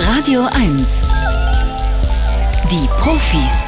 Radio 0.00 0.46
1. 0.46 1.08
Die 2.70 2.88
Profis. 2.96 3.67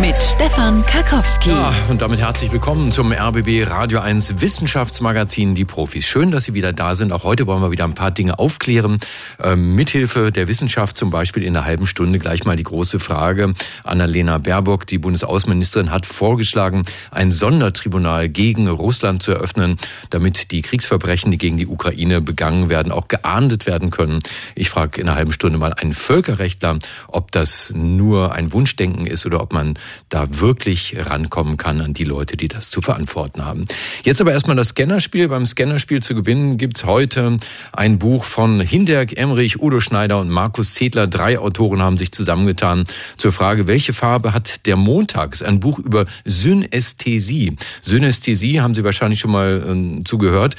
Mit 0.00 0.22
Stefan 0.22 0.82
Karkowski. 0.86 1.50
Ja, 1.50 1.74
und 1.90 2.00
damit 2.00 2.20
herzlich 2.20 2.50
willkommen 2.50 2.90
zum 2.90 3.12
RBB 3.12 3.68
Radio 3.68 4.00
1 4.00 4.40
Wissenschaftsmagazin 4.40 5.54
Die 5.54 5.66
Profis. 5.66 6.06
Schön, 6.06 6.30
dass 6.30 6.44
Sie 6.44 6.54
wieder 6.54 6.72
da 6.72 6.94
sind. 6.94 7.12
Auch 7.12 7.24
heute 7.24 7.46
wollen 7.46 7.60
wir 7.60 7.70
wieder 7.70 7.84
ein 7.84 7.94
paar 7.94 8.10
Dinge 8.10 8.38
aufklären. 8.38 8.98
Ähm, 9.42 9.74
mithilfe 9.74 10.32
der 10.32 10.48
Wissenschaft 10.48 10.96
zum 10.96 11.10
Beispiel 11.10 11.42
in 11.42 11.54
einer 11.54 11.66
halben 11.66 11.86
Stunde 11.86 12.18
gleich 12.18 12.44
mal 12.44 12.56
die 12.56 12.62
große 12.62 12.98
Frage. 12.98 13.52
Annalena 13.84 14.38
Baerbock, 14.38 14.86
die 14.86 14.96
Bundesaußenministerin, 14.96 15.90
hat 15.90 16.06
vorgeschlagen, 16.06 16.84
ein 17.10 17.30
Sondertribunal 17.30 18.30
gegen 18.30 18.68
Russland 18.68 19.22
zu 19.22 19.32
eröffnen, 19.32 19.76
damit 20.08 20.50
die 20.52 20.62
Kriegsverbrechen, 20.62 21.30
die 21.30 21.38
gegen 21.38 21.58
die 21.58 21.66
Ukraine 21.66 22.22
begangen 22.22 22.70
werden, 22.70 22.90
auch 22.90 23.08
geahndet 23.08 23.66
werden 23.66 23.90
können. 23.90 24.20
Ich 24.54 24.70
frage 24.70 25.00
in 25.02 25.08
einer 25.08 25.16
halben 25.16 25.32
Stunde 25.32 25.58
mal 25.58 25.74
einen 25.74 25.92
Völkerrechtler, 25.92 26.78
ob 27.08 27.32
das 27.32 27.74
nur 27.76 28.32
ein 28.32 28.54
Wunschdenken 28.54 29.06
ist 29.06 29.26
oder 29.26 29.42
ob 29.42 29.52
man 29.52 29.74
da 30.08 30.26
wirklich 30.40 30.96
rankommen 30.98 31.56
kann 31.56 31.80
an 31.80 31.94
die 31.94 32.04
Leute, 32.04 32.36
die 32.36 32.48
das 32.48 32.70
zu 32.70 32.80
verantworten 32.80 33.44
haben. 33.44 33.64
Jetzt 34.04 34.20
aber 34.20 34.32
erstmal 34.32 34.56
das 34.56 34.68
Scannerspiel. 34.68 35.28
Beim 35.28 35.46
Scannerspiel 35.46 36.02
zu 36.02 36.14
gewinnen 36.14 36.58
gibt's 36.58 36.84
heute 36.84 37.38
ein 37.72 37.98
Buch 37.98 38.24
von 38.24 38.60
Hinderk 38.60 39.16
Emrich, 39.16 39.60
Udo 39.60 39.80
Schneider 39.80 40.20
und 40.20 40.30
Markus 40.30 40.74
Zedler. 40.74 41.06
Drei 41.08 41.38
Autoren 41.38 41.82
haben 41.82 41.98
sich 41.98 42.12
zusammengetan 42.12 42.84
zur 43.16 43.32
Frage, 43.32 43.66
welche 43.66 43.92
Farbe 43.92 44.32
hat 44.32 44.66
der 44.66 44.76
Montag? 44.76 45.34
ist 45.40 45.42
ein 45.42 45.60
Buch 45.60 45.78
über 45.78 46.06
Synästhesie. 46.24 47.56
Synästhesie 47.80 48.60
haben 48.60 48.74
Sie 48.74 48.84
wahrscheinlich 48.84 49.20
schon 49.20 49.32
mal 49.32 49.98
äh, 50.00 50.04
zugehört. 50.04 50.56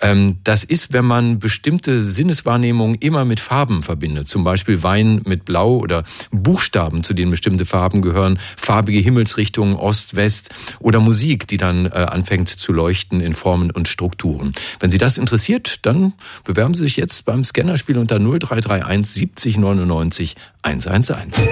Ähm, 0.00 0.38
das 0.44 0.64
ist, 0.64 0.92
wenn 0.92 1.04
man 1.04 1.38
bestimmte 1.38 2.02
Sinneswahrnehmungen 2.02 2.96
immer 2.96 3.24
mit 3.24 3.40
Farben 3.40 3.82
verbindet. 3.82 4.28
Zum 4.28 4.44
Beispiel 4.44 4.82
Wein 4.82 5.22
mit 5.24 5.44
Blau 5.44 5.76
oder 5.76 6.04
Buchstaben, 6.30 7.04
zu 7.04 7.14
denen 7.14 7.30
bestimmte 7.30 7.66
Farben 7.66 8.02
gehören 8.02 8.38
farbige 8.56 8.98
Himmelsrichtungen, 8.98 9.76
Ost, 9.76 10.16
West 10.16 10.50
oder 10.78 11.00
Musik, 11.00 11.46
die 11.48 11.56
dann 11.56 11.86
äh, 11.86 11.90
anfängt 11.90 12.48
zu 12.48 12.72
leuchten 12.72 13.20
in 13.20 13.34
Formen 13.34 13.70
und 13.70 13.88
Strukturen. 13.88 14.52
Wenn 14.78 14.90
Sie 14.90 14.98
das 14.98 15.18
interessiert, 15.18 15.80
dann 15.82 16.14
bewerben 16.44 16.74
Sie 16.74 16.84
sich 16.84 16.96
jetzt 16.96 17.24
beim 17.24 17.44
Scannerspiel 17.44 17.98
unter 17.98 18.18
0331 18.18 19.10
70 19.10 19.58
99 19.58 20.36
111. 20.62 21.48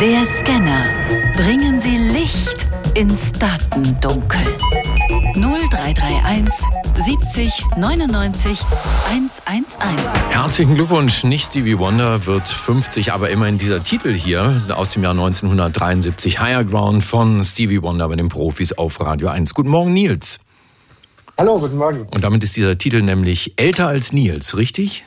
Der 0.00 0.26
Scanner. 0.26 0.86
Bringen 1.36 1.78
Sie 1.80 1.96
Licht 1.96 2.66
ins 2.94 3.32
Datendunkel. 3.32 4.44
0331 5.84 6.64
70 7.04 7.64
99 7.76 8.58
111. 9.10 10.30
Herzlichen 10.30 10.76
Glückwunsch. 10.76 11.24
Nicht 11.24 11.50
Stevie 11.50 11.78
Wonder 11.78 12.24
wird 12.24 12.48
50, 12.48 13.12
aber 13.12 13.28
immerhin 13.28 13.58
dieser 13.58 13.82
Titel 13.82 14.14
hier 14.14 14.62
aus 14.74 14.94
dem 14.94 15.02
Jahr 15.02 15.12
1973. 15.12 16.40
Higher 16.40 16.64
Ground 16.64 17.04
von 17.04 17.44
Stevie 17.44 17.82
Wonder 17.82 18.08
bei 18.08 18.16
den 18.16 18.30
Profis 18.30 18.72
auf 18.72 18.98
Radio 18.98 19.28
1. 19.28 19.52
Guten 19.52 19.68
Morgen, 19.68 19.92
Nils. 19.92 20.40
Hallo, 21.36 21.58
guten 21.58 21.76
Morgen. 21.76 22.08
Und 22.10 22.24
damit 22.24 22.42
ist 22.44 22.56
dieser 22.56 22.78
Titel 22.78 23.02
nämlich 23.02 23.52
älter 23.56 23.86
als 23.86 24.14
Nils, 24.14 24.56
richtig? 24.56 25.04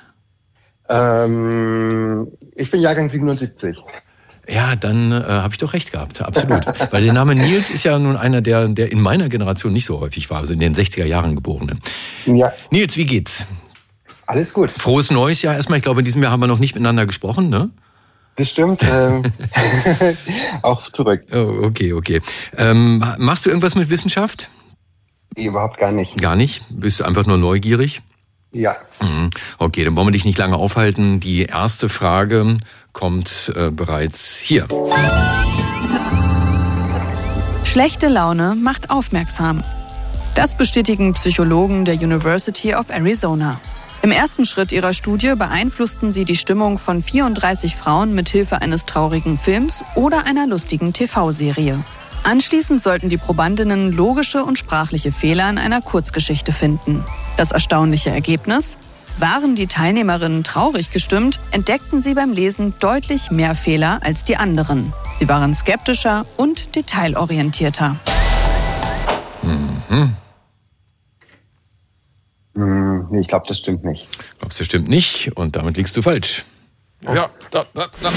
Ähm, 0.90 2.28
ich 2.54 2.70
bin 2.70 2.82
Jahrgang 2.82 3.10
77. 3.10 3.76
Ja, 4.50 4.76
dann 4.76 5.12
äh, 5.12 5.24
habe 5.26 5.54
ich 5.54 5.58
doch 5.58 5.74
recht 5.74 5.92
gehabt, 5.92 6.22
absolut. 6.22 6.66
Weil 6.92 7.04
der 7.04 7.14
Name 7.14 7.36
Nils 7.36 7.70
ist 7.70 7.84
ja 7.84 8.00
nun 8.00 8.16
einer, 8.16 8.42
der, 8.42 8.70
der 8.70 8.92
in 8.92 9.02
meiner 9.02 9.28
Generation 9.28 9.74
nicht 9.74 9.86
so 9.86 10.00
häufig 10.00 10.30
war, 10.30 10.38
also 10.40 10.54
in 10.54 10.60
den 10.60 10.74
60er 10.74 11.06
Jahren 11.06 11.36
geborene. 11.36 11.78
Ja. 12.26 12.54
Nils, 12.72 12.96
wie 12.96 13.06
geht's? 13.06 13.46
Alles 14.26 14.54
gut. 14.54 14.72
Frohes 14.72 15.12
neues 15.12 15.42
Jahr 15.42 15.56
erstmal. 15.56 15.78
Ich 15.78 15.84
glaube, 15.84 16.00
in 16.00 16.06
diesem 16.06 16.24
Jahr 16.24 16.32
haben 16.32 16.42
wir 16.42 16.48
noch 16.48 16.60
nicht 16.60 16.76
miteinander 16.76 17.06
gesprochen, 17.06 17.50
ne? 17.50 17.70
Das 18.38 18.50
stimmt. 18.50 18.82
Ähm, 18.84 19.24
auch 20.62 20.84
zurück. 20.92 21.24
Oh, 21.34 21.64
okay, 21.64 21.94
okay. 21.94 22.22
Ähm, 22.56 23.04
machst 23.18 23.46
du 23.46 23.50
irgendwas 23.50 23.76
mit 23.76 23.90
Wissenschaft? 23.90 24.50
Nee, 25.36 25.46
überhaupt 25.46 25.78
gar 25.78 25.92
nicht. 25.92 26.18
Gar 26.22 26.36
nicht? 26.36 26.64
Bist 26.70 27.00
du 27.00 27.04
einfach 27.04 27.26
nur 27.26 27.38
neugierig? 27.38 28.02
Ja. 28.52 28.78
Mhm. 29.02 29.30
Okay, 29.58 29.84
dann 29.84 29.96
wollen 29.96 30.08
wir 30.08 30.12
dich 30.12 30.26
nicht 30.26 30.38
lange 30.38 30.56
aufhalten. 30.56 31.20
Die 31.20 31.44
erste 31.44 31.90
Frage 31.90 32.60
kommt 32.98 33.54
äh, 33.56 33.70
bereits 33.70 34.36
hier. 34.36 34.68
Schlechte 37.64 38.08
Laune 38.08 38.56
macht 38.56 38.90
aufmerksam. 38.90 39.64
Das 40.34 40.56
bestätigen 40.56 41.14
Psychologen 41.14 41.86
der 41.86 41.94
University 41.94 42.74
of 42.74 42.90
Arizona. 42.90 43.62
Im 44.02 44.12
ersten 44.12 44.46
Schritt 44.46 44.72
ihrer 44.72 44.94
Studie 44.94 45.36
beeinflussten 45.38 46.12
sie 46.12 46.26
die 46.26 46.36
Stimmung 46.36 46.80
von 46.80 47.04
34 47.04 47.76
Frauen 47.76 48.16
mit 48.16 48.30
Hilfe 48.30 48.64
eines 48.64 48.86
traurigen 48.86 49.38
Films 49.38 49.84
oder 49.94 50.26
einer 50.26 50.48
lustigen 50.48 50.92
TV-Serie. 50.92 51.86
Anschließend 52.24 52.82
sollten 52.82 53.10
die 53.10 53.18
Probandinnen 53.18 53.92
logische 53.92 54.44
und 54.44 54.58
sprachliche 54.58 55.12
Fehler 55.12 55.48
in 55.52 55.60
einer 55.60 55.82
Kurzgeschichte 55.82 56.52
finden. 56.52 57.06
Das 57.38 57.52
erstaunliche 57.52 58.10
Ergebnis? 58.10 58.80
Waren 59.20 59.56
die 59.56 59.66
Teilnehmerinnen 59.66 60.44
traurig 60.44 60.92
gestimmt, 60.92 61.40
entdeckten 61.52 62.02
sie 62.02 62.14
beim 62.14 62.34
Lesen 62.34 62.76
deutlich 62.80 63.32
mehr 63.32 63.56
Fehler 63.56 64.00
als 64.04 64.24
die 64.24 64.38
anderen. 64.38 64.94
Sie 65.20 65.28
waren 65.28 65.56
skeptischer 65.56 66.28
und 66.38 66.76
detailorientierter. 66.76 68.00
Mhm. 69.42 70.16
Hm, 72.54 73.08
ich 73.16 73.28
glaube, 73.28 73.46
das 73.48 73.58
stimmt 73.58 73.84
nicht. 73.84 74.08
Glaubst 74.40 74.60
du, 74.60 74.62
das 74.62 74.68
stimmt 74.68 74.88
nicht 74.88 75.36
und 75.36 75.56
damit 75.56 75.78
liegst 75.78 75.98
du 75.98 76.04
falsch. 76.04 76.46
Ja, 77.02 77.30
da, 77.50 77.66
da, 77.74 77.88
da. 78.02 78.12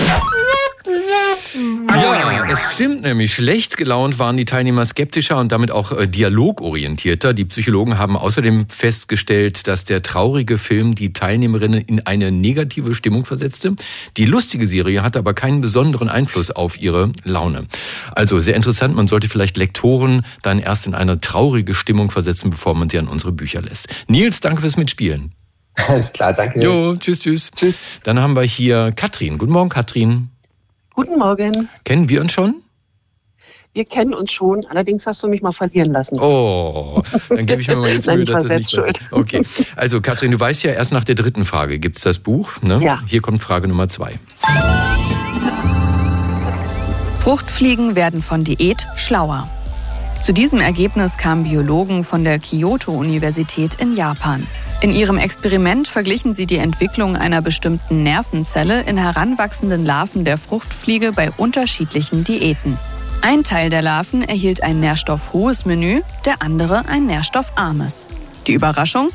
Ja, 1.89 2.47
es 2.51 2.73
stimmt 2.73 3.03
nämlich. 3.03 3.35
Schlecht 3.35 3.77
gelaunt 3.77 4.19
waren 4.19 4.37
die 4.37 4.45
Teilnehmer 4.45 4.85
skeptischer 4.85 5.39
und 5.39 5.53
damit 5.53 5.71
auch 5.71 5.93
äh, 5.93 6.07
dialogorientierter. 6.07 7.35
Die 7.35 7.45
Psychologen 7.45 7.99
haben 7.99 8.17
außerdem 8.17 8.69
festgestellt, 8.69 9.67
dass 9.67 9.85
der 9.85 10.03
traurige 10.03 10.59
Film 10.59 10.95
die 10.95 11.13
Teilnehmerinnen 11.13 11.81
in 11.81 12.07
eine 12.07 12.31
negative 12.31 12.95
Stimmung 12.95 13.25
versetzte. 13.25 13.75
Die 14.17 14.25
lustige 14.25 14.67
Serie 14.67 15.03
hatte 15.03 15.19
aber 15.19 15.35
keinen 15.35 15.61
besonderen 15.61 16.09
Einfluss 16.09 16.51
auf 16.51 16.81
ihre 16.81 17.13
Laune. 17.25 17.67
Also 18.15 18.39
sehr 18.39 18.57
interessant. 18.57 18.95
Man 18.95 19.09
sollte 19.09 19.29
vielleicht 19.29 19.57
Lektoren 19.57 20.25
dann 20.43 20.59
erst 20.59 20.87
in 20.87 20.95
eine 20.95 21.21
traurige 21.21 21.75
Stimmung 21.75 22.11
versetzen, 22.11 22.51
bevor 22.51 22.75
man 22.75 22.89
sie 22.89 22.99
an 22.99 23.09
unsere 23.09 23.33
Bücher 23.33 23.63
lässt. 23.63 23.89
Nils, 24.09 24.41
danke 24.41 24.63
fürs 24.63 24.77
Mitspielen. 24.77 25.33
Alles 25.89 26.13
klar, 26.13 26.33
danke. 26.33 26.63
Jo, 26.63 26.97
tschüss, 26.97 27.21
tschüss. 27.21 27.51
Tschüss. 27.55 27.75
Dann 28.03 28.21
haben 28.21 28.35
wir 28.35 28.43
hier 28.43 28.93
Katrin. 28.95 29.39
Guten 29.39 29.53
Morgen, 29.53 29.69
Katrin. 29.69 30.31
Guten 30.95 31.19
Morgen. 31.19 31.69
Kennen 31.85 32.09
wir 32.09 32.21
uns 32.21 32.33
schon? 32.33 32.63
Wir 33.73 33.85
kennen 33.85 34.15
uns 34.15 34.33
schon, 34.33 34.67
allerdings 34.67 35.07
hast 35.07 35.23
du 35.23 35.29
mich 35.29 35.43
mal 35.43 35.53
verlieren 35.53 35.93
lassen. 35.93 36.19
Oh, 36.19 37.05
dann 37.29 37.47
gebe 37.47 37.61
ich 37.63 37.69
mir 37.69 37.77
mal 37.77 37.89
jetzt 37.89 38.07
Mühe, 38.13 38.25
dass 38.25 38.49
das 38.49 38.59
nicht 38.59 38.71
schuld. 38.73 39.01
Okay, 39.13 39.43
also 39.77 40.01
Katrin, 40.01 40.33
du 40.33 40.41
weißt 40.41 40.65
ja, 40.65 40.73
erst 40.73 40.93
nach 40.93 41.05
der 41.05 41.15
dritten 41.15 41.45
Frage 41.45 41.79
gibt 41.79 41.99
es 41.99 42.03
das 42.03 42.19
Buch. 42.19 42.61
Ne? 42.63 42.81
Ja. 42.83 43.01
Hier 43.07 43.23
kommt 43.23 43.41
Frage 43.41 43.69
Nummer 43.69 43.89
zwei. 43.89 44.19
Fruchtfliegen 47.21 47.95
werden 47.95 48.23
von 48.23 48.43
Diät 48.43 48.89
schlauer. 48.97 49.49
Zu 50.21 50.35
diesem 50.35 50.61
Ergebnis 50.61 51.17
kamen 51.17 51.45
Biologen 51.45 52.05
von 52.05 52.25
der 52.25 52.39
Kyoto-Universität 52.39 53.77
in 53.81 53.97
Japan. 53.97 54.47
In 54.83 54.93
ihrem 54.93 55.17
Experiment 55.17 55.89
verglichen 55.89 56.35
sie 56.35 56.45
die 56.45 56.59
Entwicklung 56.59 57.17
einer 57.17 57.41
bestimmten 57.41 58.03
Nervenzelle 58.03 58.83
in 58.83 58.99
heranwachsenden 58.99 59.85
Larven 59.85 60.27
der 60.27 60.37
Fruchtfliege 60.37 61.13
bei 61.13 61.31
unterschiedlichen 61.39 62.23
Diäten. 62.23 62.77
Ein 63.23 63.45
Teil 63.45 63.71
der 63.71 63.81
Larven 63.81 64.23
erhielt 64.23 64.63
ein 64.63 64.79
nährstoffhohes 64.81 65.65
Menü, 65.65 66.03
der 66.27 66.43
andere 66.43 66.87
ein 66.89 67.07
nährstoffarmes. 67.07 68.07
Die 68.47 68.53
Überraschung? 68.53 69.09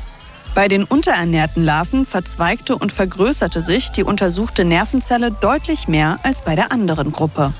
Bei 0.56 0.66
den 0.66 0.84
unterernährten 0.84 1.64
Larven 1.64 2.04
verzweigte 2.04 2.76
und 2.76 2.90
vergrößerte 2.90 3.60
sich 3.60 3.90
die 3.90 4.04
untersuchte 4.04 4.64
Nervenzelle 4.64 5.30
deutlich 5.30 5.86
mehr 5.86 6.18
als 6.24 6.42
bei 6.42 6.56
der 6.56 6.72
anderen 6.72 7.12
Gruppe. 7.12 7.52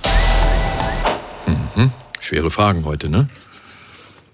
Mhm. 1.47 1.93
Schwere 2.21 2.51
Fragen 2.51 2.85
heute, 2.85 3.09
ne? 3.09 3.29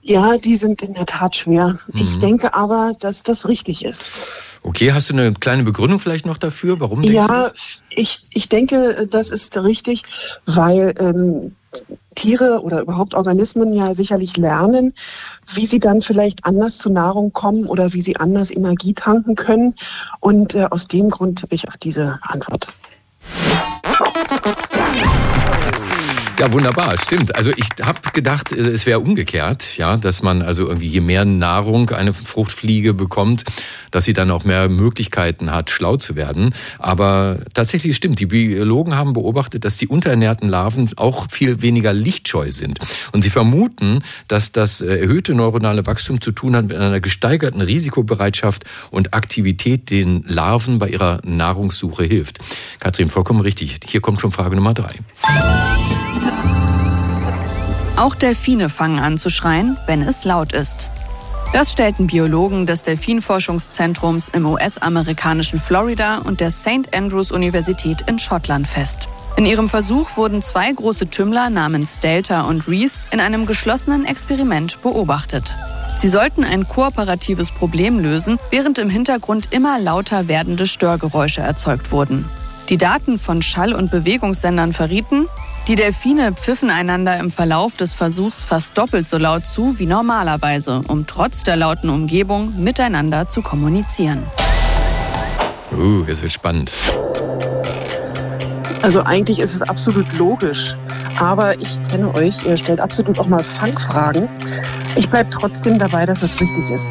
Ja, 0.04 0.36
die 0.36 0.56
sind 0.56 0.82
in 0.82 0.94
der 0.94 1.06
Tat 1.06 1.36
schwer. 1.36 1.78
Mhm. 1.86 2.00
Ich 2.00 2.18
denke 2.18 2.54
aber, 2.54 2.92
dass 2.98 3.22
das 3.22 3.46
richtig 3.46 3.84
ist. 3.84 4.12
Okay, 4.64 4.92
hast 4.92 5.10
du 5.10 5.14
eine 5.14 5.32
kleine 5.34 5.62
Begründung 5.62 6.00
vielleicht 6.00 6.26
noch 6.26 6.38
dafür? 6.38 6.80
Warum 6.80 7.02
ja? 7.02 7.50
Ich, 7.90 8.26
ich 8.30 8.48
denke, 8.48 9.06
das 9.10 9.30
ist 9.30 9.56
richtig, 9.56 10.02
weil 10.44 10.94
ähm, 10.98 11.54
Tiere 12.14 12.62
oder 12.62 12.80
überhaupt 12.80 13.14
Organismen 13.14 13.72
ja 13.72 13.94
sicherlich 13.94 14.36
lernen, 14.36 14.92
wie 15.54 15.66
sie 15.66 15.80
dann 15.80 16.02
vielleicht 16.02 16.44
anders 16.44 16.78
zur 16.78 16.92
Nahrung 16.92 17.32
kommen 17.32 17.66
oder 17.66 17.92
wie 17.92 18.02
sie 18.02 18.16
anders 18.16 18.50
Energie 18.50 18.94
tanken 18.94 19.36
können. 19.36 19.74
Und 20.20 20.54
äh, 20.54 20.66
aus 20.70 20.88
dem 20.88 21.10
Grund 21.10 21.42
habe 21.42 21.54
ich 21.54 21.68
auf 21.68 21.76
diese 21.76 22.18
Antwort. 22.22 22.68
Ja, 26.42 26.52
wunderbar, 26.52 26.98
stimmt. 26.98 27.36
Also 27.36 27.52
ich 27.54 27.68
habe 27.80 28.00
gedacht, 28.12 28.50
es 28.50 28.84
wäre 28.84 28.98
umgekehrt, 28.98 29.76
ja, 29.76 29.96
dass 29.96 30.22
man 30.22 30.42
also 30.42 30.66
irgendwie 30.66 30.88
je 30.88 31.00
mehr 31.00 31.24
Nahrung 31.24 31.90
eine 31.90 32.12
Fruchtfliege 32.12 32.94
bekommt, 32.94 33.44
dass 33.92 34.06
sie 34.06 34.12
dann 34.12 34.28
auch 34.32 34.42
mehr 34.42 34.68
Möglichkeiten 34.68 35.52
hat, 35.52 35.70
schlau 35.70 35.98
zu 35.98 36.16
werden. 36.16 36.52
Aber 36.80 37.38
tatsächlich 37.54 37.94
stimmt, 37.94 38.18
die 38.18 38.26
Biologen 38.26 38.96
haben 38.96 39.12
beobachtet, 39.12 39.64
dass 39.64 39.76
die 39.76 39.86
unterernährten 39.86 40.48
Larven 40.48 40.90
auch 40.96 41.30
viel 41.30 41.62
weniger 41.62 41.92
lichtscheu 41.92 42.50
sind. 42.50 42.80
Und 43.12 43.22
sie 43.22 43.30
vermuten, 43.30 44.02
dass 44.26 44.50
das 44.50 44.80
äh, 44.80 44.96
erhöhte 44.96 45.36
neuronale 45.36 45.86
Wachstum 45.86 46.20
zu 46.20 46.32
tun 46.32 46.56
hat 46.56 46.66
mit 46.66 46.76
einer 46.76 46.98
gesteigerten 46.98 47.60
Risikobereitschaft 47.60 48.64
und 48.90 49.14
Aktivität, 49.14 49.90
den 49.90 50.24
Larven 50.26 50.80
bei 50.80 50.88
ihrer 50.88 51.20
Nahrungssuche 51.22 52.02
hilft. 52.02 52.40
Katrin, 52.80 53.10
vollkommen 53.10 53.42
richtig. 53.42 53.78
Hier 53.86 54.00
kommt 54.00 54.20
schon 54.20 54.32
Frage 54.32 54.56
Nummer 54.56 54.74
drei. 54.74 54.96
Auch 57.96 58.14
Delfine 58.14 58.68
fangen 58.68 58.98
an 58.98 59.16
zu 59.16 59.30
schreien, 59.30 59.78
wenn 59.86 60.02
es 60.02 60.24
laut 60.24 60.52
ist. 60.52 60.90
Das 61.52 61.70
stellten 61.70 62.06
Biologen 62.06 62.66
des 62.66 62.82
Delfinforschungszentrums 62.82 64.30
im 64.30 64.46
US-amerikanischen 64.46 65.58
Florida 65.58 66.18
und 66.18 66.40
der 66.40 66.50
St. 66.50 66.96
Andrews 66.96 67.30
Universität 67.30 68.02
in 68.08 68.18
Schottland 68.18 68.66
fest. 68.66 69.08
In 69.36 69.46
ihrem 69.46 69.68
Versuch 69.68 70.16
wurden 70.16 70.42
zwei 70.42 70.72
große 70.72 71.08
Tümmler 71.08 71.50
namens 71.50 71.98
Delta 71.98 72.42
und 72.42 72.68
Reese 72.68 72.98
in 73.10 73.20
einem 73.20 73.46
geschlossenen 73.46 74.06
Experiment 74.06 74.80
beobachtet. 74.82 75.56
Sie 75.98 76.08
sollten 76.08 76.42
ein 76.42 76.66
kooperatives 76.66 77.52
Problem 77.52 77.98
lösen, 77.98 78.38
während 78.50 78.78
im 78.78 78.90
Hintergrund 78.90 79.52
immer 79.52 79.78
lauter 79.78 80.26
werdende 80.26 80.66
Störgeräusche 80.66 81.42
erzeugt 81.42 81.92
wurden. 81.92 82.28
Die 82.68 82.78
Daten 82.78 83.18
von 83.18 83.42
Schall- 83.42 83.74
und 83.74 83.90
Bewegungssendern 83.90 84.72
verrieten, 84.72 85.28
die 85.68 85.76
Delfine 85.76 86.32
pfiffen 86.32 86.70
einander 86.70 87.18
im 87.18 87.30
Verlauf 87.30 87.76
des 87.76 87.94
Versuchs 87.94 88.44
fast 88.44 88.76
doppelt 88.76 89.06
so 89.08 89.18
laut 89.18 89.46
zu 89.46 89.78
wie 89.78 89.86
normalerweise, 89.86 90.82
um 90.88 91.06
trotz 91.06 91.44
der 91.44 91.56
lauten 91.56 91.88
Umgebung 91.88 92.62
miteinander 92.62 93.28
zu 93.28 93.42
kommunizieren. 93.42 94.26
Uh, 95.72 96.04
es 96.06 96.20
wird 96.20 96.32
spannend. 96.32 96.70
Also 98.82 99.04
eigentlich 99.04 99.38
ist 99.38 99.54
es 99.54 99.62
absolut 99.62 100.12
logisch. 100.18 100.74
Aber 101.18 101.58
ich 101.58 101.78
kenne 101.88 102.12
euch, 102.16 102.44
ihr 102.44 102.56
stellt 102.56 102.80
absolut 102.80 103.18
auch 103.20 103.28
mal 103.28 103.42
Fangfragen. 103.42 104.28
Ich 104.96 105.08
bleibe 105.08 105.30
trotzdem 105.30 105.78
dabei, 105.78 106.04
dass 106.04 106.22
es 106.22 106.40
richtig 106.40 106.70
ist. 106.70 106.86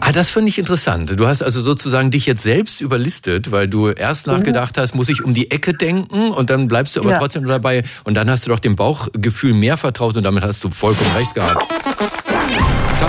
Ah, 0.00 0.12
das 0.12 0.30
finde 0.30 0.48
ich 0.48 0.58
interessant. 0.58 1.18
Du 1.18 1.26
hast 1.26 1.42
also 1.42 1.60
sozusagen 1.60 2.10
dich 2.10 2.26
jetzt 2.26 2.42
selbst 2.42 2.80
überlistet, 2.80 3.50
weil 3.50 3.68
du 3.68 3.88
erst 3.88 4.26
mhm. 4.26 4.34
nachgedacht 4.34 4.78
hast, 4.78 4.94
muss 4.94 5.08
ich 5.08 5.24
um 5.24 5.34
die 5.34 5.50
Ecke 5.50 5.74
denken 5.74 6.30
und 6.30 6.50
dann 6.50 6.68
bleibst 6.68 6.96
du 6.96 7.00
aber 7.00 7.10
ja. 7.10 7.18
trotzdem 7.18 7.44
dabei 7.44 7.82
und 8.04 8.14
dann 8.14 8.30
hast 8.30 8.46
du 8.46 8.50
doch 8.50 8.58
dem 8.58 8.76
Bauchgefühl 8.76 9.54
mehr 9.54 9.76
vertraut 9.76 10.16
und 10.16 10.24
damit 10.24 10.44
hast 10.44 10.62
du 10.64 10.70
vollkommen 10.70 11.10
recht 11.16 11.34
gehabt. 11.34 11.64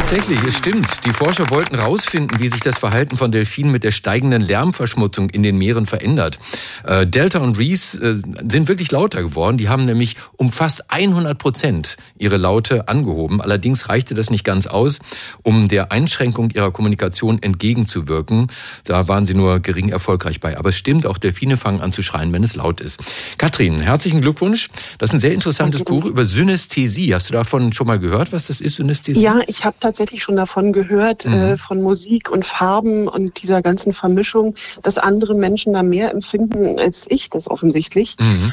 Tatsächlich, 0.09 0.43
es 0.43 0.57
stimmt. 0.57 1.05
Die 1.05 1.13
Forscher 1.13 1.51
wollten 1.51 1.75
herausfinden, 1.75 2.39
wie 2.39 2.49
sich 2.49 2.61
das 2.61 2.79
Verhalten 2.79 3.15
von 3.15 3.31
Delfinen 3.31 3.71
mit 3.71 3.83
der 3.83 3.91
steigenden 3.91 4.41
Lärmverschmutzung 4.41 5.29
in 5.29 5.43
den 5.43 5.55
Meeren 5.55 5.85
verändert. 5.85 6.39
Äh, 6.83 7.05
Delta 7.05 7.37
und 7.37 7.59
Reese 7.59 7.99
äh, 7.99 8.15
sind 8.49 8.67
wirklich 8.67 8.91
lauter 8.91 9.21
geworden. 9.21 9.57
Die 9.57 9.69
haben 9.69 9.85
nämlich 9.85 10.15
um 10.35 10.51
fast 10.51 10.89
100 10.89 11.37
Prozent 11.37 11.97
ihre 12.17 12.37
Laute 12.37 12.87
angehoben. 12.87 13.39
Allerdings 13.39 13.87
reichte 13.87 14.15
das 14.15 14.31
nicht 14.31 14.43
ganz 14.43 14.65
aus, 14.65 14.97
um 15.43 15.67
der 15.67 15.91
Einschränkung 15.91 16.49
ihrer 16.49 16.71
Kommunikation 16.71 17.39
entgegenzuwirken. 17.43 18.47
Da 18.85 19.07
waren 19.07 19.27
sie 19.27 19.35
nur 19.35 19.59
gering 19.59 19.89
erfolgreich 19.89 20.39
bei. 20.39 20.57
Aber 20.57 20.69
es 20.69 20.75
stimmt, 20.75 21.05
auch 21.05 21.19
Delfine 21.19 21.55
fangen 21.55 21.81
an 21.81 21.91
zu 21.91 22.01
schreien, 22.01 22.33
wenn 22.33 22.41
es 22.41 22.55
laut 22.55 22.81
ist. 22.81 22.99
Katrin, 23.37 23.79
herzlichen 23.79 24.21
Glückwunsch. 24.21 24.71
Das 24.97 25.11
ist 25.11 25.13
ein 25.13 25.19
sehr 25.19 25.35
interessantes 25.35 25.83
Buch 25.83 26.05
über 26.05 26.25
Synästhesie. 26.25 27.13
Hast 27.13 27.29
du 27.29 27.33
davon 27.33 27.73
schon 27.73 27.85
mal 27.85 27.99
gehört, 27.99 28.31
was 28.31 28.47
das 28.47 28.59
ist, 28.59 28.77
Synästhesie? 28.77 29.21
Ja, 29.21 29.41
ich 29.45 29.65
habe 29.65 29.75
tatsächlich 29.79 29.98
schon 30.23 30.35
davon 30.35 30.73
gehört, 30.73 31.25
mhm. 31.25 31.33
äh, 31.33 31.57
von 31.57 31.81
Musik 31.81 32.29
und 32.29 32.45
Farben 32.45 33.07
und 33.07 33.41
dieser 33.41 33.61
ganzen 33.61 33.93
Vermischung, 33.93 34.55
dass 34.83 34.97
andere 34.97 35.35
Menschen 35.35 35.73
da 35.73 35.83
mehr 35.83 36.11
empfinden 36.11 36.79
als 36.79 37.05
ich 37.09 37.29
das 37.29 37.49
offensichtlich. 37.49 38.15
Mhm. 38.19 38.51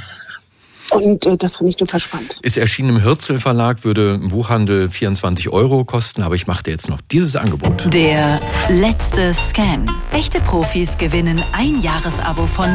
Und 0.91 1.27
äh, 1.27 1.37
das 1.37 1.57
finde 1.57 1.71
ich 1.71 1.77
total 1.77 2.01
spannend. 2.01 2.39
Ist 2.43 2.57
erschienen 2.57 2.91
im 2.91 3.05
Hürzel 3.05 3.41
Verlag, 3.41 3.85
würde 3.85 4.15
im 4.15 4.29
Buchhandel 4.29 4.91
24 4.91 5.51
Euro 5.51 5.85
kosten, 5.85 6.23
aber 6.23 6.35
ich 6.35 6.47
mache 6.47 6.65
dir 6.65 6.71
jetzt 6.71 6.89
noch 6.89 7.01
dieses 7.01 7.37
Angebot. 7.37 7.93
Der 7.93 8.41
letzte 8.69 9.35
Scan. 9.35 9.87
Echte 10.13 10.41
Profis 10.41 10.97
gewinnen 10.99 11.43
ein 11.53 11.81
Jahresabo 11.81 12.47
von 12.47 12.69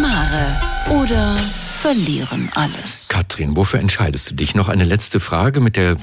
Mare 0.00 1.02
oder 1.02 1.36
verlieren 1.80 2.50
alles. 2.54 3.06
Katrin, 3.08 3.56
wofür 3.56 3.80
entscheidest 3.80 4.30
du 4.30 4.34
dich? 4.34 4.54
Noch 4.54 4.68
eine 4.68 4.84
letzte 4.84 5.18
Frage 5.18 5.60
mit 5.60 5.76
der 5.76 5.96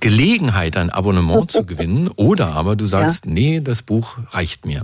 Gelegenheit, 0.00 0.76
ein 0.78 0.88
Abonnement 0.88 1.50
zu 1.50 1.66
gewinnen. 1.66 2.08
Oder 2.08 2.48
aber 2.54 2.76
du 2.76 2.86
sagst, 2.86 3.26
ja. 3.26 3.32
nee, 3.32 3.60
das 3.60 3.82
Buch 3.82 4.16
reicht 4.30 4.64
mir. 4.64 4.82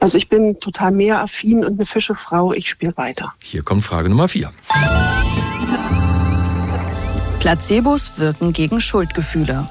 Also 0.00 0.18
ich 0.18 0.28
bin 0.28 0.58
total 0.58 0.90
meeraffin 0.90 1.64
und 1.64 1.74
eine 1.78 1.86
Fischefrau. 1.86 2.52
Ich 2.52 2.68
spiele 2.68 2.96
weiter. 2.96 3.32
Hier 3.38 3.62
kommt 3.62 3.84
Frage 3.84 4.08
Nummer 4.08 4.26
vier. 4.26 4.52
Placebos 7.38 8.18
wirken 8.18 8.52
gegen 8.52 8.80
Schuldgefühle. 8.80 9.68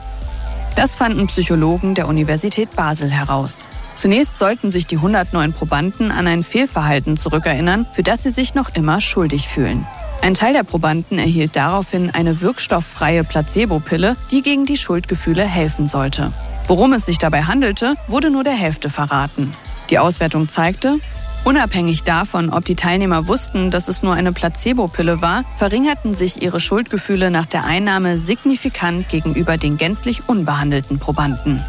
Das 0.77 0.95
fanden 0.95 1.27
Psychologen 1.27 1.95
der 1.95 2.07
Universität 2.07 2.73
Basel 2.75 3.11
heraus. 3.11 3.67
Zunächst 3.95 4.39
sollten 4.39 4.71
sich 4.71 4.87
die 4.87 4.97
109 4.97 5.53
Probanden 5.53 6.11
an 6.11 6.27
ein 6.27 6.43
Fehlverhalten 6.43 7.17
zurückerinnern, 7.17 7.85
für 7.93 8.03
das 8.03 8.23
sie 8.23 8.31
sich 8.31 8.55
noch 8.55 8.69
immer 8.73 9.01
schuldig 9.01 9.47
fühlen. 9.47 9.85
Ein 10.21 10.33
Teil 10.33 10.53
der 10.53 10.63
Probanden 10.63 11.19
erhielt 11.19 11.55
daraufhin 11.55 12.09
eine 12.09 12.41
wirkstofffreie 12.41 13.23
Placebo-Pille, 13.23 14.15
die 14.31 14.41
gegen 14.41 14.65
die 14.65 14.77
Schuldgefühle 14.77 15.43
helfen 15.43 15.85
sollte. 15.85 16.31
Worum 16.67 16.93
es 16.93 17.05
sich 17.05 17.17
dabei 17.17 17.43
handelte, 17.43 17.95
wurde 18.07 18.29
nur 18.29 18.43
der 18.43 18.53
Hälfte 18.53 18.89
verraten. 18.89 19.51
Die 19.89 19.99
Auswertung 19.99 20.47
zeigte, 20.47 20.99
Unabhängig 21.43 22.03
davon, 22.03 22.49
ob 22.49 22.63
die 22.63 22.75
Teilnehmer 22.75 23.27
wussten, 23.27 23.69
dass 23.69 23.89
es 23.89 24.01
nur 24.01 24.13
eine 24.13 24.31
Placebo-Pille 24.31 25.21
war, 25.21 25.43
verringerten 25.55 26.13
sich 26.13 26.41
ihre 26.41 26.61
Schuldgefühle 26.61 27.31
nach 27.31 27.45
der 27.45 27.65
Einnahme 27.65 28.17
signifikant 28.17 29.09
gegenüber 29.09 29.57
den 29.57 29.75
gänzlich 29.75 30.29
unbehandelten 30.29 30.99
Probanden. 30.99 31.65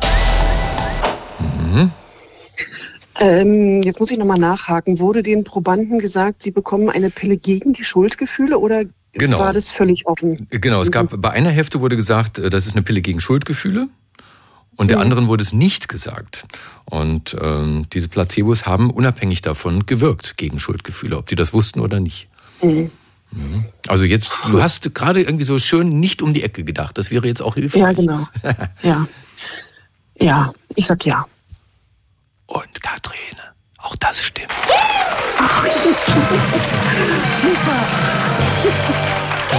Mhm. 1.40 1.90
Ähm, 3.20 3.82
jetzt 3.82 4.00
muss 4.00 4.11
ich 4.11 4.19
nochmal 4.19 4.38
nachhaken. 4.38 4.99
Wurde 4.99 5.22
den 5.22 5.44
Probanden 5.44 5.99
gesagt, 5.99 6.43
sie 6.43 6.50
bekommen 6.50 6.88
eine 6.88 7.11
Pille 7.11 7.37
gegen 7.37 7.72
die 7.72 7.84
Schuldgefühle 7.84 8.58
oder 8.58 8.84
genau. 9.12 9.38
war 9.38 9.52
das 9.52 9.70
völlig 9.70 10.06
offen? 10.06 10.46
Genau, 10.50 10.82
es 10.82 10.90
gab 10.90 11.20
bei 11.20 11.31
einer 11.31 11.50
Hälfte 11.50 11.81
wurde 11.81 11.96
gesagt, 11.96 12.38
äh, 12.38 12.50
das 12.50 12.66
ist 12.66 12.72
eine 12.72 12.82
Pille 12.82 13.02
gegen 13.02 13.20
Schuldgefühle. 13.20 13.88
Und 14.76 14.88
der 14.88 14.96
mhm. 14.96 15.02
anderen 15.02 15.28
wurde 15.28 15.43
es 15.43 15.52
nicht 15.52 15.88
gesagt. 15.88 16.46
Und 16.84 17.37
ähm, 17.40 17.87
diese 17.93 18.08
Placebos 18.08 18.66
haben 18.66 18.91
unabhängig 18.91 19.41
davon 19.41 19.86
gewirkt 19.86 20.36
gegen 20.36 20.58
Schuldgefühle, 20.58 21.17
ob 21.17 21.29
die 21.29 21.36
das 21.36 21.53
wussten 21.53 21.79
oder 21.79 22.00
nicht. 22.00 22.29
Mhm. 22.60 22.91
mhm. 23.31 23.65
Also 23.86 24.05
jetzt, 24.05 24.32
du 24.50 24.60
hast 24.60 24.93
gerade 24.94 25.22
irgendwie 25.22 25.44
so 25.44 25.58
schön 25.58 26.00
nicht 26.00 26.22
um 26.22 26.34
die 26.34 26.43
Ecke 26.43 26.65
gedacht. 26.65 26.98
Das 26.98 27.12
wäre 27.12 27.29
jetzt 27.29 27.41
auch 27.41 27.55
hilfreich. 27.55 27.82
Ja, 27.82 27.93
genau. 27.93 28.29
ja. 28.82 29.06
Ja, 30.19 30.53
ich 30.74 30.86
sag 30.86 31.05
ja. 31.06 31.24
Und 32.46 32.82
Katrine, 32.82 33.55
auch 33.79 33.96
das 33.96 34.22
stimmt. 34.22 34.51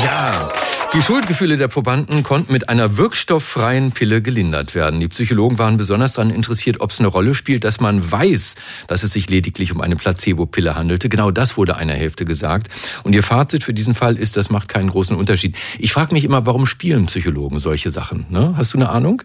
ja, 0.03 0.49
die 0.93 1.01
Schuldgefühle 1.01 1.57
der 1.57 1.67
Probanden 1.67 2.23
konnten 2.23 2.53
mit 2.53 2.69
einer 2.69 2.95
wirkstofffreien 2.95 3.91
Pille 3.91 4.21
gelindert 4.21 4.75
werden. 4.75 4.99
Die 4.99 5.07
Psychologen 5.07 5.57
waren 5.57 5.77
besonders 5.77 6.13
daran 6.13 6.29
interessiert, 6.29 6.79
ob 6.79 6.91
es 6.91 6.99
eine 6.99 7.07
Rolle 7.07 7.35
spielt, 7.35 7.63
dass 7.63 7.81
man 7.81 8.11
weiß, 8.11 8.55
dass 8.87 9.03
es 9.03 9.11
sich 9.11 9.29
lediglich 9.29 9.73
um 9.73 9.81
eine 9.81 9.95
Placebo-Pille 9.95 10.75
handelte. 10.75 11.09
Genau 11.09 11.31
das 11.31 11.57
wurde 11.57 11.75
einer 11.75 11.95
Hälfte 11.95 12.23
gesagt. 12.23 12.67
Und 13.03 13.13
ihr 13.13 13.23
Fazit 13.23 13.63
für 13.63 13.73
diesen 13.73 13.95
Fall 13.95 14.17
ist, 14.17 14.37
das 14.37 14.49
macht 14.49 14.69
keinen 14.69 14.89
großen 14.89 15.15
Unterschied. 15.15 15.57
Ich 15.79 15.91
frage 15.91 16.13
mich 16.13 16.23
immer, 16.23 16.45
warum 16.45 16.65
spielen 16.65 17.07
Psychologen 17.07 17.59
solche 17.59 17.91
Sachen? 17.91 18.25
Ne? 18.29 18.53
Hast 18.55 18.73
du 18.73 18.77
eine 18.77 18.89
Ahnung? 18.89 19.21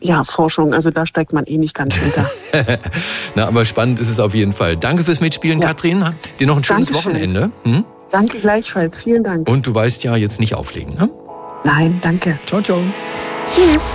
Ja, 0.00 0.24
Forschung, 0.24 0.72
also 0.72 0.90
da 0.90 1.06
steigt 1.06 1.32
man 1.32 1.44
eh 1.44 1.58
nicht 1.58 1.74
ganz 1.74 1.96
hinter. 1.96 2.28
Na, 3.34 3.46
aber 3.46 3.64
spannend 3.64 4.00
ist 4.00 4.08
es 4.08 4.18
auf 4.18 4.34
jeden 4.34 4.52
Fall. 4.52 4.76
Danke 4.76 5.04
fürs 5.04 5.20
Mitspielen, 5.20 5.60
ja. 5.60 5.68
Katrin. 5.68 6.04
Dir 6.40 6.46
noch 6.46 6.56
ein 6.56 6.64
schönes 6.64 6.88
Dankeschön. 6.88 7.12
Wochenende. 7.12 7.50
Hm? 7.64 7.84
Danke 8.10 8.38
gleichfalls. 8.38 9.02
Vielen 9.02 9.24
Dank. 9.24 9.48
Und 9.48 9.66
du 9.66 9.74
weißt 9.74 10.04
ja, 10.04 10.16
jetzt 10.16 10.40
nicht 10.40 10.54
auflegen. 10.54 10.94
Ne? 10.94 11.10
Nein, 11.64 11.98
danke. 12.00 12.38
Ciao, 12.46 12.62
ciao. 12.62 12.80
Tschüss. 13.50 13.90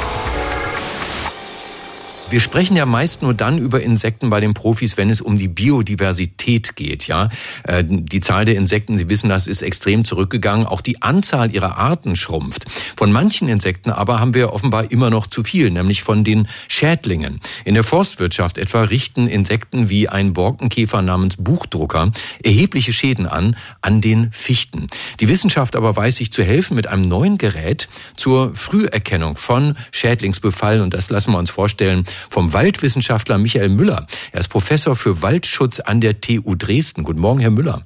Wir 2.33 2.39
sprechen 2.39 2.75
ja 2.75 2.87
meist 2.87 3.21
nur 3.21 3.35
dann 3.35 3.59
über 3.59 3.81
Insekten 3.81 4.31
bei 4.31 4.39
den 4.39 4.55
Profis, 4.55 4.97
wenn 4.97 5.11
es 5.11 5.21
um 5.21 5.37
die 5.37 5.47
Biodiversität 5.47 6.75
geht. 6.75 7.05
Ja, 7.05 7.29
äh, 7.63 7.83
die 7.87 8.21
Zahl 8.21 8.43
der 8.43 8.55
Insekten, 8.55 8.97
Sie 8.97 9.07
wissen, 9.07 9.29
das 9.29 9.45
ist 9.45 9.61
extrem 9.61 10.03
zurückgegangen. 10.03 10.65
Auch 10.65 10.81
die 10.81 11.03
Anzahl 11.03 11.53
ihrer 11.53 11.77
Arten 11.77 12.15
schrumpft. 12.15 12.65
Von 12.97 13.11
manchen 13.11 13.49
Insekten 13.49 13.91
aber 13.91 14.19
haben 14.19 14.33
wir 14.33 14.51
offenbar 14.51 14.89
immer 14.89 15.11
noch 15.11 15.27
zu 15.27 15.43
viel, 15.43 15.69
nämlich 15.69 16.01
von 16.01 16.23
den 16.23 16.47
Schädlingen. 16.67 17.39
In 17.65 17.75
der 17.75 17.83
Forstwirtschaft 17.83 18.57
etwa 18.57 18.81
richten 18.81 19.27
Insekten 19.27 19.91
wie 19.91 20.09
ein 20.09 20.33
Borkenkäfer 20.33 21.03
namens 21.03 21.37
Buchdrucker 21.37 22.09
erhebliche 22.43 22.93
Schäden 22.93 23.27
an 23.27 23.55
an 23.81 24.01
den 24.01 24.31
Fichten. 24.31 24.87
Die 25.19 25.27
Wissenschaft 25.27 25.75
aber 25.75 25.95
weiß 25.95 26.15
sich 26.15 26.31
zu 26.31 26.41
helfen 26.41 26.73
mit 26.73 26.87
einem 26.87 27.03
neuen 27.03 27.37
Gerät 27.37 27.89
zur 28.15 28.55
Früherkennung 28.55 29.35
von 29.35 29.75
Schädlingsbefall 29.91 30.81
und 30.81 30.95
das 30.95 31.11
lassen 31.11 31.31
wir 31.31 31.37
uns 31.37 31.51
vorstellen 31.51 32.05
vom 32.29 32.53
Waldwissenschaftler 32.53 33.37
Michael 33.37 33.69
Müller. 33.69 34.07
Er 34.31 34.39
ist 34.39 34.49
Professor 34.49 34.95
für 34.95 35.21
Waldschutz 35.21 35.79
an 35.79 36.01
der 36.01 36.21
TU 36.21 36.55
Dresden. 36.55 37.03
Guten 37.03 37.19
Morgen, 37.19 37.39
Herr 37.39 37.51
Müller. 37.51 37.83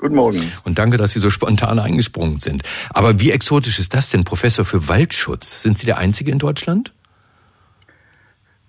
Guten 0.00 0.14
Morgen. 0.14 0.40
Und 0.64 0.78
danke, 0.78 0.96
dass 0.96 1.12
Sie 1.12 1.20
so 1.20 1.28
spontan 1.28 1.78
eingesprungen 1.78 2.40
sind. 2.40 2.62
Aber 2.88 3.20
wie 3.20 3.30
exotisch 3.30 3.78
ist 3.78 3.92
das 3.92 4.08
denn, 4.08 4.24
Professor 4.24 4.64
für 4.64 4.88
Waldschutz? 4.88 5.62
Sind 5.62 5.76
Sie 5.76 5.84
der 5.84 5.98
Einzige 5.98 6.30
in 6.30 6.38
Deutschland? 6.38 6.94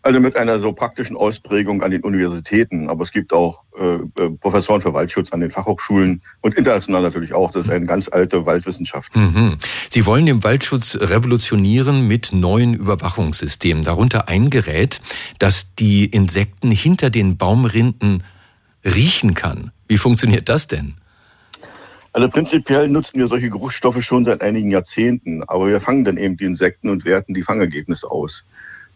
Also 0.04 0.20
mit 0.20 0.36
einer 0.36 0.60
so 0.60 0.74
praktischen 0.74 1.16
Ausprägung 1.16 1.84
an 1.84 1.92
den 1.92 2.02
Universitäten. 2.02 2.90
Aber 2.90 3.04
es 3.04 3.12
gibt 3.12 3.34
auch 3.34 3.64
äh, 3.80 3.96
äh, 3.96 4.30
Professoren 4.42 4.82
für 4.82 4.94
Waldschutz 4.94 5.32
an 5.32 5.40
den 5.40 5.52
Fachhochschulen 5.52 6.22
und 6.42 6.56
international 6.56 7.04
natürlich 7.04 7.34
auch. 7.34 7.52
Das 7.52 7.68
ist 7.68 7.72
eine 7.72 7.86
ganz 7.86 8.10
alte 8.10 8.46
Waldwissenschaft. 8.46 9.16
Mhm. 9.16 9.58
Sie 9.94 10.06
wollen 10.06 10.26
den 10.26 10.42
Waldschutz 10.42 10.96
revolutionieren 10.96 12.08
mit 12.08 12.32
neuen 12.32 12.74
Überwachungssystemen. 12.74 13.84
Darunter 13.84 14.30
ein 14.30 14.50
Gerät, 14.50 15.02
das 15.38 15.76
die 15.76 16.06
Insekten 16.06 16.72
hinter 16.72 17.10
den 17.10 17.36
Baumrinden 17.36 18.24
riechen 18.86 19.34
kann. 19.34 19.72
Wie 19.90 19.98
funktioniert 19.98 20.48
das 20.48 20.68
denn? 20.68 20.96
Also 22.14 22.30
prinzipiell 22.30 22.88
nutzen 22.88 23.20
wir 23.20 23.28
solche 23.28 23.50
Geruchsstoffe 23.50 24.02
schon 24.02 24.24
seit 24.24 24.42
einigen 24.42 24.72
Jahrzehnten, 24.72 25.44
aber 25.44 25.68
wir 25.68 25.82
fangen 25.82 26.06
dann 26.06 26.16
eben 26.16 26.38
die 26.38 26.46
Insekten 26.46 26.88
und 26.88 27.04
werten 27.04 27.34
die 27.34 27.44
Fangergebnisse 27.44 28.10
aus. 28.10 28.46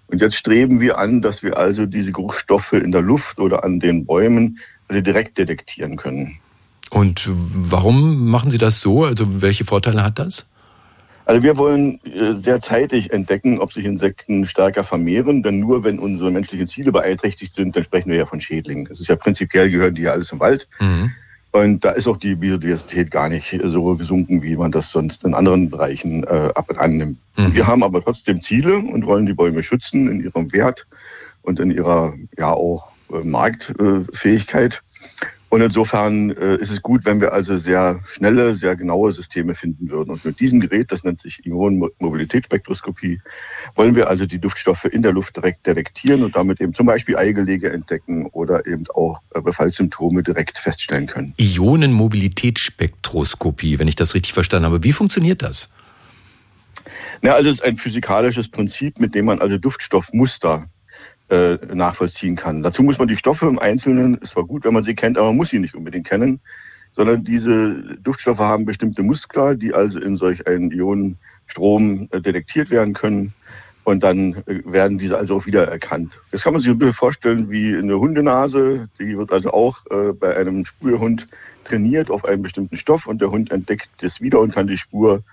Und 0.08 0.22
jetzt 0.22 0.38
streben 0.38 0.80
wir 0.80 0.98
an, 0.98 1.22
dass 1.22 1.44
wir 1.44 1.58
also 1.58 1.86
diese 1.86 2.14
Geruchsstoffe 2.14 2.72
in 2.72 2.94
der 2.94 3.02
Luft 3.02 3.42
oder 3.42 3.66
an 3.66 3.82
den 3.82 4.06
Bäumen 4.06 4.60
also 4.88 5.02
direkt 5.02 5.38
detektieren 5.40 5.98
können. 5.98 6.38
Und 6.90 7.28
warum 7.28 8.30
machen 8.30 8.50
Sie 8.50 8.58
das 8.58 8.80
so? 8.80 9.04
Also 9.04 9.42
welche 9.42 9.66
Vorteile 9.66 10.02
hat 10.02 10.20
das? 10.20 10.48
Also 11.26 11.42
wir 11.42 11.58
wollen 11.58 12.00
äh, 12.06 12.34
sehr 12.34 12.62
zeitig 12.62 13.12
entdecken, 13.12 13.60
ob 13.60 13.74
sich 13.74 13.86
Insekten 13.86 14.48
stärker 14.48 14.84
vermehren, 14.84 15.42
denn 15.42 15.60
nur 15.60 15.84
wenn 15.84 16.00
unsere 16.00 16.32
menschlichen 16.32 16.68
Ziele 16.68 16.92
beeinträchtigt 16.92 17.56
sind, 17.56 17.76
dann 17.76 17.84
sprechen 17.84 18.12
wir 18.12 18.18
ja 18.18 18.26
von 18.26 18.40
Schädlingen. 18.40 18.88
Es 18.92 19.00
ist 19.00 19.08
ja 19.08 19.16
prinzipiell 19.16 19.70
gehören 19.70 19.96
die 19.96 20.04
ja 20.04 20.12
alles 20.12 20.32
im 20.32 20.40
Wald. 20.40 20.68
Mhm. 20.80 21.12
Und 21.52 21.86
da 21.86 21.92
ist 21.92 22.08
auch 22.08 22.18
die 22.18 22.36
Biodiversität 22.36 23.12
gar 23.12 23.30
nicht 23.30 23.58
so 23.64 23.96
gesunken, 23.96 24.44
wie 24.44 24.58
man 24.58 24.74
das 24.74 24.92
sonst 24.92 25.24
in 25.24 25.34
anderen 25.34 25.70
Bereichen 25.70 26.26
äh, 26.26 26.52
ab 26.54 26.70
annimmt. 26.78 27.18
Mhm. 27.38 27.54
Wir 27.54 27.66
haben 27.66 27.82
aber 27.82 28.04
trotzdem 28.04 28.42
Ziele 28.42 28.78
und 28.78 29.06
wollen 29.06 29.26
die 29.26 29.34
Bäume 29.34 29.64
schützen 29.64 30.12
in 30.12 30.22
ihrem 30.22 30.52
Wert 30.52 30.86
und 31.44 31.62
in 31.62 31.72
ihrer 31.72 32.14
ja 32.38 32.52
auch 32.52 32.92
äh, 33.12 33.26
Marktfähigkeit. 33.26 34.82
Und 35.56 35.62
insofern 35.62 36.32
äh, 36.32 36.58
ist 36.58 36.70
es 36.70 36.82
gut, 36.82 37.06
wenn 37.06 37.22
wir 37.22 37.32
also 37.32 37.56
sehr 37.56 38.02
schnelle, 38.06 38.54
sehr 38.54 38.76
genaue 38.76 39.14
Systeme 39.14 39.56
finden 39.56 39.90
würden. 39.90 40.10
Und 40.10 40.26
mit 40.26 40.42
diesem 40.42 40.60
Gerät, 40.60 40.92
das 40.92 41.06
nennt 41.06 41.22
sich 41.22 41.46
Ionenmobilitätsspektroskopie, 41.46 43.22
wollen 43.74 43.96
wir 43.96 44.10
also 44.10 44.26
die 44.26 44.40
Duftstoffe 44.40 44.84
in 44.84 45.02
der 45.02 45.14
Luft 45.14 45.38
direkt 45.38 45.66
detektieren 45.66 46.24
und 46.24 46.36
damit 46.36 46.60
eben 46.60 46.74
zum 46.74 46.88
Beispiel 46.88 47.16
Eigelege 47.16 47.72
entdecken 47.72 48.26
oder 48.34 48.68
eben 48.68 48.84
auch 48.94 49.22
äh, 49.34 49.40
Befallsymptome 49.40 50.24
direkt 50.24 50.58
feststellen 50.58 51.08
können. 51.08 51.34
Ionenmobilitätsspektroskopie, 51.40 53.80
wenn 53.80 53.88
ich 53.88 53.96
das 53.96 54.14
richtig 54.14 54.34
verstanden 54.34 54.66
habe. 54.66 54.84
Wie 54.84 54.92
funktioniert 54.92 55.42
das? 55.42 55.70
Na, 57.22 57.32
also 57.32 57.50
es 57.50 57.60
ist 57.60 57.64
ein 57.64 57.78
physikalisches 57.78 58.50
Prinzip, 58.50 59.00
mit 59.00 59.16
dem 59.16 59.24
man 59.24 59.40
also 59.40 59.58
Duftstoffmuster 59.58 60.68
äh, 61.30 61.58
nachvollziehen 61.74 62.36
kann. 62.36 62.62
Dazu 62.62 62.84
muss 62.84 63.00
man 63.00 63.08
die 63.08 63.18
Stoffe 63.18 63.48
im 63.48 63.60
Einzelnen, 63.60 64.18
es 64.22 64.36
war 64.36 64.44
gut, 64.44 64.64
wenn 64.64 64.74
man 64.74 64.84
sie 64.84 64.96
kennt, 64.96 65.18
aber 65.18 65.28
man 65.28 65.38
muss 65.38 65.50
sie 65.50 65.60
nicht 65.60 65.76
unbedingt 65.76 66.08
kennen, 66.08 66.40
sondern 66.94 67.24
diese 67.24 67.98
Duftstoffe 68.02 68.40
haben 68.40 68.66
bestimmte 68.66 69.04
Muster, 69.04 69.56
die 69.56 69.74
also 69.74 70.00
in 70.00 70.16
solch 70.16 70.48
einen 70.48 70.72
Ionenstrom 70.72 72.08
äh, 72.12 72.22
detektiert 72.22 72.72
werden 72.72 72.94
können. 72.94 73.34
Und 73.84 74.04
dann 74.04 74.44
äh, 74.46 74.62
werden 74.66 74.98
diese 74.98 75.18
also 75.18 75.36
auch 75.36 75.46
wieder 75.46 75.68
erkannt. 75.68 76.18
Das 76.32 76.44
kann 76.44 76.54
man 76.54 76.62
sich 76.62 76.72
ein 76.72 76.78
bisschen 76.78 76.94
vorstellen 76.94 77.52
wie 77.52 77.76
eine 77.76 78.00
Hundenase. 78.00 78.88
Die 79.00 79.18
wird 79.18 79.32
also 79.32 79.52
auch 79.52 79.80
äh, 79.92 80.14
bei 80.14 80.38
einem 80.38 80.64
Spurhund 80.64 81.28
trainiert 81.66 82.10
auf 82.10 82.26
einen 82.26 82.42
bestimmten 82.42 82.78
Stoff 82.78 83.08
und 83.08 83.20
der 83.20 83.32
Hund 83.32 83.52
entdeckt 83.52 83.90
das 84.02 84.22
wieder 84.22 84.40
und 84.40 84.54
kann 84.54 84.68
die 84.68 84.78
Spur 84.78 85.24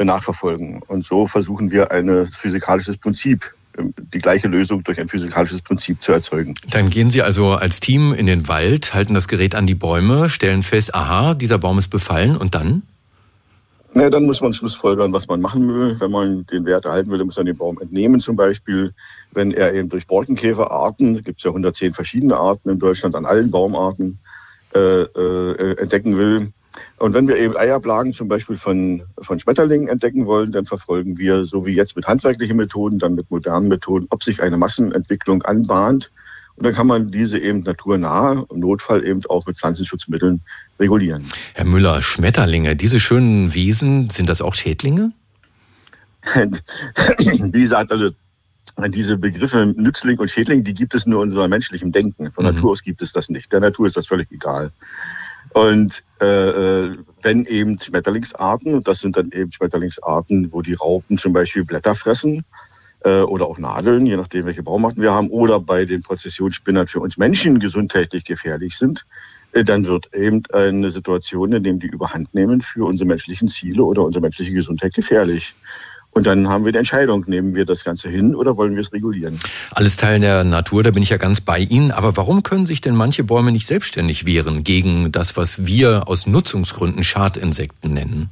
nachverfolgen. 0.00 0.82
Und 0.86 1.04
so 1.04 1.26
versuchen 1.26 1.72
wir 1.72 1.90
ein 1.90 2.26
physikalisches 2.26 2.98
Prinzip 2.98 3.54
die 3.78 4.18
gleiche 4.18 4.48
Lösung 4.48 4.82
durch 4.84 5.00
ein 5.00 5.08
physikalisches 5.08 5.62
Prinzip 5.62 6.02
zu 6.02 6.12
erzeugen. 6.12 6.54
Dann 6.70 6.90
gehen 6.90 7.10
Sie 7.10 7.22
also 7.22 7.52
als 7.52 7.80
Team 7.80 8.12
in 8.12 8.26
den 8.26 8.48
Wald, 8.48 8.94
halten 8.94 9.14
das 9.14 9.28
Gerät 9.28 9.54
an 9.54 9.66
die 9.66 9.74
Bäume, 9.74 10.30
stellen 10.30 10.62
fest, 10.62 10.94
aha, 10.94 11.34
dieser 11.34 11.58
Baum 11.58 11.78
ist 11.78 11.88
befallen 11.88 12.36
und 12.36 12.54
dann? 12.54 12.82
Na, 13.94 14.10
dann 14.10 14.26
muss 14.26 14.40
man 14.40 14.52
schlussfolgern, 14.52 15.12
was 15.12 15.28
man 15.28 15.40
machen 15.40 15.66
will. 15.74 15.98
Wenn 15.98 16.10
man 16.10 16.46
den 16.46 16.66
Wert 16.66 16.84
erhalten 16.84 17.10
will, 17.10 17.24
muss 17.24 17.36
man 17.36 17.46
den 17.46 17.56
Baum 17.56 17.80
entnehmen 17.80 18.20
zum 18.20 18.36
Beispiel. 18.36 18.92
Wenn 19.32 19.50
er 19.50 19.72
eben 19.74 19.88
durch 19.88 20.06
Borkenkäferarten, 20.06 21.22
gibt 21.22 21.38
es 21.38 21.44
ja 21.44 21.50
110 21.50 21.94
verschiedene 21.94 22.36
Arten 22.36 22.68
in 22.70 22.78
Deutschland 22.78 23.16
an 23.16 23.24
allen 23.24 23.50
Baumarten, 23.50 24.18
äh, 24.74 25.02
äh, 25.02 25.78
entdecken 25.78 26.18
will, 26.18 26.52
und 26.98 27.14
wenn 27.14 27.28
wir 27.28 27.36
eben 27.36 27.56
Eierblagen 27.56 28.12
zum 28.12 28.28
Beispiel 28.28 28.56
von, 28.56 29.02
von 29.20 29.38
Schmetterlingen 29.38 29.88
entdecken 29.88 30.26
wollen, 30.26 30.52
dann 30.52 30.64
verfolgen 30.64 31.16
wir, 31.18 31.44
so 31.44 31.64
wie 31.64 31.74
jetzt 31.74 31.96
mit 31.96 32.06
handwerklichen 32.06 32.56
Methoden, 32.56 32.98
dann 32.98 33.14
mit 33.14 33.30
modernen 33.30 33.68
Methoden, 33.68 34.06
ob 34.10 34.24
sich 34.24 34.42
eine 34.42 34.56
Massenentwicklung 34.56 35.42
anbahnt. 35.42 36.10
Und 36.56 36.64
dann 36.64 36.74
kann 36.74 36.88
man 36.88 37.12
diese 37.12 37.38
eben 37.38 37.60
naturnah, 37.60 38.44
im 38.50 38.60
Notfall 38.60 39.04
eben 39.06 39.20
auch 39.28 39.46
mit 39.46 39.56
Pflanzenschutzmitteln 39.58 40.40
regulieren. 40.80 41.24
Herr 41.54 41.64
Müller, 41.64 42.02
Schmetterlinge, 42.02 42.74
diese 42.74 42.98
schönen 42.98 43.54
Wesen, 43.54 44.10
sind 44.10 44.28
das 44.28 44.42
auch 44.42 44.54
Schädlinge? 44.54 45.12
wie 46.34 47.60
gesagt, 47.60 47.92
also 47.92 48.10
diese 48.88 49.16
Begriffe 49.16 49.72
Nützling 49.76 50.18
und 50.18 50.30
Schädling, 50.30 50.62
die 50.62 50.74
gibt 50.74 50.94
es 50.94 51.06
nur 51.06 51.22
in 51.22 51.30
unserem 51.30 51.50
menschlichen 51.50 51.92
Denken. 51.92 52.30
Von 52.30 52.44
mhm. 52.44 52.54
Natur 52.54 52.72
aus 52.72 52.82
gibt 52.82 53.02
es 53.02 53.12
das 53.12 53.28
nicht. 53.28 53.52
Der 53.52 53.60
Natur 53.60 53.86
ist 53.86 53.96
das 53.96 54.06
völlig 54.06 54.30
egal. 54.30 54.70
Und 55.58 56.04
äh, 56.20 56.84
äh, 56.84 56.96
wenn 57.22 57.44
eben 57.46 57.80
Schmetterlingsarten, 57.80 58.74
und 58.74 58.86
das 58.86 59.00
sind 59.00 59.16
dann 59.16 59.32
eben 59.32 59.50
Schmetterlingsarten, 59.50 60.52
wo 60.52 60.62
die 60.62 60.74
Raupen 60.74 61.18
zum 61.18 61.32
Beispiel 61.32 61.64
Blätter 61.64 61.96
fressen 61.96 62.44
äh, 63.00 63.22
oder 63.22 63.46
auch 63.46 63.58
Nadeln, 63.58 64.06
je 64.06 64.16
nachdem, 64.16 64.46
welche 64.46 64.62
Baumarten 64.62 65.02
wir 65.02 65.12
haben, 65.12 65.30
oder 65.30 65.58
bei 65.58 65.84
den 65.84 66.02
Prozessionsspinnern 66.02 66.86
für 66.86 67.00
uns 67.00 67.16
Menschen 67.16 67.58
gesundheitlich 67.58 68.24
gefährlich 68.24 68.78
sind, 68.78 69.04
äh, 69.50 69.64
dann 69.64 69.84
wird 69.86 70.14
eben 70.14 70.44
eine 70.52 70.90
Situation, 70.90 71.52
in 71.52 71.64
der 71.64 71.72
die 71.72 71.88
überhand 71.88 72.34
nehmen, 72.34 72.60
für 72.60 72.86
unsere 72.86 73.08
menschlichen 73.08 73.48
Ziele 73.48 73.82
oder 73.82 74.04
unsere 74.04 74.22
menschliche 74.22 74.52
Gesundheit 74.52 74.94
gefährlich. 74.94 75.56
Und 76.18 76.26
dann 76.26 76.48
haben 76.48 76.64
wir 76.64 76.72
die 76.72 76.78
Entscheidung, 76.78 77.22
nehmen 77.28 77.54
wir 77.54 77.64
das 77.64 77.84
Ganze 77.84 78.08
hin 78.08 78.34
oder 78.34 78.56
wollen 78.56 78.74
wir 78.74 78.80
es 78.80 78.92
regulieren? 78.92 79.38
Alles 79.70 79.96
Teil 79.96 80.18
der 80.18 80.42
Natur, 80.42 80.82
da 80.82 80.90
bin 80.90 81.00
ich 81.00 81.10
ja 81.10 81.16
ganz 81.16 81.40
bei 81.40 81.60
Ihnen. 81.60 81.92
Aber 81.92 82.16
warum 82.16 82.42
können 82.42 82.66
sich 82.66 82.80
denn 82.80 82.96
manche 82.96 83.22
Bäume 83.22 83.52
nicht 83.52 83.68
selbstständig 83.68 84.26
wehren 84.26 84.64
gegen 84.64 85.12
das, 85.12 85.36
was 85.36 85.64
wir 85.64 86.08
aus 86.08 86.26
Nutzungsgründen 86.26 87.04
Schadinsekten 87.04 87.94
nennen? 87.94 88.30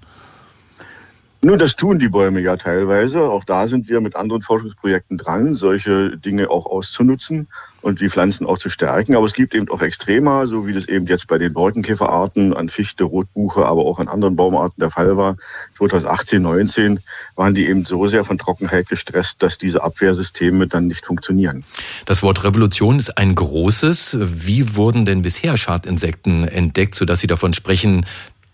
Nun, 1.47 1.61
das 1.61 1.77
tun 1.77 2.01
die 2.01 2.09
Bäume 2.09 2.41
ja 2.41 2.57
teilweise. 2.57 3.21
Auch 3.21 3.45
da 3.45 3.69
sind 3.69 3.89
wir 3.89 4.01
mit 4.01 4.17
anderen 4.17 4.43
Forschungsprojekten 4.43 5.17
dran, 5.17 5.55
solche 5.55 6.17
Dinge 6.19 6.51
auch 6.51 6.67
auszunutzen 6.67 7.47
und 7.83 8.01
die 8.01 8.09
Pflanzen 8.09 8.45
auch 8.47 8.59
zu 8.59 8.69
stärken. 8.69 9.15
Aber 9.15 9.27
es 9.27 9.33
gibt 9.33 9.55
eben 9.55 9.69
auch 9.69 9.81
Extrema, 9.81 10.47
so 10.47 10.67
wie 10.67 10.73
das 10.73 10.89
eben 10.89 11.07
jetzt 11.07 11.29
bei 11.29 11.39
den 11.39 11.53
Borkenkäferarten 11.53 12.53
an 12.53 12.69
Fichte, 12.69 13.05
Rotbuche, 13.05 13.65
aber 13.65 13.85
auch 13.85 14.01
an 14.01 14.09
anderen 14.09 14.35
Baumarten 14.35 14.81
der 14.81 14.91
Fall 14.91 15.17
war. 15.17 15.37
2018, 15.79 16.43
19 16.43 16.99
waren 17.37 17.55
die 17.55 17.69
eben 17.69 17.85
so 17.85 18.09
sehr 18.09 18.25
von 18.25 18.39
Trockenheit 18.39 18.89
gestresst, 18.89 19.41
dass 19.41 19.57
diese 19.57 19.85
Abwehrsysteme 19.85 20.67
dann 20.67 20.89
nicht 20.89 21.07
funktionieren. 21.07 21.63
Das 22.07 22.25
Wort 22.25 22.43
Revolution 22.43 22.99
ist 22.99 23.17
ein 23.17 23.37
großes. 23.37 24.17
Wie 24.21 24.75
wurden 24.75 25.07
denn 25.07 25.23
bisher 25.23 25.57
Schadinsekten 25.57 26.43
entdeckt, 26.43 26.97
sodass 26.97 27.21
Sie 27.21 27.29
davon 27.29 27.55
sprechen, 27.55 28.05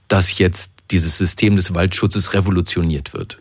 dass 0.08 0.37
jetzt 0.37 0.81
dieses 0.92 1.18
System 1.18 1.56
des 1.56 1.75
Waldschutzes 1.75 2.34
revolutioniert 2.34 3.14
wird? 3.14 3.38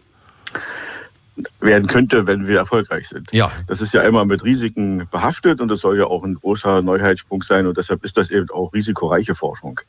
werden 1.60 1.88
könnte, 1.88 2.27
wenn 2.27 2.48
wir 2.48 2.58
erfolgreich 2.58 3.08
sind. 3.08 3.31
Ja. 3.31 3.51
Das 3.67 3.81
ist 3.81 3.93
ja 3.93 4.01
immer 4.01 4.25
mit 4.25 4.43
Risiken 4.43 5.08
behaftet 5.12 5.62
und 5.62 5.70
das 5.70 5.79
soll 5.79 5.98
ja 5.98 6.05
auch 6.05 6.24
ein 6.24 6.36
großer 6.36 6.81
Neuheitssprung 6.81 7.43
sein 7.43 7.67
und 7.67 7.77
deshalb 7.77 8.03
ist 8.03 8.17
das 8.17 8.29
eben 8.29 8.50
auch 8.50 8.74
risikoreiche 8.74 9.36
Forschung. 9.36 9.79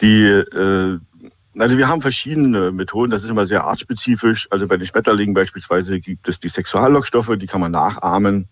Die, 0.00 0.24
äh, 0.24 0.98
also 1.58 1.78
wir 1.78 1.88
haben 1.88 2.02
verschiedene 2.02 2.72
Methoden, 2.72 3.10
das 3.10 3.24
ist 3.24 3.30
immer 3.30 3.46
sehr 3.46 3.64
artspezifisch. 3.64 4.48
Also 4.50 4.66
bei 4.66 4.76
den 4.76 4.86
Schmetterlingen 4.86 5.34
beispielsweise 5.34 6.00
gibt 6.00 6.28
es 6.28 6.38
die 6.38 6.48
Sexuallockstoffe, 6.48 7.32
die 7.36 7.46
kann 7.46 7.60
man 7.60 7.72
nachahmen 7.72 8.48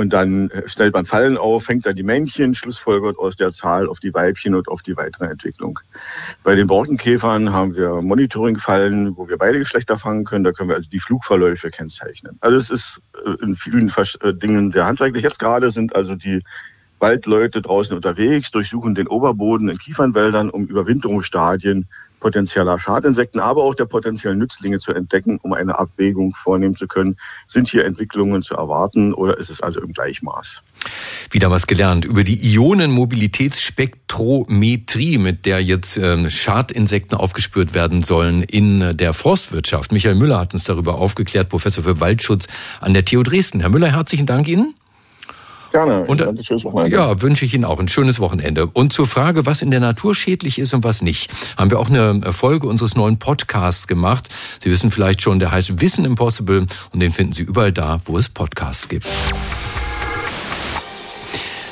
Und 0.00 0.14
dann 0.14 0.50
stellt 0.64 0.94
man 0.94 1.04
Fallen 1.04 1.36
auf, 1.36 1.64
fängt 1.64 1.84
dann 1.84 1.94
die 1.94 2.02
Männchen, 2.02 2.54
schlussfolgert 2.54 3.18
aus 3.18 3.36
der 3.36 3.50
Zahl 3.50 3.86
auf 3.86 4.00
die 4.00 4.14
Weibchen 4.14 4.54
und 4.54 4.66
auf 4.68 4.80
die 4.80 4.96
weitere 4.96 5.26
Entwicklung. 5.26 5.78
Bei 6.42 6.54
den 6.54 6.66
Borkenkäfern 6.66 7.52
haben 7.52 7.76
wir 7.76 8.00
Monitoring-Fallen, 8.00 9.18
wo 9.18 9.28
wir 9.28 9.36
beide 9.36 9.58
Geschlechter 9.58 9.98
fangen 9.98 10.24
können. 10.24 10.42
Da 10.42 10.52
können 10.52 10.70
wir 10.70 10.76
also 10.76 10.88
die 10.88 11.00
Flugverläufe 11.00 11.68
kennzeichnen. 11.68 12.38
Also 12.40 12.56
es 12.56 12.70
ist 12.70 13.02
äh, 13.26 13.44
in 13.44 13.54
vielen 13.54 13.92
äh, 14.22 14.32
Dingen 14.32 14.72
sehr 14.72 14.86
handwerklich. 14.86 15.22
Jetzt 15.22 15.38
gerade 15.38 15.70
sind 15.70 15.94
also 15.94 16.14
die 16.14 16.40
Waldleute 16.98 17.60
draußen 17.60 17.94
unterwegs, 17.94 18.50
durchsuchen 18.50 18.94
den 18.94 19.06
Oberboden 19.06 19.68
in 19.68 19.76
Kiefernwäldern, 19.76 20.48
um 20.48 20.64
Überwinterungsstadien 20.64 21.88
potenzieller 22.20 22.78
Schadinsekten, 22.78 23.40
aber 23.40 23.64
auch 23.64 23.74
der 23.74 23.86
potenziellen 23.86 24.38
Nützlinge 24.38 24.78
zu 24.78 24.92
entdecken, 24.92 25.40
um 25.42 25.52
eine 25.52 25.76
Abwägung 25.78 26.34
vornehmen 26.34 26.76
zu 26.76 26.86
können. 26.86 27.16
Sind 27.46 27.68
hier 27.68 27.84
Entwicklungen 27.84 28.42
zu 28.42 28.54
erwarten 28.54 29.12
oder 29.12 29.36
ist 29.38 29.50
es 29.50 29.60
also 29.60 29.80
im 29.80 29.92
Gleichmaß? 29.92 30.62
Wieder 31.30 31.50
was 31.50 31.66
gelernt 31.66 32.04
über 32.04 32.22
die 32.22 32.54
Ionenmobilitätsspektrometrie, 32.54 35.18
mit 35.18 35.46
der 35.46 35.62
jetzt 35.62 35.96
äh, 35.96 36.30
Schadinsekten 36.30 37.16
aufgespürt 37.16 37.74
werden 37.74 38.02
sollen 38.02 38.42
in 38.42 38.96
der 38.96 39.12
Forstwirtschaft. 39.12 39.92
Michael 39.92 40.14
Müller 40.14 40.38
hat 40.38 40.54
uns 40.54 40.64
darüber 40.64 40.96
aufgeklärt, 40.96 41.48
Professor 41.48 41.82
für 41.82 42.00
Waldschutz 42.00 42.46
an 42.80 42.94
der 42.94 43.04
TU 43.04 43.22
Dresden. 43.22 43.60
Herr 43.60 43.70
Müller, 43.70 43.92
herzlichen 43.92 44.26
Dank 44.26 44.48
Ihnen. 44.48 44.74
Gerne. 45.72 46.04
Und, 46.06 46.22
ein 46.22 46.42
schönes 46.42 46.64
Wochenende. 46.64 46.96
Ja, 46.96 47.22
wünsche 47.22 47.44
ich 47.44 47.54
Ihnen 47.54 47.64
auch 47.64 47.78
ein 47.78 47.88
schönes 47.88 48.20
Wochenende. 48.20 48.66
Und 48.66 48.92
zur 48.92 49.06
Frage, 49.06 49.46
was 49.46 49.62
in 49.62 49.70
der 49.70 49.80
Natur 49.80 50.14
schädlich 50.14 50.58
ist 50.58 50.74
und 50.74 50.84
was 50.84 51.02
nicht, 51.02 51.30
haben 51.56 51.70
wir 51.70 51.78
auch 51.78 51.88
eine 51.88 52.32
Folge 52.32 52.66
unseres 52.66 52.96
neuen 52.96 53.18
Podcasts 53.18 53.86
gemacht. 53.86 54.28
Sie 54.62 54.70
wissen 54.70 54.90
vielleicht 54.90 55.22
schon, 55.22 55.38
der 55.38 55.52
heißt 55.52 55.80
Wissen 55.80 56.04
Impossible 56.04 56.66
und 56.92 57.00
den 57.00 57.12
finden 57.12 57.32
Sie 57.32 57.42
überall 57.42 57.72
da, 57.72 58.00
wo 58.04 58.18
es 58.18 58.28
Podcasts 58.28 58.88
gibt. 58.88 59.06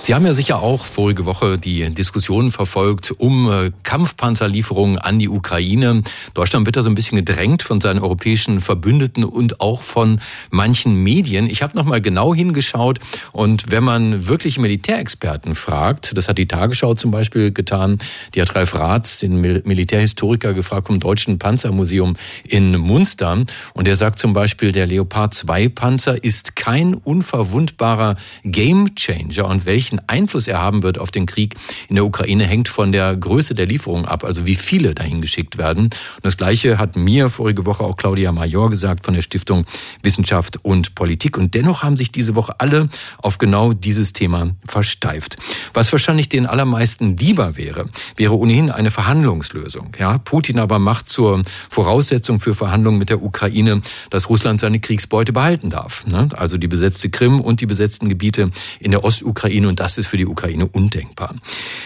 Sie 0.09 0.15
haben 0.15 0.25
ja 0.25 0.33
sicher 0.33 0.63
auch 0.63 0.87
vorige 0.87 1.27
Woche 1.27 1.59
die 1.59 1.87
Diskussionen 1.93 2.51
verfolgt 2.51 3.11
um 3.19 3.51
äh, 3.51 3.73
Kampfpanzerlieferungen 3.83 4.97
an 4.97 5.19
die 5.19 5.29
Ukraine. 5.29 6.03
Deutschland 6.33 6.65
wird 6.65 6.77
da 6.77 6.83
so 6.83 6.89
ein 6.89 6.95
bisschen 6.95 7.17
gedrängt 7.19 7.63
von 7.63 7.83
seinen 7.83 7.99
europäischen 7.99 8.63
Verbündeten 8.63 9.23
und 9.23 9.61
auch 9.61 9.83
von 9.83 10.23
manchen 10.49 10.95
Medien. 10.95 11.47
Ich 11.51 11.61
habe 11.61 11.77
noch 11.77 11.85
mal 11.85 12.01
genau 12.01 12.35
hingeschaut 12.35 13.01
und 13.33 13.71
wenn 13.71 13.85
man 13.85 14.27
wirklich 14.27 14.59
Militärexperten 14.59 15.55
fragt, 15.55 16.17
das 16.17 16.27
hat 16.27 16.39
die 16.39 16.49
Tagesschau 16.49 16.95
zum 16.95 17.11
Beispiel 17.11 17.53
getan, 17.53 17.99
die 18.35 18.41
hat 18.41 18.55
Ralf 18.55 18.75
Ratz, 18.77 19.19
den 19.19 19.43
Militärhistoriker, 19.43 20.55
gefragt 20.55 20.87
vom 20.87 21.01
Deutschen 21.01 21.39
Panzermuseum 21.39 22.17
in 22.45 22.79
Munster 22.79 23.45
und 23.75 23.87
der 23.87 23.97
sagt 23.97 24.21
zum 24.21 24.33
Beispiel, 24.33 24.73
der 24.73 24.87
Leopard 24.87 25.35
2 25.35 25.69
Panzer 25.69 26.25
ist 26.25 26.57
kein 26.57 26.95
unverwundbarer 26.95 28.17
Gamechanger 28.43 29.45
und 29.45 29.67
welchen 29.67 29.98
welchen 29.99 30.09
Einfluss 30.09 30.49
er 30.49 30.59
haben 30.59 30.83
wird 30.83 30.99
auf 30.99 31.11
den 31.11 31.27
Krieg 31.27 31.55
in 31.89 31.97
der 31.97 32.05
Ukraine, 32.05 32.47
hängt 32.47 32.69
von 32.69 32.93
der 32.93 33.17
Größe 33.17 33.55
der 33.55 33.67
Lieferung 33.67 34.05
ab, 34.05 34.25
also 34.25 34.47
wie 34.47 34.55
viele 34.55 34.95
dahin 34.95 35.21
geschickt 35.21 35.59
werden. 35.59 35.85
Und 35.85 36.25
das 36.25 36.37
Gleiche 36.37 36.79
hat 36.79 36.97
mir 36.97 37.31
vorige 37.31 37.67
Woche 37.67 37.85
auch 37.85 37.97
Claudia 37.97 38.33
Major 38.33 38.71
gesagt 38.71 39.05
von 39.05 39.15
der 39.15 39.23
Stiftung 39.23 39.65
Wissenschaft 40.03 40.59
und 40.63 40.95
Politik. 40.95 41.37
Und 41.37 41.55
dennoch 41.55 41.83
haben 41.83 41.97
sich 41.97 42.13
diese 42.13 42.35
Woche 42.35 42.61
alle 42.61 42.89
auf 43.19 43.39
genau 43.39 43.73
dieses 43.73 44.13
Thema 44.13 44.51
versteift. 44.67 45.37
Was 45.75 45.93
wahrscheinlich 45.93 46.29
den 46.29 46.47
allermeisten 46.47 47.17
lieber 47.17 47.57
wäre, 47.57 47.87
wäre 48.17 48.37
ohnehin 48.37 48.71
eine 48.71 48.91
Verhandlungslösung. 48.91 49.93
Ja, 49.99 50.19
Putin 50.19 50.59
aber 50.59 50.79
macht 50.79 51.11
zur 51.11 51.43
Voraussetzung 51.71 52.41
für 52.41 52.55
Verhandlungen 52.55 52.99
mit 52.99 53.11
der 53.11 53.23
Ukraine, 53.23 53.81
dass 54.11 54.29
Russland 54.29 54.61
seine 54.61 54.81
Kriegsbeute 54.81 55.33
behalten 55.33 55.71
darf. 55.71 56.07
Ne? 56.07 56.29
Also 56.37 56.59
die 56.59 56.69
besetzte 56.69 57.11
Krim 57.11 57.41
und 57.41 57.61
die 57.61 57.67
besetzten 57.67 58.09
Gebiete 58.09 58.51
in 58.81 58.91
der 58.91 59.05
Ostukraine. 59.05 59.69
Und 59.69 59.81
das 59.81 59.88
ist 59.97 60.09
für 60.09 60.19
die 60.19 60.27
Ukraine 60.27 60.67
undenkbar. 60.67 61.37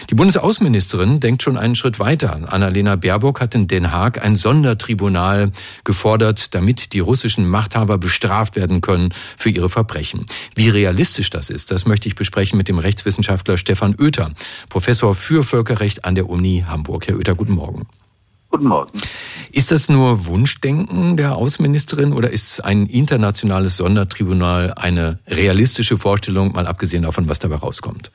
Die 0.09 0.15
Bundesaußenministerin 0.15 1.21
denkt 1.21 1.43
schon 1.43 1.57
einen 1.57 1.75
Schritt 1.75 1.99
weiter. 1.99 2.51
Annalena 2.51 2.97
Baerbock 2.97 3.39
hat 3.39 3.55
in 3.55 3.67
Den 3.67 3.91
Haag 3.91 4.21
ein 4.21 4.35
Sondertribunal 4.35 5.51
gefordert, 5.85 6.53
damit 6.53 6.93
die 6.93 6.99
russischen 6.99 7.47
Machthaber 7.47 7.97
bestraft 7.97 8.55
werden 8.55 8.81
können 8.81 9.13
für 9.37 9.49
ihre 9.49 9.69
Verbrechen. 9.69 10.25
Wie 10.55 10.69
realistisch 10.69 11.29
das 11.29 11.49
ist, 11.49 11.71
das 11.71 11.85
möchte 11.85 12.09
ich 12.09 12.15
besprechen 12.15 12.57
mit 12.57 12.67
dem 12.67 12.79
Rechtswissenschaftler 12.79 13.57
Stefan 13.57 13.95
Oether, 13.99 14.33
Professor 14.67 15.15
für 15.15 15.43
Völkerrecht 15.43 16.03
an 16.03 16.15
der 16.15 16.29
Uni 16.29 16.65
Hamburg. 16.67 17.07
Herr 17.07 17.17
Oether, 17.17 17.35
guten 17.35 17.53
Morgen. 17.53 17.87
Guten 18.53 18.67
Morgen. 18.67 18.91
Ist 19.51 19.71
das 19.71 19.89
nur 19.89 20.27
Wunschdenken 20.27 21.17
der 21.17 21.33
Außenministerin 21.37 22.13
oder 22.13 22.29
ist 22.29 22.63
ein 22.63 22.85
internationales 22.85 23.77
Sondertribunal 23.77 24.75
eine 24.77 25.17
realistische 25.27 25.97
Vorstellung, 25.97 26.51
mal 26.53 26.67
abgesehen 26.67 27.01
davon, 27.01 27.27
was 27.27 27.39
dabei 27.39 27.55
rauskommt? 27.55 28.11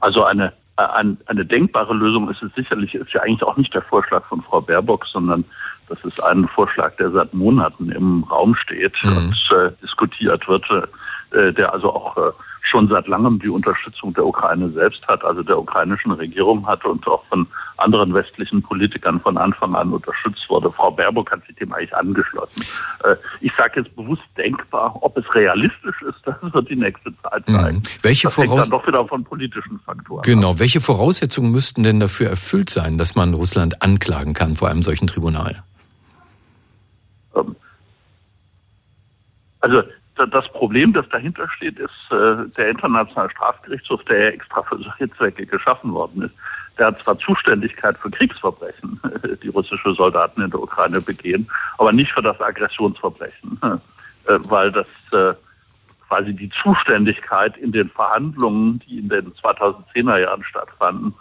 Also 0.00 0.22
eine, 0.22 0.52
eine, 0.76 1.16
eine 1.24 1.46
denkbare 1.46 1.94
Lösung 1.94 2.30
ist 2.30 2.42
es 2.42 2.54
sicherlich, 2.56 2.94
ist 2.94 3.10
ja 3.14 3.22
eigentlich 3.22 3.42
auch 3.42 3.56
nicht 3.56 3.72
der 3.72 3.80
Vorschlag 3.80 4.22
von 4.26 4.42
Frau 4.42 4.60
Baerbock, 4.60 5.06
sondern 5.06 5.46
das 5.88 6.04
ist 6.04 6.22
ein 6.22 6.46
Vorschlag, 6.48 6.94
der 6.96 7.10
seit 7.10 7.32
Monaten 7.32 7.90
im 7.90 8.24
Raum 8.24 8.54
steht 8.54 8.96
mhm. 9.02 9.16
und 9.16 9.48
äh, 9.56 9.70
diskutiert 9.80 10.46
wird, 10.46 10.66
äh, 11.30 11.54
der 11.54 11.72
also 11.72 11.90
auch 11.90 12.18
äh, 12.18 12.32
schon 12.62 12.88
seit 12.88 13.06
langem 13.06 13.38
die 13.38 13.48
Unterstützung 13.48 14.12
der 14.14 14.26
Ukraine 14.26 14.70
selbst 14.70 15.06
hat, 15.08 15.24
also 15.24 15.42
der 15.42 15.58
ukrainischen 15.58 16.12
Regierung 16.12 16.66
hat 16.66 16.84
und 16.84 17.06
auch 17.06 17.24
von 17.26 17.46
anderen 17.76 18.12
westlichen 18.12 18.62
Politikern 18.62 19.20
von 19.20 19.38
Anfang 19.38 19.74
an 19.74 19.92
unterstützt 19.92 20.44
wurde. 20.48 20.70
Frau 20.72 20.90
Baerbock 20.90 21.30
hat 21.30 21.46
sich 21.46 21.56
dem 21.56 21.72
eigentlich 21.72 21.94
angeschlossen. 21.94 22.64
Äh, 23.04 23.16
ich 23.40 23.52
sage 23.56 23.80
jetzt 23.80 23.94
bewusst 23.96 24.22
denkbar, 24.36 24.96
ob 25.00 25.16
es 25.16 25.24
realistisch 25.34 26.02
ist, 26.02 26.18
das 26.24 26.36
wird 26.40 26.68
die 26.68 26.76
nächste 26.76 27.12
Zeit 27.22 27.46
zeigen. 27.46 27.78
Mhm. 27.78 27.82
Welche 28.02 28.28
das 28.28 28.36
hängt 28.36 28.58
dann 28.58 28.70
doch 28.70 28.86
wieder 28.86 29.06
von 29.06 29.24
politischen 29.24 29.78
Faktoren. 29.80 30.22
Genau. 30.22 30.50
Ab. 30.50 30.58
Welche 30.58 30.80
Voraussetzungen 30.80 31.52
müssten 31.52 31.82
denn 31.82 32.00
dafür 32.00 32.28
erfüllt 32.28 32.70
sein, 32.70 32.98
dass 32.98 33.14
man 33.14 33.34
Russland 33.34 33.82
anklagen 33.82 34.34
kann 34.34 34.56
vor 34.56 34.68
einem 34.68 34.82
solchen 34.82 35.06
Tribunal? 35.06 35.62
Ähm, 37.34 37.56
also 39.60 39.82
das 40.26 40.48
Problem, 40.52 40.92
das 40.92 41.08
dahinter 41.08 41.48
steht, 41.50 41.78
ist 41.78 41.90
äh, 42.10 42.48
der 42.56 42.70
Internationale 42.70 43.30
Strafgerichtshof, 43.30 44.02
der 44.04 44.18
ja 44.18 44.28
extra 44.30 44.62
für 44.62 44.78
solche 44.78 45.10
Zwecke 45.16 45.46
geschaffen 45.46 45.92
worden 45.92 46.22
ist. 46.22 46.34
Der 46.78 46.86
hat 46.86 47.02
zwar 47.02 47.18
Zuständigkeit 47.18 47.96
für 47.98 48.10
Kriegsverbrechen, 48.10 49.00
die 49.42 49.48
russische 49.48 49.94
Soldaten 49.94 50.42
in 50.42 50.50
der 50.50 50.60
Ukraine 50.60 51.00
begehen, 51.00 51.48
aber 51.78 51.92
nicht 51.92 52.12
für 52.12 52.22
das 52.22 52.40
Aggressionsverbrechen, 52.40 53.58
äh, 53.62 54.38
weil 54.48 54.72
das 54.72 54.88
äh, 55.12 55.34
quasi 56.08 56.32
die 56.32 56.50
Zuständigkeit 56.62 57.56
in 57.58 57.72
den 57.72 57.90
Verhandlungen, 57.90 58.80
die 58.80 58.98
in 58.98 59.08
den 59.08 59.32
2010er 59.34 60.18
Jahren 60.18 60.42
stattfanden, 60.44 61.14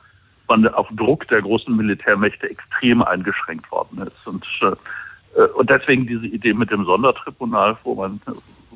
von 0.48 0.66
auf 0.70 0.88
Druck 0.92 1.28
der 1.28 1.42
großen 1.42 1.76
Militärmächte 1.76 2.50
extrem 2.50 3.04
eingeschränkt 3.04 3.70
worden 3.70 4.00
ist. 4.00 4.26
Und, 4.26 4.46
äh, 4.62 5.42
und 5.56 5.70
deswegen 5.70 6.08
diese 6.08 6.26
Idee 6.26 6.54
mit 6.54 6.72
dem 6.72 6.86
Sondertribunal, 6.86 7.78
wo 7.84 7.96
man 7.96 8.22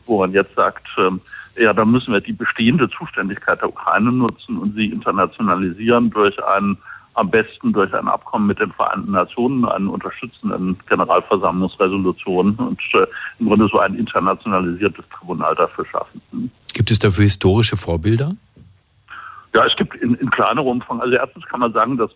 wo 0.06 0.20
man 0.20 0.32
jetzt 0.32 0.56
sagt, 0.56 0.88
ähm, 0.98 1.22
ja, 1.58 1.74
da 1.74 1.86
müssen 1.86 2.14
wir 2.14 2.22
die 2.22 2.34
bestehende 2.34 2.90
Zuständigkeit 2.90 3.62
der 3.62 3.70
Ukraine 3.70 4.12
nutzen 4.12 4.58
und 4.58 4.76
sie 4.76 4.86
internationalisieren 4.86 6.10
durch 6.10 6.42
ein 6.44 6.78
am 7.14 7.30
besten 7.30 7.74
durch 7.74 7.94
ein 7.94 8.08
Abkommen 8.08 8.48
mit 8.48 8.60
den 8.60 8.72
Vereinten 8.72 9.12
Nationen, 9.12 9.66
einen 9.66 9.88
unterstützenden 9.88 10.78
Generalversammlungsresolution 10.88 12.56
und 12.56 12.80
äh, 12.94 13.06
im 13.40 13.48
Grunde 13.48 13.68
so 13.70 13.80
ein 13.80 13.96
internationalisiertes 13.96 15.04
Tribunal 15.10 15.56
dafür 15.56 15.86
schaffen. 15.88 16.22
Gibt 16.74 16.90
es 16.90 17.00
dafür 17.00 17.24
historische 17.24 17.76
Vorbilder? 17.76 18.32
Ja, 19.54 19.66
es 19.66 19.76
gibt 19.76 19.96
in, 19.96 20.16
in 20.16 20.30
kleinerem 20.32 20.68
Umfang. 20.68 21.02
Also 21.02 21.14
erstens 21.14 21.46
kann 21.46 21.60
man 21.60 21.74
sagen, 21.74 21.98
dass 21.98 22.12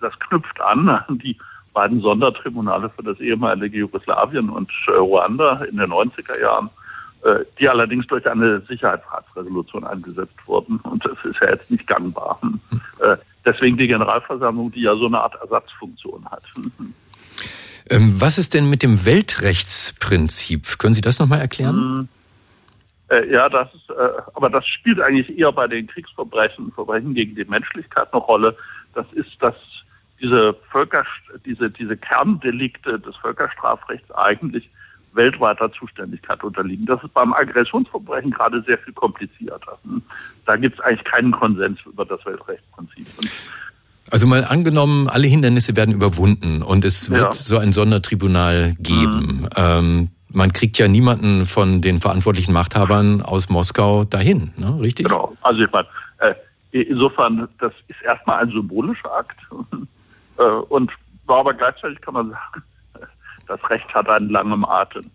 das 0.00 0.16
knüpft 0.20 0.60
an 0.60 0.88
an 0.88 1.18
die 1.24 1.36
beiden 1.72 2.00
Sondertribunale 2.00 2.88
für 2.90 3.02
das 3.02 3.18
ehemalige 3.20 3.78
Jugoslawien 3.78 4.48
und 4.48 4.70
äh, 4.88 4.92
Ruanda 4.92 5.62
in 5.64 5.76
den 5.76 5.90
90er 5.90 6.40
Jahren 6.40 6.70
die 7.58 7.68
allerdings 7.68 8.06
durch 8.06 8.26
eine 8.28 8.60
Sicherheitsratsresolution 8.60 9.84
eingesetzt 9.84 10.36
wurden. 10.46 10.78
Und 10.78 11.04
das 11.04 11.16
ist 11.24 11.40
ja 11.40 11.50
jetzt 11.50 11.70
nicht 11.70 11.86
gangbar. 11.86 12.38
Äh, 13.00 13.16
deswegen 13.44 13.76
die 13.76 13.88
Generalversammlung, 13.88 14.70
die 14.70 14.82
ja 14.82 14.94
so 14.96 15.06
eine 15.06 15.20
Art 15.20 15.34
Ersatzfunktion 15.40 16.24
hat. 16.30 16.42
Ähm, 17.90 18.20
was 18.20 18.38
ist 18.38 18.54
denn 18.54 18.70
mit 18.70 18.82
dem 18.82 19.04
Weltrechtsprinzip? 19.04 20.78
Können 20.78 20.94
Sie 20.94 21.00
das 21.00 21.18
nochmal 21.18 21.40
erklären? 21.40 21.76
Hm. 21.76 22.08
Äh, 23.08 23.32
ja, 23.32 23.48
das 23.48 23.74
ist, 23.74 23.90
aber 24.34 24.50
das 24.50 24.66
spielt 24.66 25.00
eigentlich 25.00 25.38
eher 25.38 25.52
bei 25.52 25.66
den 25.68 25.86
Kriegsverbrechen, 25.86 26.72
Verbrechen 26.72 27.14
gegen 27.14 27.34
die 27.34 27.44
Menschlichkeit 27.44 28.12
eine 28.12 28.22
Rolle. 28.22 28.56
Das 28.94 29.06
ist, 29.12 29.30
dass 29.40 29.54
diese 30.20 30.54
Völker, 30.70 31.04
diese, 31.44 31.70
diese 31.70 31.96
Kerndelikte 31.96 32.98
des 32.98 33.14
Völkerstrafrechts 33.16 34.10
eigentlich 34.12 34.68
weltweiter 35.16 35.72
Zuständigkeit 35.72 36.42
unterliegen. 36.44 36.86
Das 36.86 37.02
ist 37.02 37.12
beim 37.14 37.32
Aggressionsverbrechen 37.32 38.30
gerade 38.30 38.62
sehr 38.62 38.78
viel 38.78 38.92
komplizierter. 38.92 39.78
Da 40.44 40.56
gibt 40.56 40.78
es 40.78 40.84
eigentlich 40.84 41.04
keinen 41.04 41.32
Konsens 41.32 41.78
über 41.84 42.04
das 42.04 42.24
Weltrechtsprinzip. 42.24 43.06
Also 44.10 44.26
mal 44.26 44.44
angenommen, 44.44 45.08
alle 45.08 45.26
Hindernisse 45.26 45.74
werden 45.74 45.92
überwunden 45.92 46.62
und 46.62 46.84
es 46.84 47.10
wird 47.10 47.20
ja. 47.20 47.32
so 47.32 47.58
ein 47.58 47.72
Sondertribunal 47.72 48.74
geben. 48.78 49.40
Mhm. 49.40 49.48
Ähm, 49.56 50.10
man 50.28 50.52
kriegt 50.52 50.78
ja 50.78 50.86
niemanden 50.86 51.46
von 51.46 51.80
den 51.80 52.00
verantwortlichen 52.00 52.52
Machthabern 52.52 53.22
aus 53.22 53.48
Moskau 53.48 54.04
dahin, 54.04 54.52
ne? 54.56 54.78
richtig? 54.80 55.08
Genau. 55.08 55.36
Also 55.40 55.62
ich 55.62 55.72
meine, 55.72 55.88
äh, 56.18 56.34
insofern, 56.82 57.48
das 57.58 57.72
ist 57.88 58.00
erstmal 58.02 58.42
ein 58.42 58.50
symbolischer 58.50 59.12
Akt. 59.12 59.38
äh, 60.38 60.42
und 60.42 60.92
aber 61.26 61.54
gleichzeitig 61.54 62.00
kann 62.00 62.14
man 62.14 62.30
sagen, 62.30 62.62
das 63.46 63.60
Recht 63.70 63.92
hat 63.94 64.08
einen 64.08 64.30
langen 64.30 64.64
Atem. 64.64 65.10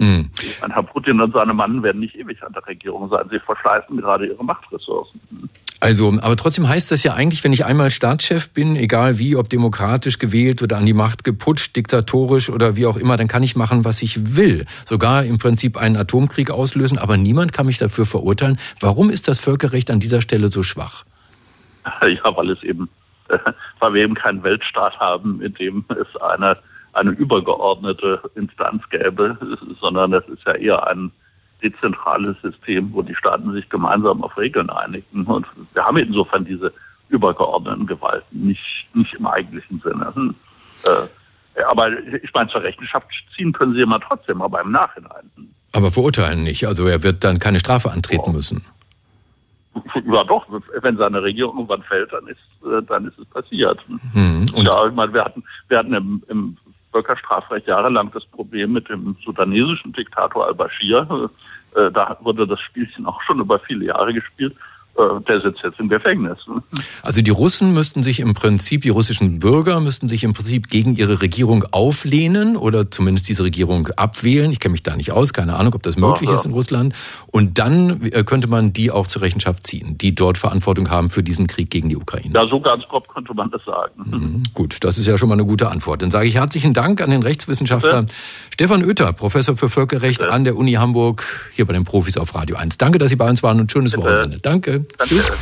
Mhm. 0.00 0.30
Herr 0.66 0.82
Putin 0.82 1.20
und 1.20 1.34
seine 1.34 1.52
Mann 1.52 1.82
werden 1.82 2.00
nicht 2.00 2.14
ewig 2.14 2.42
an 2.42 2.54
der 2.54 2.66
Regierung 2.66 3.10
sein. 3.10 3.26
Sie 3.30 3.38
verschleißen 3.38 3.94
gerade 3.98 4.28
ihre 4.28 4.42
Machtressourcen. 4.42 5.20
Also, 5.80 6.14
aber 6.22 6.36
trotzdem 6.36 6.68
heißt 6.68 6.90
das 6.90 7.02
ja 7.02 7.14
eigentlich, 7.14 7.44
wenn 7.44 7.52
ich 7.52 7.66
einmal 7.66 7.90
Staatschef 7.90 8.52
bin, 8.52 8.76
egal 8.76 9.18
wie, 9.18 9.36
ob 9.36 9.50
demokratisch 9.50 10.18
gewählt 10.18 10.62
oder 10.62 10.78
an 10.78 10.86
die 10.86 10.94
Macht 10.94 11.22
geputscht, 11.22 11.76
diktatorisch 11.76 12.48
oder 12.48 12.76
wie 12.76 12.86
auch 12.86 12.96
immer, 12.96 13.18
dann 13.18 13.28
kann 13.28 13.42
ich 13.42 13.56
machen, 13.56 13.84
was 13.84 14.00
ich 14.00 14.36
will. 14.36 14.64
Sogar 14.86 15.24
im 15.24 15.38
Prinzip 15.38 15.76
einen 15.76 15.96
Atomkrieg 15.96 16.50
auslösen, 16.50 16.98
aber 16.98 17.18
niemand 17.18 17.52
kann 17.52 17.66
mich 17.66 17.78
dafür 17.78 18.06
verurteilen. 18.06 18.58
Warum 18.80 19.10
ist 19.10 19.28
das 19.28 19.38
Völkerrecht 19.38 19.90
an 19.90 20.00
dieser 20.00 20.22
Stelle 20.22 20.48
so 20.48 20.62
schwach? 20.62 21.04
Ja, 22.02 22.36
weil 22.36 22.50
es 22.50 22.62
eben, 22.62 22.88
weil 23.80 23.94
wir 23.94 24.02
eben 24.02 24.14
keinen 24.14 24.42
Weltstaat 24.42 24.98
haben, 24.98 25.42
in 25.42 25.52
dem 25.54 25.84
es 25.88 26.20
eine 26.20 26.58
eine 26.92 27.10
übergeordnete 27.10 28.20
Instanz 28.34 28.82
gäbe, 28.90 29.38
sondern 29.80 30.10
das 30.10 30.26
ist 30.28 30.44
ja 30.46 30.54
eher 30.54 30.86
ein 30.88 31.12
dezentrales 31.62 32.36
System, 32.42 32.92
wo 32.92 33.02
die 33.02 33.14
Staaten 33.14 33.52
sich 33.52 33.68
gemeinsam 33.68 34.22
auf 34.24 34.36
Regeln 34.36 34.70
einigen. 34.70 35.24
Und 35.24 35.46
wir 35.74 35.84
haben 35.84 35.98
insofern 35.98 36.44
diese 36.44 36.72
übergeordneten 37.08 37.86
Gewalten 37.86 38.46
nicht, 38.46 38.86
nicht 38.94 39.14
im 39.14 39.26
eigentlichen 39.26 39.80
Sinne. 39.80 40.14
Hm. 40.14 40.34
Äh, 40.84 41.62
aber 41.64 41.90
ich 42.22 42.32
meine, 42.32 42.48
zur 42.50 42.62
Rechenschaft 42.62 43.06
ziehen 43.36 43.52
können 43.52 43.74
sie 43.74 43.82
immer 43.82 44.00
trotzdem, 44.00 44.40
aber 44.40 44.62
im 44.62 44.72
Nachhinein. 44.72 45.30
Aber 45.72 45.90
verurteilen 45.90 46.42
nicht. 46.42 46.66
Also 46.66 46.86
er 46.86 47.02
wird 47.02 47.24
dann 47.24 47.38
keine 47.38 47.60
Strafe 47.60 47.90
antreten 47.90 48.30
oh. 48.30 48.32
müssen. 48.32 48.64
Ja 49.94 50.24
doch, 50.24 50.46
wenn 50.80 50.96
seine 50.96 51.22
Regierung 51.22 51.56
irgendwann 51.56 51.82
fällt, 51.82 52.12
dann 52.12 52.26
ist, 52.26 52.38
äh, 52.64 52.82
dann 52.86 53.06
ist 53.06 53.18
es 53.18 53.26
passiert. 53.26 53.78
Hm. 54.12 54.46
Und 54.54 54.64
ja, 54.66 54.86
ich 54.86 54.94
meine, 54.94 55.12
wir 55.12 55.24
hatten, 55.24 55.44
wir 55.68 55.78
hatten 55.78 55.94
im, 55.94 56.22
im 56.28 56.56
Völkerstrafrecht 56.92 57.66
jahrelang 57.66 58.10
das 58.12 58.24
Problem 58.26 58.72
mit 58.72 58.88
dem 58.88 59.16
sudanesischen 59.24 59.92
Diktator 59.92 60.46
al-Bashir. 60.46 61.30
Äh, 61.74 61.90
da 61.92 62.16
wurde 62.20 62.46
das 62.46 62.60
Spielchen 62.60 63.06
auch 63.06 63.20
schon 63.22 63.40
über 63.40 63.58
viele 63.60 63.86
Jahre 63.86 64.12
gespielt. 64.12 64.56
Äh, 65.00 65.20
der 65.26 65.40
sitzt 65.40 65.60
jetzt 65.62 65.78
im 65.80 65.88
Gefängnis. 65.88 66.38
Also 67.02 67.22
die 67.22 67.30
Russen 67.30 67.72
müssten 67.72 68.02
sich 68.02 68.20
im 68.20 68.34
Prinzip, 68.34 68.82
die 68.82 68.90
russischen 68.90 69.38
Bürger 69.38 69.80
müssten 69.80 70.08
sich 70.08 70.24
im 70.24 70.34
Prinzip 70.34 70.68
gegen 70.68 70.94
ihre 70.94 71.22
Regierung 71.22 71.64
auflehnen 71.70 72.56
oder 72.56 72.90
zumindest 72.90 73.28
diese 73.28 73.44
Regierung 73.44 73.88
abwählen. 73.96 74.50
Ich 74.50 74.60
kenne 74.60 74.72
mich 74.72 74.82
da 74.82 74.96
nicht 74.96 75.12
aus, 75.12 75.32
keine 75.32 75.56
Ahnung, 75.56 75.74
ob 75.74 75.82
das 75.82 75.96
möglich 75.96 76.28
ja, 76.28 76.34
ja. 76.34 76.34
ist 76.34 76.44
in 76.44 76.52
Russland. 76.52 76.94
Und 77.28 77.58
dann 77.58 78.02
äh, 78.12 78.24
könnte 78.24 78.48
man 78.48 78.72
die 78.72 78.90
auch 78.90 79.06
zur 79.06 79.22
Rechenschaft 79.22 79.66
ziehen, 79.66 79.96
die 79.96 80.14
dort 80.14 80.38
Verantwortung 80.38 80.90
haben 80.90 81.10
für 81.10 81.22
diesen 81.22 81.46
Krieg 81.46 81.70
gegen 81.70 81.88
die 81.88 81.96
Ukraine. 81.96 82.34
Ja, 82.34 82.46
so 82.48 82.60
ganz 82.60 82.84
grob 82.84 83.08
könnte 83.08 83.32
man 83.34 83.50
das 83.50 83.64
sagen. 83.64 84.02
Mhm, 84.04 84.42
gut, 84.54 84.78
das 84.84 84.98
ist 84.98 85.06
ja 85.06 85.16
schon 85.16 85.28
mal 85.28 85.34
eine 85.34 85.44
gute 85.44 85.70
Antwort. 85.70 86.02
Dann 86.02 86.10
sage 86.10 86.26
ich 86.26 86.34
herzlichen 86.34 86.74
Dank 86.74 87.00
an 87.00 87.10
den 87.10 87.22
Rechtswissenschaftler 87.22 88.02
Bitte? 88.02 88.14
Stefan 88.52 88.84
Oether, 88.84 89.12
Professor 89.12 89.56
für 89.56 89.68
Völkerrecht 89.68 90.20
Bitte? 90.20 90.32
an 90.32 90.44
der 90.44 90.56
Uni 90.56 90.72
Hamburg, 90.74 91.24
hier 91.52 91.64
bei 91.64 91.72
den 91.72 91.84
Profis 91.84 92.16
auf 92.16 92.34
Radio 92.34 92.56
1. 92.56 92.78
Danke, 92.78 92.98
dass 92.98 93.10
Sie 93.10 93.16
bei 93.16 93.28
uns 93.28 93.42
waren 93.42 93.60
und 93.60 93.72
schönes 93.72 93.92
Bitte? 93.92 94.04
Wochenende. 94.04 94.38
Danke. 94.40 94.84
Danke. 94.98 95.14
Tschüss. 95.14 95.32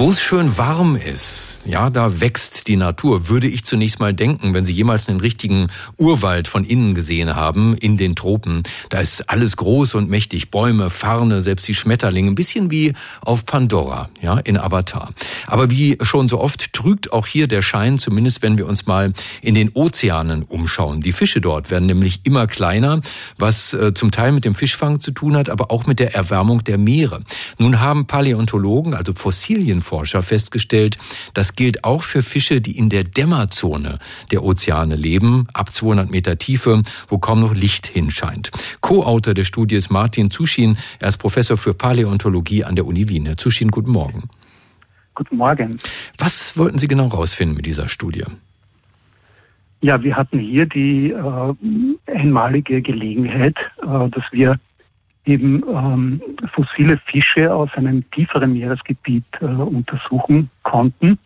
Wo 0.00 0.10
es 0.10 0.22
schön 0.22 0.56
warm 0.56 0.94
ist, 0.94 1.62
ja, 1.66 1.90
da 1.90 2.20
wächst 2.20 2.68
die 2.68 2.76
Natur, 2.76 3.28
würde 3.28 3.48
ich 3.48 3.64
zunächst 3.64 3.98
mal 3.98 4.14
denken, 4.14 4.54
wenn 4.54 4.64
Sie 4.64 4.72
jemals 4.72 5.08
einen 5.08 5.18
richtigen 5.18 5.70
Urwald 5.96 6.46
von 6.46 6.64
innen 6.64 6.94
gesehen 6.94 7.34
haben, 7.34 7.76
in 7.76 7.96
den 7.96 8.14
Tropen. 8.14 8.62
Da 8.90 9.00
ist 9.00 9.28
alles 9.28 9.56
groß 9.56 9.96
und 9.96 10.08
mächtig, 10.08 10.52
Bäume, 10.52 10.90
Farne, 10.90 11.42
selbst 11.42 11.66
die 11.66 11.74
Schmetterlinge, 11.74 12.30
ein 12.30 12.36
bisschen 12.36 12.70
wie 12.70 12.92
auf 13.22 13.44
Pandora, 13.44 14.08
ja, 14.20 14.38
in 14.38 14.56
Avatar. 14.56 15.10
Aber 15.48 15.68
wie 15.68 15.98
schon 16.02 16.28
so 16.28 16.38
oft 16.38 16.72
trügt 16.72 17.12
auch 17.12 17.26
hier 17.26 17.48
der 17.48 17.62
Schein, 17.62 17.98
zumindest 17.98 18.40
wenn 18.40 18.56
wir 18.56 18.68
uns 18.68 18.86
mal 18.86 19.12
in 19.42 19.56
den 19.56 19.70
Ozeanen 19.70 20.44
umschauen. 20.44 21.00
Die 21.00 21.12
Fische 21.12 21.40
dort 21.40 21.72
werden 21.72 21.86
nämlich 21.86 22.20
immer 22.22 22.46
kleiner, 22.46 23.00
was 23.36 23.74
äh, 23.74 23.92
zum 23.94 24.12
Teil 24.12 24.30
mit 24.30 24.44
dem 24.44 24.54
Fischfang 24.54 25.00
zu 25.00 25.10
tun 25.10 25.36
hat, 25.36 25.50
aber 25.50 25.72
auch 25.72 25.86
mit 25.86 25.98
der 25.98 26.14
Erwärmung 26.14 26.62
der 26.62 26.78
Meere. 26.78 27.24
Nun 27.58 27.80
haben 27.80 28.06
Paläontologen, 28.06 28.94
also 28.94 29.12
Fossilien 29.12 29.82
Forscher 29.88 30.22
festgestellt, 30.22 30.98
das 31.34 31.56
gilt 31.56 31.84
auch 31.84 32.02
für 32.02 32.22
Fische, 32.22 32.60
die 32.60 32.76
in 32.76 32.90
der 32.90 33.04
Dämmerzone 33.04 33.98
der 34.30 34.44
Ozeane 34.44 34.96
leben, 34.96 35.46
ab 35.54 35.72
200 35.72 36.10
Meter 36.10 36.36
Tiefe, 36.36 36.82
wo 37.08 37.18
kaum 37.18 37.40
noch 37.40 37.54
Licht 37.54 37.86
hinscheint. 37.86 38.50
Co-Autor 38.80 39.34
der 39.34 39.44
Studie 39.44 39.76
ist 39.76 39.90
Martin 39.90 40.30
Zuschin. 40.30 40.76
Er 41.00 41.08
ist 41.08 41.16
Professor 41.16 41.56
für 41.56 41.74
Paläontologie 41.74 42.64
an 42.64 42.76
der 42.76 42.86
Uni 42.86 43.08
Wien. 43.08 43.24
Herr 43.26 43.36
Zuschin, 43.38 43.70
guten 43.70 43.90
Morgen. 43.90 44.28
Guten 45.14 45.36
Morgen. 45.36 45.78
Was 46.18 46.56
wollten 46.58 46.78
Sie 46.78 46.86
genau 46.86 47.10
herausfinden 47.10 47.56
mit 47.56 47.66
dieser 47.66 47.88
Studie? 47.88 48.24
Ja, 49.80 50.02
wir 50.02 50.16
hatten 50.16 50.38
hier 50.38 50.66
die 50.66 51.10
äh, 51.10 51.54
einmalige 52.06 52.82
Gelegenheit, 52.82 53.56
äh, 53.80 54.08
dass 54.10 54.24
wir 54.32 54.58
eben 55.28 55.62
ähm, 55.68 56.22
fossile 56.54 56.96
Fische 56.96 57.54
aus 57.54 57.68
einem 57.74 58.10
tieferen 58.10 58.54
Meeresgebiet 58.54 59.24
äh, 59.40 59.44
untersuchen 59.44 60.50
konnten, 60.62 61.18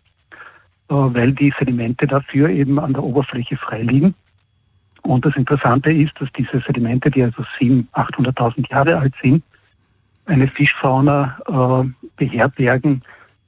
äh, 0.89 0.93
weil 0.93 1.31
die 1.31 1.53
Sedimente 1.57 2.05
dafür 2.05 2.49
eben 2.49 2.79
an 2.79 2.93
der 2.93 3.03
Oberfläche 3.03 3.55
freiliegen. 3.55 4.13
Und 5.03 5.25
das 5.25 5.35
Interessante 5.35 5.91
ist, 5.91 6.13
dass 6.19 6.29
diese 6.33 6.61
Sedimente, 6.65 7.09
die 7.09 7.23
also 7.23 7.43
700.000, 7.59 7.85
800.000 7.93 8.71
Jahre 8.71 8.97
alt 8.97 9.13
sind, 9.21 9.43
eine 10.25 10.47
Fischfauna 10.47 11.37
äh, 11.47 12.07
beherbergen, 12.17 13.01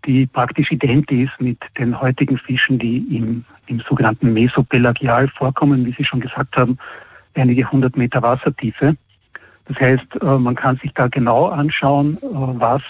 die 0.06 0.26
praktisch 0.26 0.72
ident 0.72 1.12
ist 1.12 1.32
mit 1.40 1.58
den 1.78 2.00
heutigen 2.00 2.38
Fischen, 2.38 2.80
die 2.80 2.98
im, 3.16 3.46
im 3.68 3.80
sogenannten 3.82 4.34
Mesopelagial 4.34 5.28
vorkommen, 5.30 5.86
wie 5.86 5.94
Sie 5.98 6.06
schon 6.06 6.20
gesagt 6.20 6.56
haben, 6.56 6.78
einige 7.34 7.70
hundert 7.70 7.98
Meter 7.98 8.22
Wassertiefe. 8.22 8.96
Das 9.66 9.78
heißt, 9.78 10.22
äh, 10.22 10.26
man 10.38 10.56
kann 10.56 10.78
sich 10.78 10.92
da 10.94 11.08
genau 11.08 11.48
anschauen, 11.48 12.18
äh, 12.18 12.28
was 12.60 12.82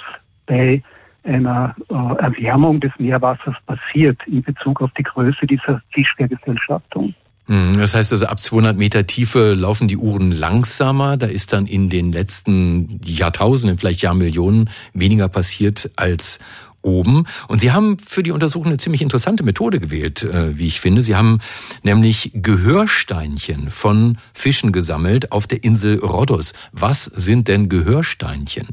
bei 0.45 0.81
einer 1.23 1.75
äh, 1.89 1.93
Erwärmung 1.93 2.79
des 2.79 2.91
Meerwassers 2.99 3.55
passiert 3.65 4.19
in 4.27 4.43
Bezug 4.43 4.81
auf 4.81 4.91
die 4.97 5.03
Größe 5.03 5.47
dieser 5.47 5.81
Fischvergesellschaftung. 5.91 7.13
Hm, 7.47 7.77
das 7.77 7.93
heißt 7.93 8.11
also, 8.11 8.25
ab 8.25 8.39
200 8.39 8.75
Meter 8.75 9.05
Tiefe 9.05 9.53
laufen 9.53 9.87
die 9.87 9.97
Uhren 9.97 10.31
langsamer. 10.31 11.15
Da 11.15 11.27
ist 11.27 11.53
dann 11.53 11.67
in 11.67 11.89
den 11.89 12.11
letzten 12.11 12.99
Jahrtausenden, 13.03 13.77
vielleicht 13.77 14.01
Jahrmillionen 14.01 14.69
weniger 14.93 15.29
passiert 15.29 15.91
als 15.95 16.39
oben. 16.85 17.25
Und 17.47 17.59
Sie 17.59 17.71
haben 17.71 17.97
für 17.97 18.23
die 18.23 18.31
Untersuchung 18.31 18.67
eine 18.67 18.77
ziemlich 18.77 19.01
interessante 19.01 19.43
Methode 19.43 19.79
gewählt, 19.79 20.23
äh, 20.23 20.57
wie 20.57 20.67
ich 20.67 20.79
finde. 20.79 21.01
Sie 21.01 21.15
haben 21.15 21.39
nämlich 21.83 22.31
Gehörsteinchen 22.33 23.71
von 23.71 24.17
Fischen 24.33 24.71
gesammelt 24.71 25.31
auf 25.31 25.47
der 25.47 25.63
Insel 25.63 25.99
Rhodos. 25.99 26.53
Was 26.71 27.05
sind 27.05 27.47
denn 27.47 27.67
Gehörsteinchen? 27.67 28.69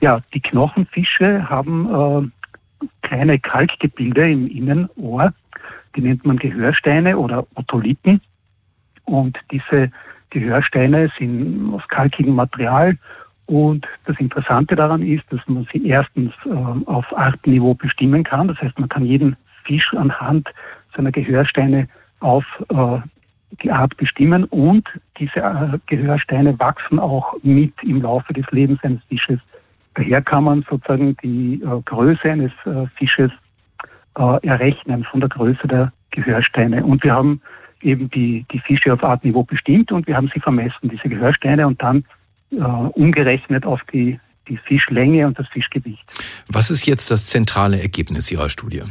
Ja, 0.00 0.20
die 0.34 0.40
Knochenfische 0.40 1.48
haben 1.48 2.32
äh, 2.82 2.86
kleine 3.02 3.38
Kalkgebilde 3.38 4.30
im 4.30 4.48
Innenohr. 4.48 5.32
Die 5.94 6.00
nennt 6.00 6.24
man 6.26 6.38
Gehörsteine 6.38 7.16
oder 7.16 7.46
Otolithen. 7.54 8.20
Und 9.04 9.38
diese 9.50 9.90
Gehörsteine 10.30 11.10
sind 11.18 11.72
aus 11.72 11.86
kalkigem 11.88 12.34
Material 12.34 12.98
und 13.46 13.86
das 14.06 14.18
Interessante 14.18 14.74
daran 14.74 15.02
ist, 15.02 15.24
dass 15.30 15.40
man 15.46 15.66
sie 15.72 15.86
erstens 15.86 16.32
äh, 16.44 16.50
auf 16.86 17.06
Artniveau 17.16 17.74
bestimmen 17.74 18.24
kann. 18.24 18.48
Das 18.48 18.60
heißt, 18.60 18.78
man 18.78 18.88
kann 18.88 19.04
jeden 19.04 19.36
Fisch 19.64 19.92
anhand 19.94 20.48
seiner 20.96 21.12
Gehörsteine 21.12 21.88
auf 22.20 22.44
äh, 22.68 22.98
die 23.62 23.70
Art 23.70 23.96
bestimmen 23.96 24.44
und 24.44 24.88
diese 25.18 25.38
äh, 25.38 25.78
Gehörsteine 25.86 26.58
wachsen 26.58 26.98
auch 26.98 27.36
mit 27.42 27.72
im 27.82 28.02
Laufe 28.02 28.32
des 28.32 28.44
Lebens 28.50 28.82
eines 28.82 29.02
Fisches. 29.04 29.40
Daher 29.94 30.20
kann 30.22 30.44
man 30.44 30.66
sozusagen 30.68 31.16
die 31.22 31.62
äh, 31.62 31.80
Größe 31.84 32.30
eines 32.30 32.52
äh, 32.64 32.86
Fisches 32.96 33.30
äh, 34.18 34.46
errechnen 34.46 35.04
von 35.04 35.20
der 35.20 35.28
Größe 35.28 35.68
der 35.68 35.92
Gehörsteine. 36.10 36.84
Und 36.84 37.04
wir 37.04 37.14
haben 37.14 37.40
eben 37.82 38.10
die, 38.10 38.44
die 38.50 38.58
Fische 38.60 38.92
auf 38.92 39.04
Artniveau 39.04 39.44
bestimmt 39.44 39.92
und 39.92 40.06
wir 40.06 40.16
haben 40.16 40.30
sie 40.34 40.40
vermessen, 40.40 40.90
diese 40.90 41.08
Gehörsteine, 41.08 41.66
und 41.66 41.80
dann 41.82 42.04
äh, 42.50 42.56
umgerechnet 42.56 43.66
auf 43.66 43.80
die, 43.92 44.18
die 44.48 44.56
Fischlänge 44.56 45.26
und 45.26 45.38
das 45.38 45.48
Fischgewicht. 45.48 46.04
Was 46.48 46.70
ist 46.70 46.86
jetzt 46.86 47.10
das 47.10 47.26
zentrale 47.26 47.80
Ergebnis 47.80 48.30
Ihrer 48.30 48.48
Studie? 48.48 48.82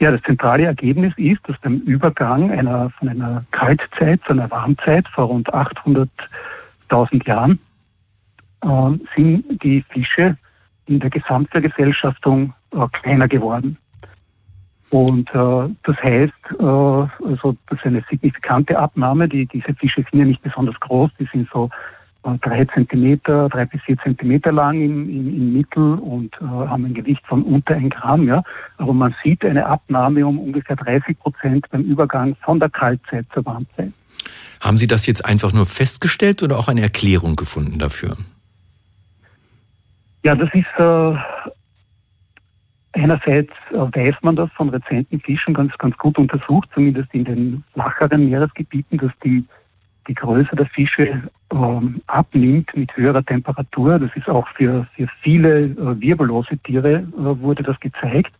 Ja, 0.00 0.12
das 0.12 0.22
zentrale 0.22 0.64
Ergebnis 0.64 1.12
ist, 1.16 1.40
dass 1.48 1.58
beim 1.60 1.78
Übergang 1.78 2.52
einer, 2.52 2.90
von 2.90 3.08
einer 3.08 3.44
Kaltzeit 3.50 4.20
zu 4.24 4.32
einer 4.32 4.50
Warmzeit 4.50 5.08
vor 5.08 5.24
rund 5.24 5.52
800.000 5.52 7.26
Jahren 7.26 7.58
äh, 8.62 8.98
sind 9.16 9.62
die 9.62 9.84
Fische 9.90 10.36
in 10.86 11.00
der 11.00 11.10
Gesamtvergesellschaftung 11.10 12.54
äh, 12.72 12.86
kleiner 12.92 13.26
geworden. 13.26 13.76
Und 14.90 15.28
äh, 15.34 15.74
das 15.82 15.96
heißt, 16.02 16.32
äh, 16.58 16.64
also 16.64 17.56
das 17.68 17.78
ist 17.78 17.84
eine 17.84 18.04
signifikante 18.08 18.78
Abnahme. 18.78 19.28
Die, 19.28 19.46
diese 19.46 19.74
Fische 19.74 20.04
sind 20.10 20.18
ja 20.18 20.24
nicht 20.24 20.42
besonders 20.42 20.78
groß, 20.80 21.10
die 21.18 21.28
sind 21.32 21.48
so 21.52 21.70
drei 22.36 22.64
Zentimeter, 22.66 23.48
drei 23.48 23.64
bis 23.64 23.80
vier 23.82 23.98
Zentimeter 23.98 24.52
lang 24.52 24.80
im, 24.80 25.08
im, 25.08 25.28
im 25.28 25.52
Mittel 25.52 25.94
und 25.94 26.34
äh, 26.40 26.44
haben 26.44 26.84
ein 26.84 26.94
Gewicht 26.94 27.26
von 27.26 27.42
unter 27.42 27.74
ein 27.74 27.90
Gramm. 27.90 28.26
Ja. 28.26 28.42
Aber 28.76 28.92
man 28.92 29.14
sieht 29.22 29.44
eine 29.44 29.66
Abnahme 29.66 30.26
um 30.26 30.38
ungefähr 30.38 30.76
30 30.76 31.18
Prozent 31.18 31.66
beim 31.70 31.82
Übergang 31.82 32.36
von 32.42 32.60
der 32.60 32.68
Kaltzeit 32.70 33.26
zur 33.32 33.44
Warmzeit. 33.46 33.92
Haben 34.60 34.78
Sie 34.78 34.86
das 34.86 35.06
jetzt 35.06 35.24
einfach 35.24 35.52
nur 35.52 35.66
festgestellt 35.66 36.42
oder 36.42 36.58
auch 36.58 36.68
eine 36.68 36.82
Erklärung 36.82 37.36
gefunden 37.36 37.78
dafür? 37.78 38.16
Ja, 40.24 40.34
das 40.34 40.48
ist 40.52 40.66
äh, 40.78 41.14
einerseits 42.92 43.52
äh, 43.70 43.76
weiß 43.76 44.16
man 44.22 44.36
das 44.36 44.50
von 44.52 44.68
rezenten 44.68 45.20
Fischen 45.20 45.54
ganz, 45.54 45.76
ganz 45.78 45.96
gut 45.96 46.18
untersucht, 46.18 46.68
zumindest 46.74 47.12
in 47.14 47.24
den 47.24 47.64
flacheren 47.72 48.28
Meeresgebieten, 48.28 48.98
dass 48.98 49.12
die, 49.24 49.44
die 50.08 50.14
Größe 50.14 50.56
der 50.56 50.66
Fische 50.66 51.22
ähm, 51.52 52.00
abnimmt 52.06 52.74
mit 52.76 52.96
höherer 52.96 53.24
Temperatur. 53.24 53.98
Das 53.98 54.10
ist 54.16 54.28
auch 54.28 54.48
für, 54.56 54.86
für 54.96 55.08
viele 55.22 55.64
äh, 55.64 56.00
wirbellose 56.00 56.56
Tiere 56.58 56.94
äh, 56.94 57.40
wurde 57.40 57.62
das 57.62 57.78
gezeigt. 57.80 58.32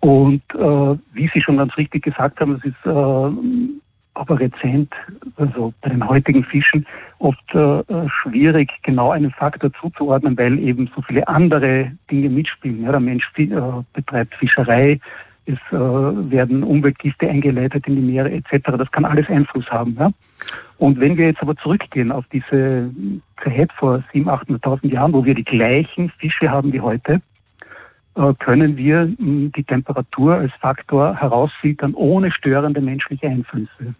Und 0.00 0.42
äh, 0.54 0.98
wie 1.12 1.30
Sie 1.32 1.40
schon 1.40 1.56
ganz 1.56 1.76
richtig 1.76 2.04
gesagt 2.04 2.40
haben, 2.40 2.54
es 2.54 2.64
ist 2.64 2.86
äh, 2.86 3.78
aber 4.14 4.40
rezent, 4.40 4.92
also 5.36 5.72
bei 5.80 5.90
den 5.90 6.06
heutigen 6.06 6.44
Fischen, 6.44 6.86
oft 7.18 7.54
äh, 7.54 7.82
schwierig, 8.08 8.70
genau 8.82 9.12
einen 9.12 9.30
Faktor 9.30 9.72
zuzuordnen, 9.80 10.36
weil 10.36 10.58
eben 10.58 10.90
so 10.94 11.02
viele 11.02 11.26
andere 11.28 11.92
Dinge 12.10 12.28
mitspielen. 12.28 12.82
Ja, 12.82 12.90
der 12.90 13.00
Mensch 13.00 13.30
äh, 13.36 13.48
betreibt 13.92 14.34
Fischerei, 14.34 15.00
es 15.46 15.58
äh, 15.70 15.76
werden 15.76 16.62
Umweltgifte 16.62 17.28
eingeleitet 17.28 17.86
in 17.86 17.96
die 17.96 18.02
Meere 18.02 18.30
etc. 18.30 18.76
Das 18.76 18.90
kann 18.90 19.04
alles 19.04 19.28
Einfluss 19.28 19.68
haben. 19.70 19.96
Ja? 19.98 20.10
Und 20.78 21.00
wenn 21.00 21.16
wir 21.16 21.26
jetzt 21.26 21.42
aber 21.42 21.56
zurückgehen 21.56 22.12
auf 22.12 22.24
diese 22.32 22.90
Zeit 23.42 23.72
vor 23.72 24.02
700.000, 24.14 24.60
800.000 24.60 24.92
Jahren, 24.92 25.12
wo 25.12 25.24
wir 25.24 25.34
die 25.34 25.44
gleichen 25.44 26.10
Fische 26.18 26.50
haben 26.50 26.72
wie 26.72 26.80
heute, 26.80 27.20
äh, 28.14 28.34
können 28.38 28.76
wir 28.76 29.06
die 29.18 29.64
Temperatur 29.64 30.34
als 30.34 30.52
Faktor 30.60 31.16
herausfiltern 31.16 31.94
ohne 31.94 32.30
störende 32.30 32.80
menschliche 32.80 33.28
Einflüsse. 33.28 33.94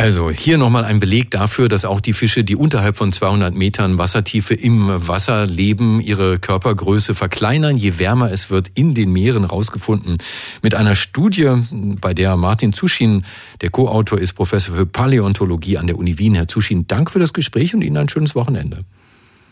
Also 0.00 0.30
hier 0.30 0.56
nochmal 0.56 0.84
ein 0.84 0.98
Beleg 0.98 1.30
dafür, 1.30 1.68
dass 1.68 1.84
auch 1.84 2.00
die 2.00 2.14
Fische, 2.14 2.42
die 2.42 2.56
unterhalb 2.56 2.96
von 2.96 3.12
200 3.12 3.54
Metern 3.54 3.98
Wassertiefe 3.98 4.54
im 4.54 4.88
Wasser 5.06 5.46
leben, 5.46 6.00
ihre 6.00 6.38
Körpergröße 6.38 7.14
verkleinern, 7.14 7.76
je 7.76 7.98
wärmer 7.98 8.32
es 8.32 8.48
wird, 8.50 8.68
in 8.74 8.94
den 8.94 9.12
Meeren 9.12 9.44
rausgefunden. 9.44 10.16
Mit 10.62 10.74
einer 10.74 10.94
Studie, 10.94 11.52
bei 12.00 12.14
der 12.14 12.38
Martin 12.38 12.72
Zuschin, 12.72 13.26
der 13.60 13.68
Co-Autor 13.68 14.18
ist, 14.18 14.32
Professor 14.32 14.74
für 14.74 14.86
Paläontologie 14.86 15.76
an 15.76 15.86
der 15.86 15.98
Uni 15.98 16.18
Wien. 16.18 16.34
Herr 16.34 16.48
Zuschin, 16.48 16.86
Dank 16.86 17.10
für 17.10 17.18
das 17.18 17.34
Gespräch 17.34 17.74
und 17.74 17.82
Ihnen 17.82 17.98
ein 17.98 18.08
schönes 18.08 18.34
Wochenende. 18.34 18.86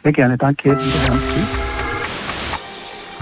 Sehr 0.03 0.13
gerne, 0.13 0.39
danke. 0.39 0.79
Tschüss. 0.79 1.68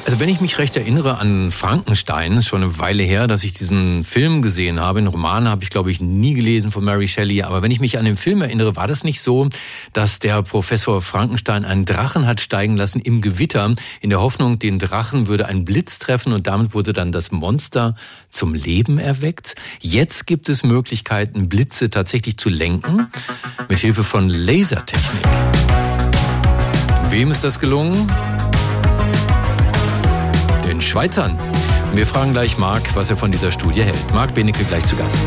Also 0.07 0.21
wenn 0.21 0.29
ich 0.29 0.41
mich 0.41 0.59
recht 0.59 0.77
erinnere 0.77 1.19
an 1.19 1.51
Frankenstein, 1.51 2.35
ist 2.35 2.47
schon 2.47 2.63
eine 2.63 2.79
Weile 2.79 3.03
her, 3.03 3.27
dass 3.27 3.43
ich 3.43 3.53
diesen 3.55 4.05
Film 4.05 4.41
gesehen 4.41 4.79
habe. 4.79 5.01
Den 5.01 5.09
Roman 5.09 5.49
habe 5.49 5.65
ich, 5.65 5.71
glaube 5.71 5.91
ich, 5.91 6.01
nie 6.01 6.35
gelesen 6.35 6.71
von 6.71 6.85
Mary 6.85 7.09
Shelley. 7.09 7.43
Aber 7.43 7.61
wenn 7.61 7.73
ich 7.73 7.81
mich 7.81 7.99
an 7.99 8.05
den 8.05 8.17
Film 8.17 8.41
erinnere, 8.41 8.77
war 8.77 8.87
das 8.87 9.03
nicht 9.03 9.21
so, 9.21 9.49
dass 9.93 10.21
der 10.21 10.45
Professor 10.45 11.03
Frankenstein 11.03 11.65
einen 11.65 11.87
Drachen 11.87 12.25
hat 12.25 12.41
steigen 12.41 12.77
lassen 12.77 13.01
im 13.01 13.21
Gewitter, 13.21 13.75
in 14.01 14.11
der 14.11 14.21
Hoffnung, 14.21 14.61
den 14.61 14.79
Drachen 14.79 15.27
würde 15.27 15.47
ein 15.47 15.65
Blitz 15.65 15.99
treffen 15.99 16.33
und 16.33 16.47
damit 16.47 16.73
wurde 16.73 16.93
dann 16.93 17.11
das 17.11 17.33
Monster 17.33 17.97
zum 18.31 18.55
Leben 18.55 19.01
erweckt. 19.01 19.57
Jetzt 19.81 20.29
gibt 20.29 20.49
es 20.49 20.63
Möglichkeiten, 20.63 21.49
Blitze 21.49 21.91
tatsächlich 21.91 22.37
zu 22.37 22.49
lenken, 22.49 23.09
mit 23.69 23.81
Hilfe 23.81 24.05
von 24.05 24.29
Lasertechnik. 24.29 25.27
Wem 27.11 27.33
ist 27.33 27.43
das 27.43 27.59
gelungen? 27.59 28.09
Den 30.77 30.83
Schweizern. 30.83 31.39
Und 31.91 31.97
wir 31.97 32.07
fragen 32.07 32.33
gleich 32.33 32.59
Marc, 32.59 32.95
was 32.95 33.09
er 33.09 33.17
von 33.17 33.33
dieser 33.33 33.51
Studie 33.51 33.83
hält. 33.83 34.13
Marc 34.13 34.35
Benecke 34.35 34.63
gleich 34.65 34.85
zu 34.85 34.95
Gast. 34.95 35.23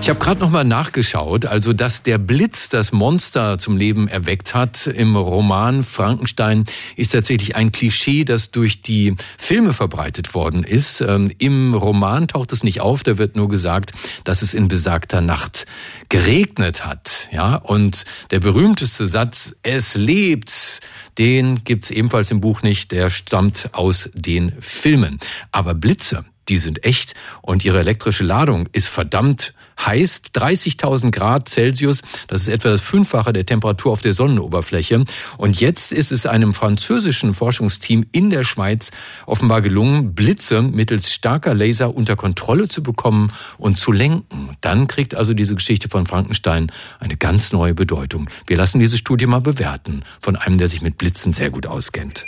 Ich 0.00 0.08
habe 0.08 0.20
gerade 0.20 0.40
noch 0.40 0.48
mal 0.48 0.64
nachgeschaut, 0.64 1.44
also 1.44 1.74
dass 1.74 2.02
der 2.02 2.16
Blitz 2.16 2.70
das 2.70 2.92
Monster 2.92 3.58
zum 3.58 3.76
Leben 3.76 4.08
erweckt 4.08 4.54
hat 4.54 4.86
im 4.86 5.16
Roman 5.16 5.82
Frankenstein 5.82 6.64
ist 6.96 7.12
tatsächlich 7.12 7.56
ein 7.56 7.72
Klischee, 7.72 8.24
das 8.24 8.50
durch 8.50 8.80
die 8.80 9.16
Filme 9.36 9.74
verbreitet 9.74 10.34
worden 10.34 10.64
ist. 10.64 11.02
Ähm, 11.02 11.30
Im 11.38 11.74
Roman 11.74 12.28
taucht 12.28 12.52
es 12.52 12.62
nicht 12.62 12.80
auf, 12.80 13.02
da 13.02 13.18
wird 13.18 13.36
nur 13.36 13.48
gesagt, 13.48 13.92
dass 14.24 14.40
es 14.40 14.54
in 14.54 14.68
besagter 14.68 15.20
Nacht 15.20 15.66
geregnet 16.08 16.86
hat, 16.86 17.28
ja, 17.30 17.56
und 17.56 18.04
der 18.30 18.40
berühmteste 18.40 19.06
Satz 19.08 19.56
es 19.62 19.94
lebt 19.94 20.80
den 21.18 21.64
gibt's 21.64 21.90
ebenfalls 21.90 22.30
im 22.30 22.40
Buch 22.40 22.62
nicht, 22.62 22.92
der 22.92 23.10
stammt 23.10 23.70
aus 23.72 24.10
den 24.14 24.52
Filmen. 24.60 25.18
Aber 25.52 25.74
Blitze, 25.74 26.24
die 26.48 26.58
sind 26.58 26.84
echt 26.84 27.14
und 27.42 27.64
ihre 27.64 27.80
elektrische 27.80 28.24
Ladung 28.24 28.68
ist 28.72 28.88
verdammt 28.88 29.54
heiß 29.84 30.22
30.000 30.34 31.10
Grad 31.10 31.48
Celsius. 31.48 32.02
Das 32.26 32.42
ist 32.42 32.48
etwa 32.48 32.70
das 32.70 32.80
Fünffache 32.80 33.32
der 33.32 33.46
Temperatur 33.46 33.92
auf 33.92 34.00
der 34.00 34.12
Sonnenoberfläche. 34.12 35.04
Und 35.36 35.60
jetzt 35.60 35.92
ist 35.92 36.12
es 36.12 36.26
einem 36.26 36.54
französischen 36.54 37.34
Forschungsteam 37.34 38.06
in 38.12 38.30
der 38.30 38.44
Schweiz 38.44 38.90
offenbar 39.26 39.62
gelungen, 39.62 40.14
Blitze 40.14 40.62
mittels 40.62 41.12
starker 41.12 41.54
Laser 41.54 41.94
unter 41.94 42.16
Kontrolle 42.16 42.68
zu 42.68 42.82
bekommen 42.82 43.32
und 43.56 43.78
zu 43.78 43.92
lenken. 43.92 44.56
Dann 44.60 44.88
kriegt 44.88 45.14
also 45.14 45.34
diese 45.34 45.54
Geschichte 45.54 45.88
von 45.88 46.06
Frankenstein 46.06 46.72
eine 46.98 47.16
ganz 47.16 47.52
neue 47.52 47.74
Bedeutung. 47.74 48.28
Wir 48.46 48.56
lassen 48.56 48.78
diese 48.78 48.98
Studie 48.98 49.26
mal 49.26 49.40
bewerten 49.40 50.02
von 50.20 50.36
einem, 50.36 50.58
der 50.58 50.68
sich 50.68 50.82
mit 50.82 50.98
Blitzen 50.98 51.32
sehr 51.32 51.50
gut 51.50 51.66
auskennt. 51.66 52.24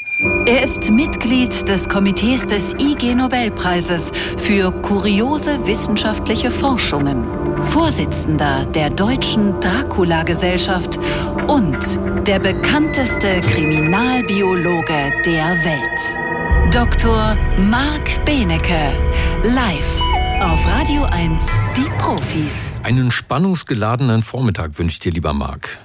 Er 0.46 0.62
ist 0.62 0.90
Mitglied 0.90 1.66
des 1.68 1.88
Komitees 1.88 2.44
des 2.44 2.74
IG 2.74 3.14
Nobelpreises 3.14 4.12
für 4.36 4.70
kuriose 4.70 5.66
wissenschaftliche 5.66 6.50
Forschungen, 6.50 7.24
Vorsitzender 7.64 8.66
der 8.66 8.90
Deutschen 8.90 9.58
Dracula-Gesellschaft 9.60 10.98
und 11.46 11.98
der 12.26 12.38
bekannteste 12.38 13.40
Kriminalbiologe 13.40 15.10
der 15.24 15.56
Welt. 15.64 16.74
Dr. 16.74 17.34
Marc 17.70 18.24
Benecke, 18.26 18.92
live 19.42 20.00
auf 20.42 20.66
Radio 20.66 21.04
1, 21.04 21.46
die 21.76 21.90
Profis. 21.98 22.76
Einen 22.82 23.10
spannungsgeladenen 23.10 24.20
Vormittag 24.20 24.78
wünscht 24.78 25.02
dir, 25.02 25.12
lieber 25.12 25.32
Marc. 25.32 25.78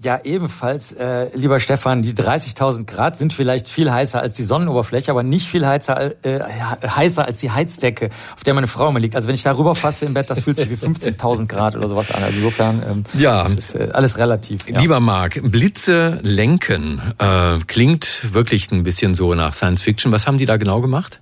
Ja, 0.00 0.20
ebenfalls, 0.22 0.92
äh, 0.92 1.28
lieber 1.34 1.58
Stefan, 1.58 2.02
die 2.02 2.12
30.000 2.12 2.86
Grad 2.86 3.18
sind 3.18 3.32
vielleicht 3.32 3.66
viel 3.66 3.90
heißer 3.90 4.20
als 4.20 4.34
die 4.34 4.44
Sonnenoberfläche, 4.44 5.10
aber 5.10 5.24
nicht 5.24 5.48
viel 5.48 5.66
heißer, 5.66 6.24
äh, 6.24 6.40
heißer 6.86 7.24
als 7.24 7.38
die 7.38 7.50
Heizdecke, 7.50 8.10
auf 8.36 8.44
der 8.44 8.54
meine 8.54 8.68
Frau 8.68 8.88
immer 8.90 9.00
liegt. 9.00 9.16
Also 9.16 9.26
wenn 9.26 9.34
ich 9.34 9.42
darüber 9.42 9.74
fasse 9.74 10.04
im 10.04 10.14
Bett, 10.14 10.30
das 10.30 10.42
fühlt 10.42 10.56
sich 10.56 10.70
wie 10.70 10.76
15.000 10.76 11.48
Grad 11.48 11.74
oder 11.74 11.88
sowas 11.88 12.12
an. 12.12 12.22
Also 12.22 12.36
insofern 12.36 12.82
ähm, 12.88 13.04
ja. 13.14 13.42
das 13.42 13.56
ist 13.56 13.74
äh, 13.74 13.88
alles 13.92 14.18
relativ. 14.18 14.68
Ja. 14.68 14.78
Lieber 14.78 15.00
Marc, 15.00 15.40
Blitze 15.42 16.20
lenken 16.22 17.02
äh, 17.18 17.58
klingt 17.66 18.32
wirklich 18.32 18.70
ein 18.70 18.84
bisschen 18.84 19.14
so 19.14 19.34
nach 19.34 19.52
Science 19.52 19.82
Fiction. 19.82 20.12
Was 20.12 20.28
haben 20.28 20.38
die 20.38 20.46
da 20.46 20.58
genau 20.58 20.80
gemacht? 20.80 21.20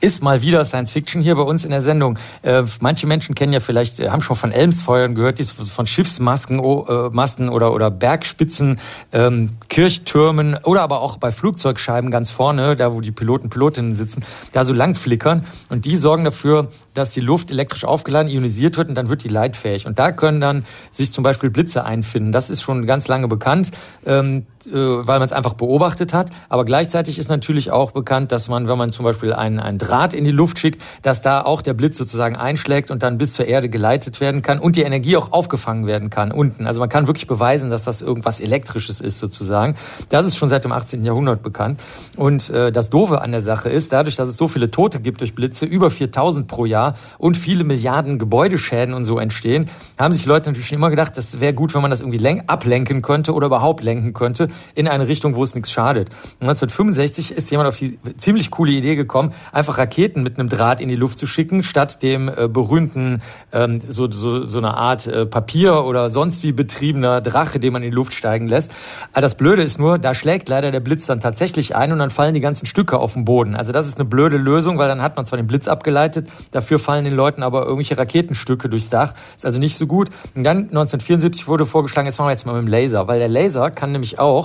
Ist 0.00 0.22
mal 0.22 0.42
wieder 0.42 0.64
Science 0.64 0.92
Fiction 0.92 1.22
hier 1.22 1.34
bei 1.34 1.42
uns 1.42 1.64
in 1.64 1.70
der 1.70 1.82
Sendung. 1.82 2.18
Äh, 2.42 2.62
manche 2.80 3.06
Menschen 3.06 3.34
kennen 3.34 3.52
ja 3.52 3.60
vielleicht, 3.60 4.00
äh, 4.00 4.10
haben 4.10 4.22
schon 4.22 4.36
von 4.36 4.52
Elmsfeuern 4.52 5.14
gehört, 5.14 5.38
die 5.38 5.44
von 5.44 5.86
Schiffsmasken, 5.86 6.60
oh, 6.60 6.86
äh, 6.88 7.10
Masten 7.10 7.48
oder, 7.48 7.72
oder 7.72 7.90
Bergspitzen, 7.90 8.78
ähm, 9.12 9.56
Kirchtürmen 9.68 10.56
oder 10.62 10.82
aber 10.82 11.00
auch 11.00 11.16
bei 11.16 11.32
Flugzeugscheiben 11.32 12.10
ganz 12.10 12.30
vorne, 12.30 12.76
da 12.76 12.92
wo 12.92 13.00
die 13.00 13.12
Piloten, 13.12 13.50
Pilotinnen 13.50 13.94
sitzen, 13.94 14.24
da 14.52 14.64
so 14.64 14.72
lang 14.72 14.94
flickern. 14.94 15.44
Und 15.68 15.84
die 15.84 15.96
sorgen 15.96 16.24
dafür, 16.24 16.68
dass 16.94 17.10
die 17.10 17.20
Luft 17.20 17.50
elektrisch 17.50 17.84
aufgeladen, 17.84 18.30
ionisiert 18.30 18.76
wird 18.76 18.88
und 18.88 18.94
dann 18.94 19.08
wird 19.08 19.24
die 19.24 19.28
leitfähig. 19.28 19.86
Und 19.86 19.98
da 19.98 20.12
können 20.12 20.40
dann 20.40 20.64
sich 20.90 21.12
zum 21.12 21.24
Beispiel 21.24 21.50
Blitze 21.50 21.84
einfinden. 21.84 22.32
Das 22.32 22.50
ist 22.50 22.62
schon 22.62 22.86
ganz 22.86 23.08
lange 23.08 23.28
bekannt, 23.28 23.70
ähm, 24.04 24.46
äh, 24.57 24.57
weil 24.72 25.18
man 25.18 25.22
es 25.22 25.32
einfach 25.32 25.54
beobachtet 25.54 26.14
hat. 26.14 26.30
Aber 26.48 26.64
gleichzeitig 26.64 27.18
ist 27.18 27.28
natürlich 27.28 27.70
auch 27.70 27.92
bekannt, 27.92 28.32
dass 28.32 28.48
man, 28.48 28.68
wenn 28.68 28.78
man 28.78 28.90
zum 28.90 29.04
Beispiel 29.04 29.32
einen, 29.32 29.58
einen 29.58 29.78
Draht 29.78 30.14
in 30.14 30.24
die 30.24 30.30
Luft 30.30 30.58
schickt, 30.58 30.82
dass 31.02 31.22
da 31.22 31.42
auch 31.42 31.62
der 31.62 31.74
Blitz 31.74 31.98
sozusagen 31.98 32.36
einschlägt 32.36 32.90
und 32.90 33.02
dann 33.02 33.18
bis 33.18 33.32
zur 33.32 33.46
Erde 33.46 33.68
geleitet 33.68 34.20
werden 34.20 34.42
kann 34.42 34.58
und 34.58 34.76
die 34.76 34.82
Energie 34.82 35.16
auch 35.16 35.32
aufgefangen 35.32 35.86
werden 35.86 36.10
kann 36.10 36.32
unten. 36.32 36.66
Also 36.66 36.80
man 36.80 36.88
kann 36.88 37.06
wirklich 37.06 37.26
beweisen, 37.26 37.70
dass 37.70 37.84
das 37.84 38.02
irgendwas 38.02 38.40
Elektrisches 38.40 39.00
ist 39.00 39.18
sozusagen. 39.18 39.76
Das 40.08 40.24
ist 40.24 40.36
schon 40.36 40.48
seit 40.48 40.64
dem 40.64 40.72
18. 40.72 41.04
Jahrhundert 41.04 41.42
bekannt. 41.42 41.80
Und 42.16 42.50
äh, 42.50 42.72
das 42.72 42.90
Doofe 42.90 43.20
an 43.20 43.32
der 43.32 43.42
Sache 43.42 43.68
ist, 43.68 43.92
dadurch, 43.92 44.16
dass 44.16 44.28
es 44.28 44.36
so 44.36 44.48
viele 44.48 44.70
Tote 44.70 45.00
gibt 45.00 45.20
durch 45.20 45.34
Blitze, 45.34 45.66
über 45.66 45.90
4000 45.90 46.46
pro 46.46 46.64
Jahr, 46.64 46.94
und 47.18 47.36
viele 47.36 47.64
Milliarden 47.64 48.18
Gebäudeschäden 48.18 48.94
und 48.94 49.04
so 49.04 49.18
entstehen, 49.18 49.68
haben 49.98 50.12
sich 50.12 50.26
Leute 50.26 50.50
natürlich 50.50 50.68
schon 50.68 50.78
immer 50.78 50.90
gedacht, 50.90 51.16
das 51.16 51.40
wäre 51.40 51.54
gut, 51.54 51.74
wenn 51.74 51.82
man 51.82 51.90
das 51.90 52.00
irgendwie 52.00 52.18
ablenken 52.46 53.02
könnte 53.02 53.32
oder 53.32 53.46
überhaupt 53.46 53.82
lenken 53.82 54.12
könnte. 54.12 54.48
In 54.74 54.88
eine 54.88 55.08
Richtung, 55.08 55.34
wo 55.36 55.44
es 55.44 55.54
nichts 55.54 55.70
schadet. 55.70 56.10
1965 56.40 57.32
ist 57.32 57.50
jemand 57.50 57.68
auf 57.68 57.78
die 57.78 57.98
ziemlich 58.16 58.50
coole 58.50 58.72
Idee 58.72 58.96
gekommen, 58.96 59.32
einfach 59.52 59.78
Raketen 59.78 60.22
mit 60.22 60.38
einem 60.38 60.48
Draht 60.48 60.80
in 60.80 60.88
die 60.88 60.96
Luft 60.96 61.18
zu 61.18 61.26
schicken, 61.26 61.62
statt 61.62 62.02
dem 62.02 62.28
äh, 62.28 62.48
berühmten 62.48 63.22
ähm, 63.52 63.80
so, 63.86 64.10
so, 64.10 64.44
so 64.44 64.58
eine 64.58 64.74
Art 64.74 65.06
äh, 65.06 65.26
Papier 65.26 65.84
oder 65.84 66.10
sonst 66.10 66.42
wie 66.42 66.52
betriebener 66.52 67.20
Drache, 67.20 67.60
den 67.60 67.72
man 67.72 67.82
in 67.82 67.90
die 67.90 67.94
Luft 67.94 68.14
steigen 68.14 68.48
lässt. 68.48 68.72
Aber 69.12 69.20
das 69.20 69.36
Blöde 69.36 69.62
ist 69.62 69.78
nur, 69.78 69.98
da 69.98 70.14
schlägt 70.14 70.48
leider 70.48 70.70
der 70.70 70.80
Blitz 70.80 71.06
dann 71.06 71.20
tatsächlich 71.20 71.74
ein 71.74 71.92
und 71.92 71.98
dann 71.98 72.10
fallen 72.10 72.34
die 72.34 72.40
ganzen 72.40 72.66
Stücke 72.66 72.98
auf 72.98 73.14
den 73.14 73.24
Boden. 73.24 73.54
Also 73.54 73.72
das 73.72 73.86
ist 73.86 73.96
eine 73.96 74.04
blöde 74.04 74.36
Lösung, 74.36 74.78
weil 74.78 74.88
dann 74.88 75.02
hat 75.02 75.16
man 75.16 75.26
zwar 75.26 75.36
den 75.36 75.46
Blitz 75.46 75.68
abgeleitet, 75.68 76.28
dafür 76.50 76.78
fallen 76.78 77.04
den 77.04 77.14
Leuten 77.14 77.42
aber 77.42 77.62
irgendwelche 77.62 77.98
Raketenstücke 77.98 78.68
durchs 78.68 78.88
Dach. 78.88 79.14
Ist 79.36 79.46
also 79.46 79.58
nicht 79.58 79.76
so 79.76 79.86
gut. 79.86 80.10
Und 80.34 80.44
dann 80.44 80.68
1974 80.68 81.48
wurde 81.48 81.66
vorgeschlagen, 81.66 82.06
jetzt 82.06 82.18
machen 82.18 82.28
wir 82.28 82.32
jetzt 82.32 82.46
mal 82.46 82.54
mit 82.54 82.62
dem 82.62 82.68
Laser, 82.68 83.08
weil 83.08 83.18
der 83.18 83.28
Laser 83.28 83.70
kann 83.70 83.92
nämlich 83.92 84.18
auch 84.18 84.37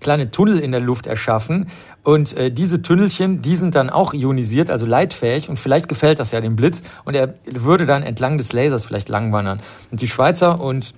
kleine 0.00 0.30
Tunnel 0.30 0.58
in 0.58 0.72
der 0.72 0.80
Luft 0.80 1.06
erschaffen. 1.06 1.68
Und 2.02 2.36
äh, 2.36 2.50
diese 2.50 2.82
Tunnelchen, 2.82 3.42
die 3.42 3.56
sind 3.56 3.74
dann 3.74 3.88
auch 3.88 4.12
ionisiert, 4.12 4.70
also 4.70 4.84
leitfähig. 4.84 5.48
Und 5.48 5.58
vielleicht 5.58 5.88
gefällt 5.88 6.18
das 6.18 6.32
ja 6.32 6.40
dem 6.40 6.56
Blitz. 6.56 6.82
Und 7.04 7.14
er 7.14 7.34
würde 7.46 7.86
dann 7.86 8.02
entlang 8.02 8.38
des 8.38 8.52
Lasers 8.52 8.84
vielleicht 8.84 9.08
langwandern. 9.08 9.60
Und 9.90 10.00
die 10.00 10.08
Schweizer 10.08 10.60
und 10.60 10.94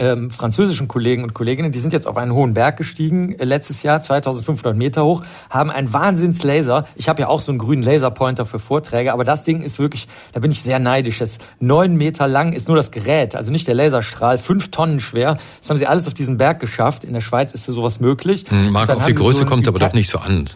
ähm, 0.00 0.30
französischen 0.30 0.88
Kollegen 0.88 1.22
und 1.22 1.34
Kolleginnen, 1.34 1.72
die 1.72 1.78
sind 1.78 1.92
jetzt 1.92 2.06
auf 2.06 2.16
einen 2.16 2.32
hohen 2.32 2.54
Berg 2.54 2.76
gestiegen, 2.78 3.38
äh, 3.38 3.44
letztes 3.44 3.82
Jahr, 3.82 4.00
2500 4.00 4.76
Meter 4.76 5.04
hoch, 5.04 5.22
haben 5.50 5.70
einen 5.70 5.92
Wahnsinnslaser. 5.92 6.86
Ich 6.96 7.08
habe 7.08 7.20
ja 7.20 7.28
auch 7.28 7.40
so 7.40 7.52
einen 7.52 7.58
grünen 7.58 7.82
Laserpointer 7.82 8.46
für 8.46 8.58
Vorträge, 8.58 9.12
aber 9.12 9.24
das 9.24 9.44
Ding 9.44 9.62
ist 9.62 9.78
wirklich, 9.78 10.08
da 10.32 10.40
bin 10.40 10.50
ich 10.50 10.62
sehr 10.62 10.78
neidisch. 10.78 11.18
Das 11.18 11.38
neun 11.60 11.96
Meter 11.96 12.26
lang 12.26 12.54
ist 12.54 12.66
nur 12.66 12.76
das 12.76 12.90
Gerät, 12.90 13.36
also 13.36 13.52
nicht 13.52 13.68
der 13.68 13.74
Laserstrahl, 13.74 14.38
fünf 14.38 14.70
Tonnen 14.70 15.00
schwer. 15.00 15.38
Das 15.60 15.70
haben 15.70 15.76
sie 15.76 15.86
alles 15.86 16.06
auf 16.06 16.14
diesen 16.14 16.38
Berg 16.38 16.60
geschafft. 16.60 17.04
In 17.04 17.12
der 17.12 17.20
Schweiz 17.20 17.52
ist 17.52 17.66
sowas 17.66 18.00
möglich. 18.00 18.46
Hm, 18.48 18.72
Marc, 18.72 18.90
auf 18.90 19.04
die 19.04 19.12
Größe 19.12 19.40
so 19.40 19.44
kommt 19.44 19.68
aber 19.68 19.78
doch 19.78 19.92
nicht 19.92 20.10
so 20.10 20.18
an. 20.18 20.46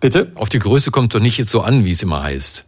Bitte? 0.00 0.32
Auf 0.34 0.48
die 0.48 0.58
Größe 0.58 0.90
kommt 0.90 1.14
doch 1.14 1.20
nicht 1.20 1.38
jetzt 1.38 1.50
so 1.50 1.60
an, 1.60 1.84
wie 1.84 1.90
es 1.90 2.02
immer 2.02 2.22
heißt 2.22 2.66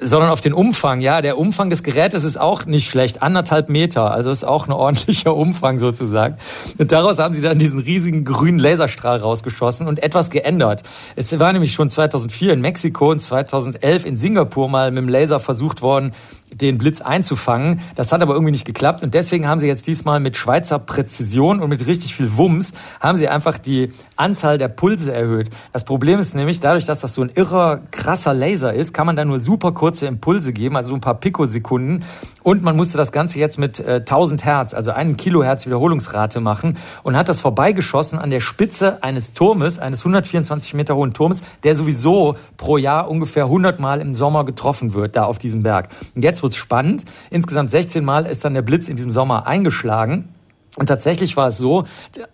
sondern 0.00 0.30
auf 0.30 0.40
den 0.40 0.52
Umfang. 0.52 1.00
Ja, 1.00 1.20
der 1.20 1.38
Umfang 1.38 1.70
des 1.70 1.82
Gerätes 1.82 2.24
ist 2.24 2.38
auch 2.38 2.66
nicht 2.66 2.88
schlecht. 2.88 3.22
Anderthalb 3.22 3.68
Meter. 3.68 4.10
Also 4.10 4.30
ist 4.30 4.44
auch 4.44 4.66
ein 4.68 4.72
ordentlicher 4.72 5.34
Umfang 5.34 5.78
sozusagen. 5.78 6.36
Und 6.78 6.92
daraus 6.92 7.18
haben 7.18 7.34
sie 7.34 7.42
dann 7.42 7.58
diesen 7.58 7.80
riesigen 7.80 8.24
grünen 8.24 8.58
Laserstrahl 8.58 9.18
rausgeschossen 9.18 9.86
und 9.86 10.02
etwas 10.02 10.30
geändert. 10.30 10.82
Es 11.16 11.36
war 11.38 11.52
nämlich 11.52 11.72
schon 11.72 11.90
2004 11.90 12.52
in 12.52 12.60
Mexiko 12.60 13.10
und 13.10 13.20
2011 13.20 14.04
in 14.04 14.16
Singapur 14.16 14.68
mal 14.68 14.90
mit 14.90 15.02
dem 15.02 15.08
Laser 15.08 15.40
versucht 15.40 15.82
worden, 15.82 16.12
den 16.52 16.78
Blitz 16.78 17.00
einzufangen. 17.00 17.80
Das 17.96 18.12
hat 18.12 18.22
aber 18.22 18.34
irgendwie 18.34 18.52
nicht 18.52 18.64
geklappt 18.64 19.02
und 19.02 19.14
deswegen 19.14 19.46
haben 19.46 19.60
sie 19.60 19.66
jetzt 19.66 19.86
diesmal 19.86 20.20
mit 20.20 20.36
Schweizer 20.36 20.78
Präzision 20.78 21.60
und 21.60 21.68
mit 21.68 21.86
richtig 21.86 22.14
viel 22.14 22.36
Wumms 22.36 22.72
haben 23.00 23.18
sie 23.18 23.28
einfach 23.28 23.58
die 23.58 23.92
Anzahl 24.16 24.58
der 24.58 24.68
Pulse 24.68 25.12
erhöht. 25.12 25.50
Das 25.72 25.84
Problem 25.84 26.18
ist 26.18 26.34
nämlich, 26.34 26.60
dadurch, 26.60 26.84
dass 26.84 27.00
das 27.00 27.14
so 27.14 27.22
ein 27.22 27.30
irrer, 27.34 27.80
krasser 27.90 28.34
Laser 28.34 28.74
ist, 28.74 28.92
kann 28.92 29.06
man 29.06 29.16
da 29.16 29.24
nur 29.24 29.38
super 29.38 29.72
kurze 29.72 30.06
Impulse 30.06 30.52
geben, 30.52 30.76
also 30.76 30.90
so 30.90 30.94
ein 30.94 31.00
paar 31.00 31.14
Pikosekunden. 31.14 32.04
Und 32.42 32.62
man 32.62 32.76
musste 32.76 32.96
das 32.96 33.12
Ganze 33.12 33.38
jetzt 33.38 33.58
mit 33.58 33.78
äh, 33.80 33.96
1000 33.96 34.44
Hertz, 34.44 34.74
also 34.74 34.90
einen 34.90 35.16
Kilohertz 35.16 35.66
Wiederholungsrate 35.66 36.40
machen 36.40 36.78
und 37.02 37.16
hat 37.16 37.28
das 37.28 37.40
vorbeigeschossen 37.40 38.18
an 38.18 38.30
der 38.30 38.40
Spitze 38.40 39.02
eines 39.02 39.34
Turmes, 39.34 39.78
eines 39.78 40.00
124 40.00 40.74
Meter 40.74 40.96
hohen 40.96 41.12
Turmes, 41.12 41.40
der 41.62 41.74
sowieso 41.74 42.36
pro 42.56 42.78
Jahr 42.78 43.10
ungefähr 43.10 43.44
100 43.44 43.78
Mal 43.80 44.00
im 44.00 44.14
Sommer 44.14 44.44
getroffen 44.44 44.94
wird, 44.94 45.14
da 45.14 45.24
auf 45.24 45.38
diesem 45.38 45.62
Berg. 45.62 45.88
Und 46.14 46.22
jetzt 46.22 46.37
wird's 46.42 46.56
spannend. 46.56 47.04
Insgesamt 47.30 47.70
16 47.70 48.04
Mal 48.04 48.26
ist 48.26 48.44
dann 48.44 48.54
der 48.54 48.62
Blitz 48.62 48.88
in 48.88 48.96
diesem 48.96 49.10
Sommer 49.10 49.46
eingeschlagen. 49.46 50.28
Und 50.76 50.86
tatsächlich 50.86 51.36
war 51.36 51.48
es 51.48 51.58
so, 51.58 51.84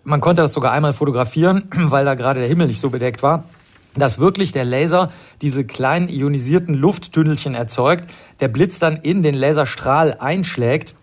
man 0.03 0.21
konnte 0.21 0.41
das 0.41 0.53
sogar 0.53 0.71
einmal 0.71 0.93
fotografieren, 0.93 1.69
weil 1.75 2.05
da 2.05 2.15
gerade 2.15 2.39
der 2.39 2.49
Himmel 2.49 2.67
nicht 2.67 2.79
so 2.79 2.89
bedeckt 2.89 3.23
war 3.23 3.43
dass 3.97 4.19
wirklich 4.19 4.51
der 4.51 4.65
Laser 4.65 5.11
diese 5.41 5.63
kleinen 5.63 6.09
ionisierten 6.09 6.75
Lufttünnelchen 6.75 7.55
erzeugt, 7.55 8.11
der 8.39 8.49
Blitz 8.49 8.77
dann 8.79 8.97
in 8.97 9.23
den 9.23 9.35
Laserstrahl 9.35 10.17
einschlägt 10.19 10.95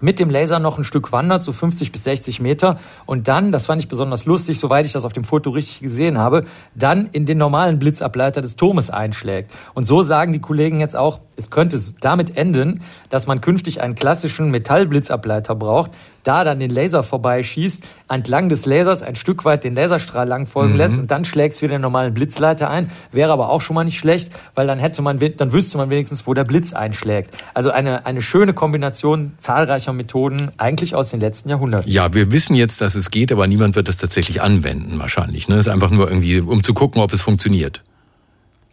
mit 0.00 0.18
dem 0.18 0.30
Laser 0.30 0.58
noch 0.58 0.78
ein 0.78 0.84
Stück 0.84 1.12
wandert, 1.12 1.44
so 1.44 1.52
50 1.52 1.92
bis 1.92 2.04
60 2.04 2.40
Meter 2.40 2.78
und 3.06 3.28
dann, 3.28 3.52
das 3.52 3.66
fand 3.66 3.82
ich 3.82 3.88
besonders 3.88 4.24
lustig, 4.24 4.58
soweit 4.58 4.86
ich 4.86 4.92
das 4.92 5.04
auf 5.04 5.12
dem 5.12 5.24
Foto 5.24 5.50
richtig 5.50 5.80
gesehen 5.80 6.18
habe, 6.18 6.44
dann 6.74 7.08
in 7.12 7.26
den 7.26 7.38
normalen 7.38 7.78
Blitzableiter 7.78 8.40
des 8.40 8.56
Turmes 8.56 8.90
einschlägt. 8.90 9.50
Und 9.74 9.84
so 9.84 10.02
sagen 10.02 10.32
die 10.32 10.40
Kollegen 10.40 10.80
jetzt 10.80 10.96
auch, 10.96 11.20
es 11.40 11.50
könnte 11.50 11.80
damit 12.00 12.36
enden, 12.36 12.82
dass 13.08 13.26
man 13.26 13.40
künftig 13.40 13.80
einen 13.80 13.94
klassischen 13.94 14.50
Metallblitzableiter 14.50 15.54
braucht, 15.54 15.90
da 16.22 16.44
dann 16.44 16.60
den 16.60 16.70
Laser 16.70 17.02
vorbeischießt, 17.02 17.82
entlang 18.08 18.48
des 18.48 18.66
Lasers 18.66 19.02
ein 19.02 19.16
Stück 19.16 19.44
weit 19.44 19.64
den 19.64 19.74
Laserstrahl 19.74 20.28
lang 20.28 20.46
folgen 20.46 20.72
mhm. 20.72 20.78
lässt 20.78 20.98
und 20.98 21.10
dann 21.10 21.24
schlägt 21.24 21.54
es 21.54 21.62
wieder 21.62 21.76
den 21.76 21.80
normalen 21.80 22.12
Blitzleiter 22.12 22.68
ein. 22.68 22.90
Wäre 23.10 23.32
aber 23.32 23.48
auch 23.48 23.60
schon 23.60 23.74
mal 23.74 23.84
nicht 23.84 23.98
schlecht, 23.98 24.30
weil 24.54 24.66
dann 24.66 24.78
hätte 24.78 25.02
man, 25.02 25.18
dann 25.18 25.52
wüsste 25.52 25.78
man 25.78 25.90
wenigstens, 25.90 26.26
wo 26.26 26.34
der 26.34 26.44
Blitz 26.44 26.72
einschlägt. 26.72 27.34
Also 27.54 27.70
eine, 27.70 28.06
eine 28.06 28.22
schöne 28.22 28.52
Kombination 28.52 29.32
zahlreicher 29.38 29.92
Methoden, 29.92 30.50
eigentlich 30.58 30.94
aus 30.94 31.10
den 31.10 31.20
letzten 31.20 31.48
Jahrhunderten. 31.48 31.90
Ja, 31.90 32.12
wir 32.12 32.30
wissen 32.32 32.54
jetzt, 32.54 32.80
dass 32.80 32.94
es 32.94 33.10
geht, 33.10 33.32
aber 33.32 33.46
niemand 33.46 33.76
wird 33.76 33.88
das 33.88 33.96
tatsächlich 33.96 34.42
anwenden, 34.42 34.98
wahrscheinlich. 34.98 35.48
Ne? 35.48 35.56
Das 35.56 35.66
ist 35.66 35.72
einfach 35.72 35.90
nur 35.90 36.08
irgendwie, 36.08 36.40
um 36.40 36.62
zu 36.62 36.74
gucken, 36.74 37.00
ob 37.00 37.12
es 37.12 37.22
funktioniert. 37.22 37.82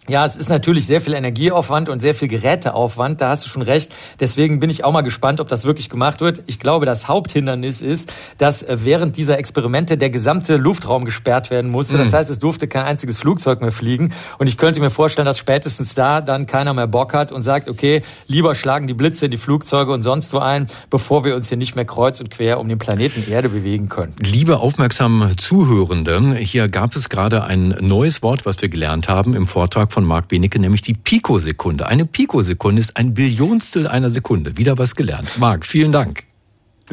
Ja, 0.09 0.25
es 0.25 0.37
ist 0.37 0.47
natürlich 0.47 0.85
sehr 0.85 1.01
viel 1.01 1.13
Energieaufwand 1.13 1.89
und 1.89 2.01
sehr 2.01 2.15
viel 2.15 2.29
Geräteaufwand, 2.29 3.19
da 3.19 3.29
hast 3.29 3.45
du 3.45 3.49
schon 3.49 3.61
recht. 3.61 3.91
Deswegen 4.21 4.61
bin 4.61 4.69
ich 4.69 4.85
auch 4.85 4.93
mal 4.93 5.01
gespannt, 5.01 5.41
ob 5.41 5.49
das 5.49 5.65
wirklich 5.65 5.89
gemacht 5.89 6.21
wird. 6.21 6.43
Ich 6.47 6.59
glaube, 6.59 6.85
das 6.85 7.09
Haupthindernis 7.09 7.81
ist, 7.81 8.09
dass 8.37 8.63
äh, 8.63 8.77
während 8.85 9.17
dieser 9.17 9.37
Experimente 9.37 9.97
der 9.97 10.09
gesamte 10.09 10.55
Luftraum 10.55 11.03
gesperrt 11.03 11.49
werden 11.51 11.69
musste. 11.69 11.97
Das 11.97 12.09
mhm. 12.09 12.13
heißt, 12.13 12.29
es 12.29 12.39
durfte 12.39 12.69
kein 12.69 12.83
einziges 12.83 13.17
Flugzeug 13.17 13.59
mehr 13.59 13.73
fliegen. 13.73 14.13
Und 14.37 14.47
ich 14.47 14.57
könnte 14.57 14.79
mir 14.79 14.91
vorstellen, 14.91 15.25
dass 15.25 15.37
spätestens 15.37 15.93
da 15.93 16.21
dann 16.21 16.45
keiner 16.45 16.73
mehr 16.73 16.87
Bock 16.87 17.13
hat 17.13 17.33
und 17.33 17.43
sagt, 17.43 17.69
okay, 17.69 18.01
lieber 18.27 18.55
schlagen 18.55 18.87
die 18.87 18.93
Blitze 18.93 19.25
in 19.25 19.31
die 19.31 19.37
Flugzeuge 19.37 19.91
und 19.91 20.03
sonst 20.03 20.31
wo 20.31 20.37
ein, 20.37 20.67
bevor 20.89 21.25
wir 21.25 21.35
uns 21.35 21.49
hier 21.49 21.57
nicht 21.57 21.75
mehr 21.75 21.83
kreuz 21.85 22.21
und 22.21 22.31
quer 22.31 22.61
um 22.61 22.69
den 22.69 22.79
Planeten 22.79 23.29
Erde 23.29 23.49
bewegen 23.49 23.89
können. 23.89 24.15
Liebe 24.23 24.59
aufmerksame 24.59 25.35
Zuhörende, 25.35 26.35
hier 26.35 26.69
gab 26.69 26.95
es 26.95 27.09
gerade 27.09 27.43
ein 27.43 27.75
neues 27.81 28.23
Wort, 28.23 28.45
was 28.45 28.61
wir 28.61 28.69
gelernt 28.69 29.09
haben 29.09 29.33
im 29.33 29.47
Vortrag 29.47 29.91
von 29.97 30.05
Marc 30.05 30.27
Benecke, 30.27 30.59
nämlich 30.59 30.83
die 30.83 30.93
Pikosekunde. 30.93 31.87
Eine 31.87 32.05
Pikosekunde 32.05 32.79
ist 32.79 32.97
ein 32.97 33.15
Billionstel 33.15 33.87
einer 33.87 34.11
Sekunde. 34.11 34.55
Wieder 34.55 34.77
was 34.77 34.95
gelernt. 34.95 35.27
Marc, 35.39 35.65
vielen 35.65 35.91
Dank. 35.91 36.23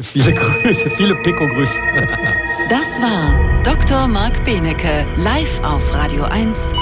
Viele 0.01 0.33
Grüße, 0.33 0.89
viele 0.89 1.13
Piko-Grüße. 1.13 1.79
Das 2.67 2.99
war 2.99 3.61
Dr. 3.61 4.07
Marc 4.07 4.43
Benecke, 4.43 5.05
live 5.17 5.63
auf 5.63 5.93
Radio 5.93 6.23
1. 6.23 6.73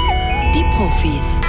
Die 0.55 0.63
Profis. 0.77 1.41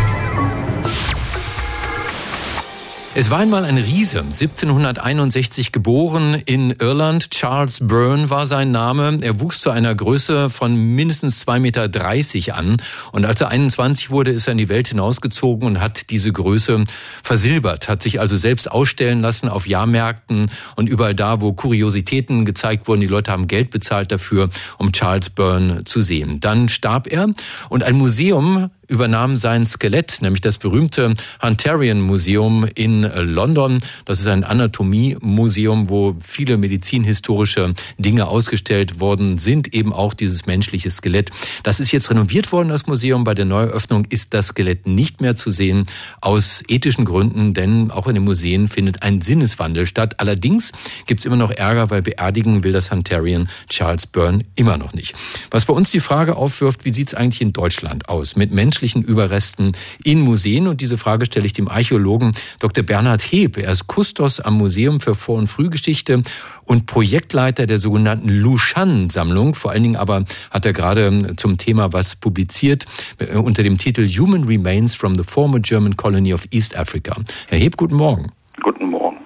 Es 3.17 3.31
war 3.31 3.39
einmal 3.39 3.65
ein 3.65 3.79
Riese, 3.79 4.19
1761 4.19 5.71
geboren 5.71 6.43
in 6.47 6.73
Irland. 6.81 7.31
Charles 7.31 7.79
Byrne 7.81 8.29
war 8.29 8.45
sein 8.45 8.73
Name. 8.73 9.19
Er 9.21 9.39
wuchs 9.39 9.61
zu 9.61 9.71
einer 9.71 9.95
Größe 9.95 10.51
von 10.51 10.75
mindestens 10.75 11.47
2,30 11.47 11.61
Meter 11.61 12.57
an. 12.57 12.77
Und 13.13 13.25
als 13.25 13.41
er 13.41 13.51
21 13.51 14.11
wurde, 14.11 14.33
ist 14.33 14.49
er 14.49 14.53
in 14.53 14.59
die 14.59 14.69
Welt 14.69 14.89
hinausgezogen 14.89 15.65
und 15.65 15.81
hat 15.81 16.11
diese 16.11 16.33
Größe 16.33 16.87
versilbert, 17.23 17.89
hat 17.89 18.03
sich 18.03 18.19
also 18.19 18.37
selbst 18.37 18.69
ausstellen 18.69 19.21
lassen 19.21 19.49
auf 19.49 19.69
Jahrmärkten 19.69 20.51
und 20.75 20.89
überall 20.89 21.15
da, 21.15 21.41
wo 21.41 21.53
Kuriositäten 21.53 22.45
gezeigt 22.45 22.89
wurden. 22.89 23.01
Die 23.01 23.07
Leute 23.07 23.31
haben 23.31 23.47
Geld 23.47 23.71
bezahlt 23.71 24.11
dafür, 24.11 24.51
um 24.77 24.91
Charles 24.91 25.31
Byrne 25.31 25.85
zu 25.85 26.03
sehen. 26.03 26.41
Dann 26.41 26.69
starb 26.69 27.07
er 27.07 27.29
und 27.69 27.85
ein 27.85 27.95
Museum 27.95 28.71
übernahm 28.89 29.37
sein 29.37 29.67
Skelett, 29.67 30.19
nämlich 30.21 30.41
das 30.41 30.59
berühmte 30.59 31.15
Hunterian 31.43 32.01
Museum 32.01 32.67
in 32.75 33.03
London. 33.03 33.81
Das 34.05 34.21
ist 34.21 34.27
ein 34.27 34.45
Anatomiemuseum, 34.45 35.89
wo 35.89 36.17
viele 36.21 36.57
medizinhistorische 36.57 37.75
Dinge 37.99 38.27
ausgestellt 38.27 39.01
worden 39.01 39.39
sind, 39.39 39.73
eben 39.73 39.93
auch 39.93 40.15
dieses 40.15 40.47
menschliche 40.47 40.91
Skelett. 40.91 41.31
Das 41.63 41.81
ist 41.81 41.93
jetzt 41.93 42.11
renoviert 42.11 42.53
worden, 42.53 42.69
das 42.69 42.87
Museum. 42.87 43.25
Bei 43.25 43.35
der 43.35 43.45
Neueröffnung 43.45 44.07
ist 44.11 44.35
das 44.35 44.49
Skelett 44.49 44.87
nicht 44.87 45.21
mehr 45.21 45.37
zu 45.37 45.51
sehen, 45.51 45.87
aus 46.21 46.63
ethischen 46.69 47.05
Gründen, 47.05 47.55
denn 47.55 47.91
auch 47.91 48.07
in 48.07 48.15
den 48.15 48.25
Museen 48.25 48.69
findet 48.69 49.03
ein 49.03 49.21
Sinneswandel 49.23 49.87
statt. 49.87 50.21
Allerdings 50.21 50.73
gibt 51.07 51.21
es 51.21 51.27
immer 51.27 51.37
noch 51.37 51.51
Ärger, 51.51 51.91
weil 51.91 52.03
beerdigen 52.03 52.65
will 52.65 52.73
das 52.73 52.91
Hunterian 52.91 53.49
Charles 53.69 54.07
Byrne 54.07 54.45
immer 54.55 54.77
noch 54.77 54.93
nicht. 54.93 55.15
Was 55.51 55.65
bei 55.65 55.75
uns 55.75 55.91
die 55.91 56.01
Frage 56.01 56.37
aufwirft, 56.37 56.85
wie 56.85 56.91
sieht 56.91 57.09
es 57.09 57.15
eigentlich 57.15 57.41
in 57.41 57.53
Deutschland 57.53 58.09
aus 58.09 58.37
mit 58.37 58.51
Menschen, 58.51 58.74
menschlichen 58.75 59.03
Überresten 59.03 59.73
in 60.03 60.21
Museen. 60.21 60.67
Und 60.67 60.81
diese 60.81 60.99
Frage 60.99 61.27
stelle 61.27 61.47
ich 61.47 61.53
dem 61.53 61.69
Archäologen 61.69 62.33
Dr. 62.59 62.83
Bernhard 62.83 63.23
Heb. 63.23 63.57
Er 63.57 63.71
ist 63.71 63.87
Kustos 63.87 64.41
am 64.41 64.55
Museum 64.55 64.99
für 64.99 65.15
Vor- 65.15 65.39
und 65.39 65.47
Frühgeschichte 65.47 66.23
und 66.65 66.87
Projektleiter 66.87 67.67
der 67.67 67.79
sogenannten 67.79 68.29
Lushan-Sammlung. 68.29 69.55
Vor 69.55 69.71
allen 69.71 69.85
Dingen 69.85 69.97
aber 69.97 70.25
hat 70.51 70.67
er 70.67 70.73
gerade 70.73 71.35
zum 71.37 71.57
Thema 71.57 71.93
was 71.93 72.17
publiziert 72.17 72.87
äh, 73.19 73.37
unter 73.37 73.63
dem 73.63 73.79
Titel 73.79 74.09
Human 74.09 74.43
Remains 74.43 74.97
from 74.97 75.15
the 75.15 75.23
Former 75.23 75.61
German 75.61 75.97
Colony 75.97 76.35
of 76.35 76.45
East 76.51 76.75
Africa. 76.75 77.17
Herr 77.47 77.61
Heb, 77.61 77.77
guten 77.77 77.95
Morgen. 77.95 78.33
Guten 78.61 78.89
Morgen. 78.89 79.19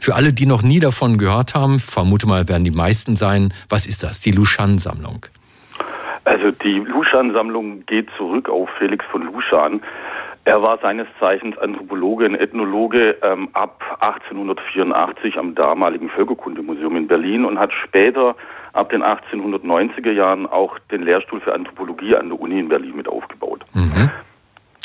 Für 0.00 0.14
alle, 0.14 0.32
die 0.32 0.46
noch 0.46 0.62
nie 0.62 0.80
davon 0.80 1.18
gehört 1.18 1.54
haben, 1.54 1.78
vermute 1.78 2.26
mal, 2.26 2.48
werden 2.48 2.64
die 2.64 2.70
meisten 2.70 3.16
sein. 3.16 3.52
Was 3.68 3.84
ist 3.84 4.02
das? 4.02 4.22
Die 4.22 4.30
Lushan-Sammlung. 4.30 5.26
Also 6.24 6.50
die 6.50 6.78
Luschan-Sammlung 6.78 7.84
geht 7.86 8.08
zurück 8.16 8.48
auf 8.48 8.68
Felix 8.78 9.04
von 9.10 9.22
Luschan. 9.22 9.82
Er 10.46 10.62
war 10.62 10.78
seines 10.78 11.06
Zeichens 11.18 11.56
Anthropologe 11.58 12.26
und 12.26 12.34
Ethnologe 12.34 13.16
ähm, 13.22 13.48
ab 13.54 13.82
1884 14.00 15.38
am 15.38 15.54
damaligen 15.54 16.10
Völkerkundemuseum 16.10 16.96
in 16.96 17.08
Berlin 17.08 17.44
und 17.44 17.58
hat 17.58 17.72
später 17.72 18.36
ab 18.74 18.90
den 18.90 19.02
1890er 19.02 20.10
Jahren 20.10 20.46
auch 20.46 20.78
den 20.90 21.02
Lehrstuhl 21.02 21.40
für 21.40 21.54
Anthropologie 21.54 22.16
an 22.16 22.28
der 22.28 22.38
Uni 22.38 22.58
in 22.58 22.68
Berlin 22.68 22.96
mit 22.96 23.08
aufgebaut. 23.08 23.64
Mhm. 23.72 24.10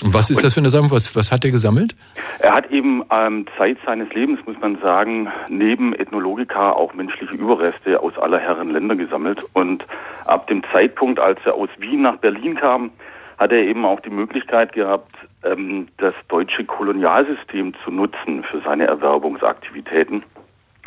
Und 0.03 0.13
was 0.13 0.29
ist 0.29 0.37
und 0.37 0.45
das 0.45 0.53
für 0.53 0.61
eine 0.61 0.69
Sammlung? 0.69 0.91
Was, 0.91 1.15
was 1.15 1.31
hat 1.31 1.43
er 1.43 1.51
gesammelt? 1.51 1.95
Er 2.39 2.53
hat 2.53 2.71
eben 2.71 3.03
ähm, 3.11 3.45
Zeit 3.57 3.77
seines 3.85 4.11
Lebens, 4.13 4.39
muss 4.45 4.57
man 4.61 4.79
sagen, 4.81 5.27
neben 5.49 5.93
Ethnologika 5.93 6.71
auch 6.71 6.93
menschliche 6.93 7.35
Überreste 7.35 7.99
aus 7.99 8.17
aller 8.17 8.39
Herren 8.39 8.71
Länder 8.71 8.95
gesammelt. 8.95 9.43
Und 9.53 9.85
ab 10.25 10.47
dem 10.47 10.63
Zeitpunkt, 10.71 11.19
als 11.19 11.39
er 11.45 11.55
aus 11.55 11.69
Wien 11.79 12.03
nach 12.03 12.17
Berlin 12.17 12.55
kam, 12.55 12.91
hat 13.37 13.51
er 13.51 13.59
eben 13.59 13.85
auch 13.85 13.99
die 14.01 14.09
Möglichkeit 14.09 14.73
gehabt, 14.73 15.11
ähm, 15.43 15.87
das 15.97 16.13
deutsche 16.27 16.63
Kolonialsystem 16.63 17.73
zu 17.83 17.91
nutzen 17.91 18.43
für 18.43 18.61
seine 18.61 18.85
Erwerbungsaktivitäten 18.87 20.23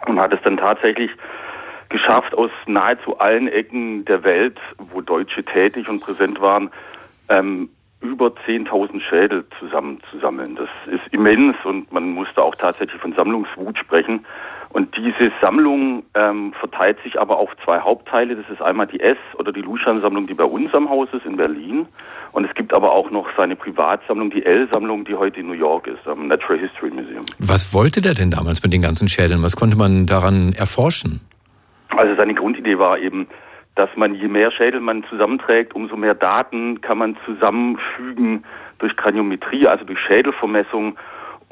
und 0.07 0.21
hat 0.21 0.33
es 0.33 0.41
dann 0.43 0.57
tatsächlich 0.57 1.11
geschafft, 1.89 2.35
aus 2.35 2.51
nahezu 2.67 3.19
allen 3.19 3.49
Ecken 3.49 4.05
der 4.07 4.25
Welt, 4.25 4.59
wo 4.79 5.01
Deutsche 5.01 5.45
tätig 5.45 5.89
und 5.89 6.01
präsent 6.01 6.41
waren, 6.41 6.71
ähm, 7.29 7.69
über 8.03 8.33
10.000 8.47 9.01
Schädel 9.01 9.45
zusammenzusammeln. 9.59 10.57
Das 10.57 10.69
ist 10.87 11.13
immens 11.13 11.57
und 11.65 11.91
man 11.93 12.11
musste 12.11 12.43
auch 12.43 12.55
tatsächlich 12.55 13.01
von 13.01 13.13
Sammlungswut 13.15 13.79
sprechen. 13.79 14.27
Und 14.71 14.97
diese 14.97 15.31
Sammlung 15.43 16.03
ähm, 16.15 16.53
verteilt 16.55 16.99
sich 17.05 17.21
aber 17.21 17.37
auf 17.37 17.51
zwei 17.63 17.81
Hauptteile. 17.81 18.37
Das 18.37 18.49
ist 18.51 18.63
einmal 18.63 18.87
die 18.87 19.01
S- 19.01 19.19
oder 19.39 19.53
die 19.53 19.61
Luschan-Sammlung, 19.61 20.27
die 20.27 20.35
bei 20.35 20.45
uns 20.45 20.75
am 20.75 20.89
Haus 20.89 21.09
ist 21.13 21.27
in 21.27 21.37
Berlin. 21.37 21.87
Und 22.33 22.47
es 22.47 22.55
gibt 22.55 22.73
aber 22.73 22.91
auch 22.91 23.11
noch 23.11 23.27
seine 23.37 23.55
Privatsammlung, 23.55 24.31
die 24.31 24.45
L-Sammlung, 24.45 25.05
die 25.05 25.15
heute 25.15 25.41
in 25.41 25.49
New 25.49 25.53
York 25.53 25.87
ist, 25.87 26.07
am 26.09 26.27
Natural 26.27 26.59
History 26.59 26.91
Museum. 26.91 27.21
Was 27.39 27.75
wollte 27.75 28.01
der 28.01 28.15
denn 28.15 28.31
damals 28.31 28.63
mit 28.63 28.73
den 28.73 28.81
ganzen 28.81 29.09
Schädeln? 29.09 29.43
Was 29.43 29.57
konnte 29.57 29.77
man 29.77 30.07
daran 30.07 30.55
erforschen? 30.55 31.21
Also 31.91 32.15
seine 32.17 32.35
Grundidee 32.35 32.79
war 32.79 32.99
eben, 32.99 33.27
dass 33.75 33.91
man 33.97 34.15
je 34.15 34.29
mehr 34.29 34.51
Schädel 34.51 34.81
man 34.81 35.05
zusammenträgt, 35.05 35.75
umso 35.75 35.97
mehr 35.97 36.15
Daten 36.15 36.81
kann 36.81 36.99
man 36.99 37.17
zusammenfügen 37.25 38.45
durch 38.79 38.97
Kraniometrie, 38.97 39.67
also 39.67 39.85
durch 39.85 39.99
Schädelvermessung 40.01 40.97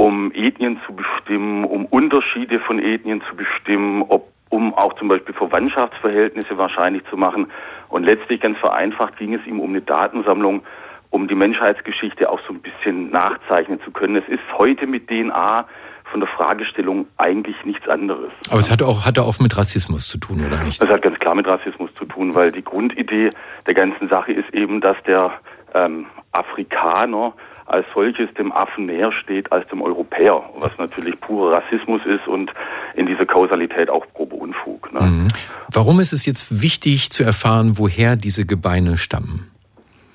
um 0.00 0.32
Ethnien 0.32 0.80
zu 0.86 0.94
bestimmen, 0.94 1.62
um 1.64 1.84
Unterschiede 1.84 2.58
von 2.60 2.78
Ethnien 2.78 3.22
zu 3.28 3.36
bestimmen, 3.36 4.02
ob, 4.08 4.28
um 4.48 4.72
auch 4.72 4.94
zum 4.94 5.08
Beispiel 5.08 5.34
Verwandtschaftsverhältnisse 5.34 6.56
wahrscheinlich 6.56 7.04
zu 7.10 7.18
machen. 7.18 7.50
Und 7.90 8.04
letztlich 8.04 8.40
ganz 8.40 8.56
vereinfacht 8.58 9.18
ging 9.18 9.34
es 9.34 9.46
ihm 9.46 9.60
um 9.60 9.68
eine 9.68 9.82
Datensammlung, 9.82 10.62
um 11.10 11.28
die 11.28 11.34
Menschheitsgeschichte 11.34 12.30
auch 12.30 12.40
so 12.46 12.54
ein 12.54 12.62
bisschen 12.62 13.10
nachzeichnen 13.10 13.78
zu 13.82 13.90
können. 13.90 14.16
Es 14.16 14.26
ist 14.26 14.40
heute 14.56 14.86
mit 14.86 15.08
DNA 15.08 15.66
von 16.10 16.20
der 16.20 16.28
Fragestellung 16.28 17.06
eigentlich 17.16 17.56
nichts 17.64 17.88
anderes. 17.88 18.30
Aber 18.48 18.58
es 18.58 18.70
hat 18.70 18.82
auch, 18.82 19.06
hat 19.06 19.18
auch 19.18 19.38
mit 19.38 19.56
Rassismus 19.56 20.08
zu 20.08 20.18
tun, 20.18 20.44
oder 20.44 20.62
nicht? 20.62 20.82
Es 20.82 20.88
hat 20.88 21.02
ganz 21.02 21.18
klar 21.18 21.34
mit 21.34 21.46
Rassismus 21.46 21.90
zu 21.94 22.04
tun, 22.04 22.34
weil 22.34 22.52
die 22.52 22.62
Grundidee 22.62 23.30
der 23.66 23.74
ganzen 23.74 24.08
Sache 24.08 24.32
ist 24.32 24.52
eben, 24.52 24.80
dass 24.80 24.96
der 25.06 25.32
ähm, 25.74 26.06
Afrikaner 26.32 27.32
als 27.66 27.86
solches 27.94 28.32
dem 28.34 28.50
Affen 28.50 28.86
näher 28.86 29.12
steht 29.12 29.52
als 29.52 29.66
dem 29.68 29.80
Europäer, 29.80 30.42
was 30.58 30.72
natürlich 30.78 31.20
purer 31.20 31.58
Rassismus 31.58 32.00
ist 32.04 32.26
und 32.26 32.52
in 32.94 33.06
dieser 33.06 33.26
Kausalität 33.26 33.88
auch 33.88 34.04
grobe 34.12 34.34
Unfug. 34.34 34.92
Ne? 34.92 35.00
Mhm. 35.00 35.28
Warum 35.72 36.00
ist 36.00 36.12
es 36.12 36.26
jetzt 36.26 36.62
wichtig 36.62 37.10
zu 37.10 37.22
erfahren, 37.22 37.78
woher 37.78 38.16
diese 38.16 38.44
Gebeine 38.44 38.96
stammen? 38.96 39.50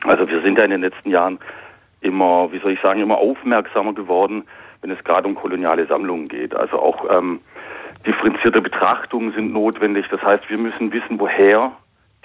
Also 0.04 0.28
wir 0.28 0.42
sind 0.42 0.58
ja 0.58 0.66
in 0.66 0.72
den 0.72 0.82
letzten 0.82 1.10
Jahren 1.10 1.40
immer, 2.02 2.52
wie 2.52 2.60
soll 2.60 2.74
ich 2.74 2.82
sagen, 2.82 3.02
immer 3.02 3.18
aufmerksamer 3.18 3.94
geworden, 3.94 4.44
wenn 4.82 4.92
es 4.92 5.04
gerade 5.04 5.28
um 5.28 5.36
koloniale 5.36 5.86
Sammlungen 5.88 6.28
geht. 6.28 6.56
Also 6.56 6.80
auch 6.80 7.06
ähm, 7.10 7.40
differenzierte 8.06 8.62
Betrachtungen 8.62 9.34
sind 9.34 9.54
notwendig. 9.54 10.06
Das 10.10 10.22
heißt, 10.22 10.50
wir 10.50 10.58
müssen 10.58 10.92
wissen, 10.92 11.20
woher 11.20 11.72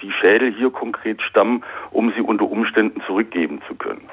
die 0.03 0.13
Schädel 0.13 0.53
hier 0.53 0.71
konkret 0.71 1.21
stammen, 1.23 1.63
um 1.91 2.13
sie 2.13 2.23
unter 2.23 2.51
Umständen 2.51 3.03
zurückgeben 3.03 3.61
zu 3.69 3.75
können. 3.75 4.09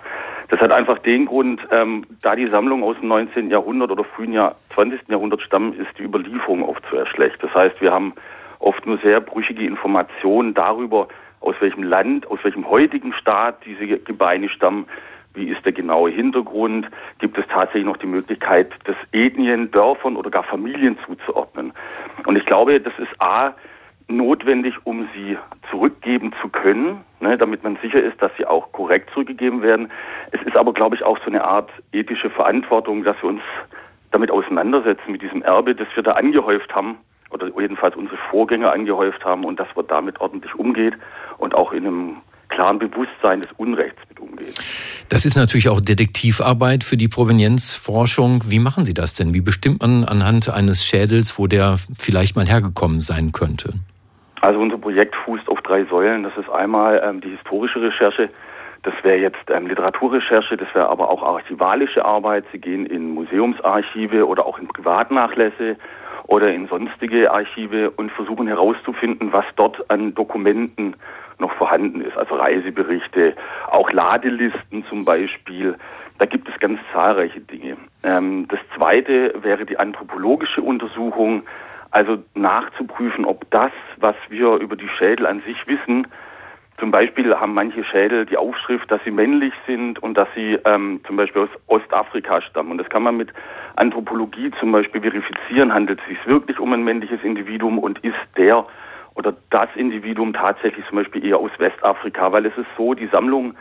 Das 0.49 0.59
hat 0.61 0.71
einfach 0.71 0.99
den 0.99 1.25
Grund, 1.25 1.61
ähm, 1.71 2.05
da 2.21 2.35
die 2.35 2.47
Sammlung 2.47 2.83
aus 2.83 2.97
dem 2.99 3.09
19. 3.09 3.49
Jahrhundert 3.49 3.91
oder 3.91 4.03
frühen 4.03 4.33
Jahr, 4.33 4.55
20. 4.69 5.09
Jahrhundert 5.09 5.41
stammen, 5.41 5.73
ist 5.73 5.97
die 5.97 6.03
Überlieferung 6.03 6.63
oft 6.63 6.83
sehr 6.91 7.05
schlecht. 7.05 7.41
Das 7.43 7.53
heißt, 7.53 7.81
wir 7.81 7.91
haben 7.91 8.13
oft 8.59 8.85
nur 8.85 8.97
sehr 8.99 9.19
brüchige 9.19 9.65
Informationen 9.65 10.53
darüber, 10.53 11.09
aus 11.41 11.55
welchem 11.59 11.83
Land, 11.83 12.27
aus 12.27 12.39
welchem 12.43 12.69
heutigen 12.69 13.13
Staat 13.13 13.65
diese 13.65 13.85
Gebeine 13.99 14.49
stammen, 14.49 14.87
wie 15.37 15.49
ist 15.49 15.63
der 15.65 15.71
genaue 15.71 16.09
Hintergrund, 16.09 16.87
gibt 17.19 17.37
es 17.37 17.45
tatsächlich 17.47 17.85
noch 17.85 17.97
die 17.97 18.07
Möglichkeit, 18.07 18.73
das 18.83 18.95
Ethnien, 19.11 19.71
Dörfern 19.71 20.17
oder 20.17 20.29
gar 20.29 20.43
Familien 20.43 20.97
zuzuordnen. 21.05 21.71
Und 22.25 22.35
ich 22.35 22.45
glaube, 22.45 22.79
das 22.81 22.93
ist 22.99 23.21
A, 23.21 23.53
notwendig, 24.09 24.75
um 24.83 25.07
sie 25.13 25.37
zurückgeben 25.69 26.33
zu 26.41 26.49
können, 26.49 27.01
ne, 27.19 27.37
damit 27.37 27.63
man 27.63 27.77
sicher 27.81 28.01
ist, 28.01 28.21
dass 28.21 28.31
sie 28.37 28.45
auch 28.45 28.71
korrekt 28.71 29.09
zurückgegeben 29.11 29.61
werden. 29.61 29.91
Es 30.31 30.41
ist 30.41 30.55
aber, 30.55 30.73
glaube 30.73 30.95
ich, 30.95 31.03
auch 31.03 31.17
so 31.19 31.25
eine 31.25 31.43
Art 31.43 31.69
ethische 31.91 32.29
Verantwortung, 32.29 33.03
dass 33.03 33.21
wir 33.21 33.29
uns 33.29 33.41
damit 34.11 34.31
auseinandersetzen, 34.31 35.11
mit 35.11 35.21
diesem 35.21 35.41
Erbe, 35.41 35.75
das 35.75 35.87
wir 35.95 36.03
da 36.03 36.13
angehäuft 36.13 36.73
haben, 36.73 36.97
oder 37.29 37.49
jedenfalls 37.59 37.95
unsere 37.95 38.17
Vorgänger 38.29 38.71
angehäuft 38.71 39.25
haben 39.25 39.43
und 39.43 39.59
dass 39.59 39.67
man 39.75 39.87
damit 39.87 40.21
ordentlich 40.21 40.55
umgeht 40.55 40.93
und 41.37 41.53
auch 41.53 41.73
in 41.73 41.85
einem 41.85 42.17
klaren 42.49 42.79
Bewusstsein 42.79 43.41
des 43.41 43.51
Unrechts 43.57 43.99
mit 44.19 44.29
umgeht. 44.29 44.55
Das 45.09 45.25
ist 45.25 45.35
natürlich 45.35 45.69
auch 45.69 45.81
Detektivarbeit 45.81 46.83
für 46.83 46.97
die 46.97 47.07
Provenienzforschung. 47.07 48.43
Wie 48.47 48.59
machen 48.59 48.85
Sie 48.85 48.93
das 48.93 49.13
denn? 49.13 49.33
Wie 49.33 49.41
bestimmt 49.41 49.81
man 49.81 50.03
anhand 50.03 50.49
eines 50.49 50.85
Schädels, 50.85 51.37
wo 51.39 51.47
der 51.47 51.77
vielleicht 51.97 52.35
mal 52.35 52.45
hergekommen 52.47 52.99
sein 52.99 53.31
könnte? 53.31 53.73
Also 54.41 54.59
unser 54.59 54.77
Projekt 54.77 55.15
fußt 55.25 55.47
auf 55.49 55.61
drei 55.61 55.85
Säulen. 55.85 56.23
Das 56.23 56.37
ist 56.37 56.49
einmal 56.49 57.03
ähm, 57.07 57.21
die 57.21 57.29
historische 57.29 57.81
Recherche. 57.81 58.29
Das 58.83 58.93
wäre 59.03 59.17
jetzt 59.17 59.49
ähm, 59.49 59.67
Literaturrecherche, 59.67 60.55
das 60.55 60.73
wäre 60.73 60.87
aber 60.87 61.09
auch 61.09 61.23
archivalische 61.23 62.05
Arbeit. 62.05 62.45
Sie 62.51 62.59
gehen 62.59 62.85
in 62.85 63.13
Museumsarchive 63.15 64.25
oder 64.25 64.45
auch 64.45 64.59
in 64.59 64.67
Privatnachlässe 64.67 65.75
oder 66.27 66.53
in 66.53 66.67
sonstige 66.67 67.31
Archive 67.31 67.91
und 67.91 68.11
versuchen 68.11 68.47
herauszufinden, 68.47 69.33
was 69.33 69.45
dort 69.55 69.89
an 69.89 70.13
Dokumenten 70.13 70.95
noch 71.39 71.53
vorhanden 71.53 72.01
ist. 72.01 72.17
Also 72.17 72.35
Reiseberichte, 72.35 73.35
auch 73.69 73.91
Ladelisten 73.91 74.85
zum 74.89 75.05
Beispiel. 75.05 75.75
Da 76.17 76.25
gibt 76.25 76.49
es 76.49 76.59
ganz 76.59 76.79
zahlreiche 76.91 77.41
Dinge. 77.41 77.77
Ähm, 78.03 78.47
das 78.47 78.59
zweite 78.75 79.33
wäre 79.43 79.65
die 79.65 79.77
anthropologische 79.77 80.61
Untersuchung. 80.61 81.43
Also 81.91 82.17
nachzuprüfen, 82.35 83.23
ob 83.23 83.49
das, 83.51 83.71
was 83.97 84.15
wir 84.29 84.55
über 84.55 84.75
die 84.75 84.89
Schädel 84.97 85.25
an 85.25 85.39
sich 85.41 85.67
wissen, 85.67 86.07
zum 86.79 86.91
Beispiel 86.91 87.35
haben 87.35 87.55
manche 87.55 87.83
Schädel 87.83 88.25
die 88.25 88.37
Aufschrift, 88.37 88.91
dass 88.91 89.03
sie 89.03 89.11
männlich 89.11 89.53
sind 89.65 89.97
und 89.97 90.15
dass 90.15 90.27
sie 90.35 90.59
ähm, 90.63 91.01
zum 91.07 91.15
Beispiel 91.15 91.43
aus 91.43 91.49
Ostafrika 91.65 92.41
stammen. 92.41 92.71
Und 92.71 92.77
das 92.77 92.89
kann 92.89 93.01
man 93.01 93.17
mit 93.17 93.29
Anthropologie 93.75 94.51
zum 94.59 94.71
Beispiel 94.71 95.01
verifizieren. 95.01 95.73
Handelt 95.73 95.99
es 96.01 96.07
sich 96.07 96.27
wirklich 96.27 96.59
um 96.59 96.73
ein 96.73 96.83
männliches 96.83 97.23
Individuum 97.23 97.79
und 97.79 97.99
ist 98.03 98.15
der 98.37 98.65
oder 99.15 99.35
das 99.49 99.69
Individuum 99.75 100.33
tatsächlich 100.33 100.85
zum 100.87 100.99
Beispiel 100.99 101.25
eher 101.25 101.39
aus 101.39 101.49
Westafrika? 101.57 102.31
Weil 102.31 102.45
es 102.45 102.55
ist 102.55 102.67
so, 102.77 102.93
die 102.93 103.07
Sammlung 103.07 103.55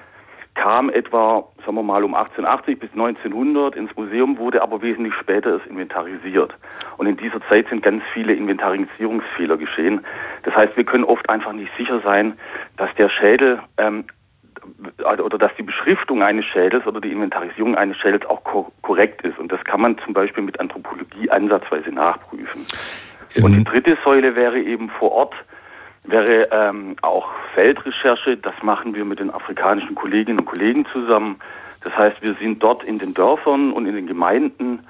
kam 0.56 0.90
etwa, 0.90 1.44
sagen 1.58 1.76
wir 1.76 1.82
mal, 1.82 2.02
um 2.02 2.14
1880 2.14 2.80
bis 2.80 2.90
1900 2.92 3.76
ins 3.76 3.94
Museum, 3.94 4.38
wurde 4.38 4.62
aber 4.62 4.82
wesentlich 4.82 5.14
später 5.14 5.52
erst 5.52 5.66
inventarisiert. 5.66 6.54
Und 6.96 7.06
in 7.06 7.16
dieser 7.16 7.40
Zeit 7.48 7.68
sind 7.68 7.82
ganz 7.82 8.02
viele 8.12 8.32
Inventarisierungsfehler 8.32 9.58
geschehen. 9.58 10.04
Das 10.42 10.56
heißt, 10.56 10.76
wir 10.76 10.84
können 10.84 11.04
oft 11.04 11.28
einfach 11.28 11.52
nicht 11.52 11.70
sicher 11.76 12.00
sein, 12.00 12.34
dass 12.78 12.92
der 12.96 13.10
Schädel 13.10 13.60
ähm, 13.76 14.04
oder 15.04 15.38
dass 15.38 15.54
die 15.56 15.62
Beschriftung 15.62 16.22
eines 16.22 16.44
Schädels 16.46 16.86
oder 16.86 17.00
die 17.00 17.12
Inventarisierung 17.12 17.76
eines 17.76 17.96
Schädels 17.98 18.26
auch 18.26 18.42
ko 18.42 18.72
korrekt 18.82 19.22
ist. 19.22 19.38
Und 19.38 19.52
das 19.52 19.62
kann 19.64 19.80
man 19.80 19.98
zum 19.98 20.14
Beispiel 20.14 20.42
mit 20.42 20.58
Anthropologie 20.58 21.30
ansatzweise 21.30 21.90
nachprüfen. 21.90 22.66
Und 23.42 23.52
die 23.52 23.64
dritte 23.64 23.96
Säule 24.02 24.34
wäre 24.34 24.58
eben 24.58 24.88
vor 24.88 25.12
Ort 25.12 25.34
wäre 26.08 26.48
ähm, 26.50 26.96
auch 27.02 27.26
Feldrecherche. 27.54 28.36
Das 28.36 28.54
machen 28.62 28.94
wir 28.94 29.04
mit 29.04 29.20
den 29.20 29.30
afrikanischen 29.30 29.94
Kolleginnen 29.94 30.40
und 30.40 30.46
Kollegen 30.46 30.86
zusammen. 30.92 31.36
Das 31.82 31.96
heißt, 31.96 32.22
wir 32.22 32.34
sind 32.34 32.62
dort 32.62 32.84
in 32.84 32.98
den 32.98 33.14
Dörfern 33.14 33.72
und 33.72 33.86
in 33.86 33.94
den 33.94 34.06
Gemeinden 34.06 34.80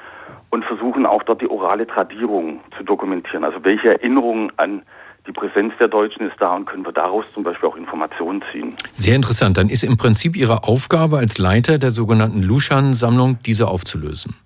und 0.51 0.65
versuchen 0.65 1.07
auch 1.07 1.23
dort 1.23 1.43
die 1.43 1.51
orale 1.51 1.87
Tradierung 1.87 2.61
zu 2.77 2.85
dokumentieren. 2.85 3.45
Also 3.45 3.63
welche 3.65 3.89
Erinnerungen 3.89 4.51
an 4.57 4.83
die 5.27 5.33
Präsenz 5.33 5.75
der 5.79 5.89
Deutschen 5.89 6.27
ist 6.29 6.37
da 6.39 6.55
und 6.55 6.67
können 6.67 6.87
wir 6.87 6.93
daraus 6.93 7.25
zum 7.35 7.43
Beispiel 7.43 7.69
auch 7.69 7.77
Informationen 7.77 8.43
ziehen. 8.53 8.75
Sehr 8.93 9.17
interessant. 9.17 9.59
Dann 9.59 9.69
ist 9.69 9.83
im 9.83 9.97
Prinzip 9.97 10.37
Ihre 10.37 10.65
Aufgabe 10.65 11.19
als 11.19 11.39
Leiter 11.39 11.79
der 11.79 11.91
sogenannten 11.91 12.43
Luschan-Sammlung, 12.43 13.39
diese 13.45 13.67
aufzulösen. 13.67 14.37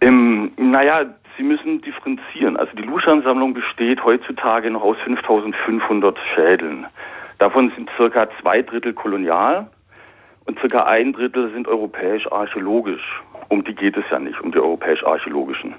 Ähm, 0.00 0.52
naja, 0.56 1.04
Sie 1.40 1.46
müssen 1.46 1.80
differenzieren. 1.80 2.58
Also 2.58 2.72
die 2.76 2.82
Luschan-Sammlung 2.82 3.54
besteht 3.54 4.04
heutzutage 4.04 4.70
noch 4.70 4.82
aus 4.82 4.98
5500 5.04 6.18
Schädeln. 6.34 6.84
Davon 7.38 7.72
sind 7.74 7.88
circa 7.96 8.28
zwei 8.42 8.60
Drittel 8.60 8.92
kolonial 8.92 9.66
und 10.44 10.58
circa 10.58 10.84
ein 10.84 11.14
Drittel 11.14 11.50
sind 11.54 11.66
europäisch-archäologisch. 11.66 13.22
Um 13.48 13.64
die 13.64 13.74
geht 13.74 13.96
es 13.96 14.04
ja 14.10 14.18
nicht, 14.18 14.38
um 14.42 14.52
die 14.52 14.58
europäisch-archäologischen. 14.58 15.76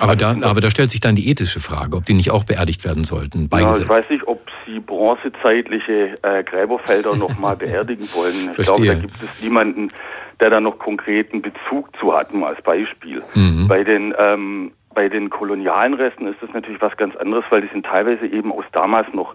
Aber 0.00 0.16
da, 0.16 0.34
aber 0.42 0.60
da 0.60 0.68
stellt 0.68 0.90
sich 0.90 0.98
dann 0.98 1.14
die 1.14 1.28
ethische 1.30 1.60
Frage, 1.60 1.96
ob 1.96 2.04
die 2.06 2.14
nicht 2.14 2.32
auch 2.32 2.42
beerdigt 2.42 2.84
werden 2.84 3.04
sollten, 3.04 3.48
beigesetzt. 3.48 3.78
Ja, 3.78 3.84
ich 3.84 3.90
weiß 3.90 4.10
nicht, 4.10 4.26
ob 4.26 4.50
Sie 4.66 4.80
bronzezeitliche 4.80 6.18
äh, 6.22 6.42
Gräberfelder 6.42 7.14
nochmal 7.14 7.54
beerdigen 7.56 8.08
wollen. 8.14 8.34
Ich 8.34 8.66
Verstehe. 8.66 8.74
glaube, 8.74 8.86
da 8.86 8.94
gibt 8.94 9.22
es 9.22 9.44
niemanden, 9.44 9.92
der 10.40 10.50
da 10.50 10.60
noch 10.60 10.80
konkreten 10.80 11.40
Bezug 11.40 11.96
zu 12.00 12.12
hat, 12.12 12.34
mal 12.34 12.54
als 12.54 12.62
Beispiel. 12.62 13.22
Mhm. 13.34 13.68
Bei 13.68 13.84
den 13.84 14.12
ähm, 14.18 14.72
bei 14.94 15.08
den 15.08 15.30
kolonialen 15.30 15.94
Resten 15.94 16.26
ist 16.26 16.40
das 16.40 16.50
natürlich 16.52 16.80
was 16.80 16.96
ganz 16.96 17.16
anderes, 17.16 17.44
weil 17.50 17.62
die 17.62 17.68
sind 17.68 17.84
teilweise 17.84 18.26
eben 18.26 18.52
aus 18.52 18.64
damals 18.72 19.12
noch 19.12 19.34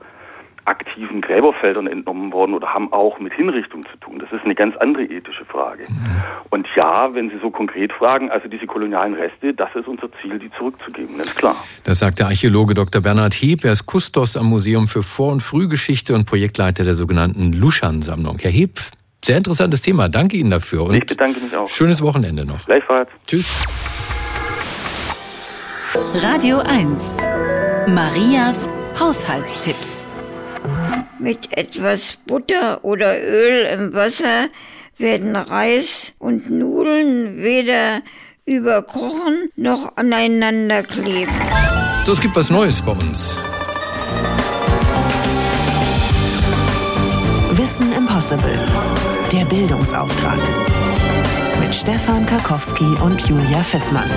aktiven 0.65 1.21
Gräberfeldern 1.21 1.87
entnommen 1.87 2.31
worden 2.31 2.53
oder 2.53 2.73
haben 2.73 2.93
auch 2.93 3.19
mit 3.19 3.33
Hinrichtung 3.33 3.85
zu 3.91 3.97
tun. 3.97 4.19
Das 4.19 4.31
ist 4.31 4.45
eine 4.45 4.53
ganz 4.53 4.77
andere 4.77 5.03
ethische 5.03 5.43
Frage. 5.45 5.83
Mhm. 5.89 6.21
Und 6.51 6.67
ja, 6.75 7.13
wenn 7.13 7.29
Sie 7.29 7.37
so 7.41 7.49
konkret 7.49 7.91
fragen, 7.91 8.29
also 8.29 8.47
diese 8.47 8.67
kolonialen 8.67 9.15
Reste, 9.15 9.53
das 9.53 9.69
ist 9.75 9.87
unser 9.87 10.09
Ziel, 10.21 10.37
die 10.37 10.51
zurückzugeben, 10.57 11.17
das 11.17 11.27
ist 11.27 11.37
klar. 11.37 11.55
Das 11.83 11.99
sagt 11.99 12.19
der 12.19 12.27
Archäologe 12.27 12.75
Dr. 12.75 13.01
Bernhard 13.01 13.33
Heb. 13.33 13.65
Er 13.65 13.71
ist 13.71 13.87
Kustos 13.87 14.37
am 14.37 14.45
Museum 14.45 14.87
für 14.87 15.01
Vor- 15.01 15.31
und 15.31 15.41
Frühgeschichte 15.41 16.13
und 16.13 16.25
Projektleiter 16.25 16.83
der 16.83 16.93
sogenannten 16.93 17.53
Luschan-Sammlung. 17.53 18.37
Herr 18.39 18.51
Heb, 18.51 18.79
sehr 19.23 19.37
interessantes 19.37 19.81
Thema. 19.81 20.07
Danke 20.07 20.37
Ihnen 20.37 20.51
dafür. 20.51 20.83
Und 20.83 20.95
ich 20.95 21.05
bedanke 21.05 21.39
mich 21.39 21.55
auch. 21.55 21.67
Schönes 21.67 22.01
Wochenende 22.01 22.45
noch. 22.45 22.65
Gleichfalls. 22.65 23.09
Tschüss. 23.25 24.18
Radio 25.95 26.59
1. 26.59 27.17
Marias 27.87 28.69
Haushaltstipps. 28.99 30.07
Mit 31.17 31.57
etwas 31.57 32.15
Butter 32.27 32.83
oder 32.83 33.15
Öl 33.19 33.65
im 33.73 33.93
Wasser 33.93 34.49
werden 34.99 35.35
Reis 35.35 36.13
und 36.19 36.47
Nudeln 36.51 37.41
weder 37.41 38.01
überkochen 38.45 39.49
noch 39.55 39.97
aneinander 39.97 40.83
kleben. 40.83 41.33
So, 42.05 42.11
es 42.11 42.21
gibt 42.21 42.35
was 42.35 42.51
Neues 42.51 42.83
bei 42.83 42.91
uns. 42.91 43.39
Wissen 47.53 47.91
Impossible. 47.93 48.59
Der 49.31 49.45
Bildungsauftrag. 49.45 50.39
Mit 51.59 51.73
Stefan 51.73 52.27
Karkowski 52.27 52.95
und 53.01 53.27
Julia 53.27 53.63
Fissmann. 53.63 54.09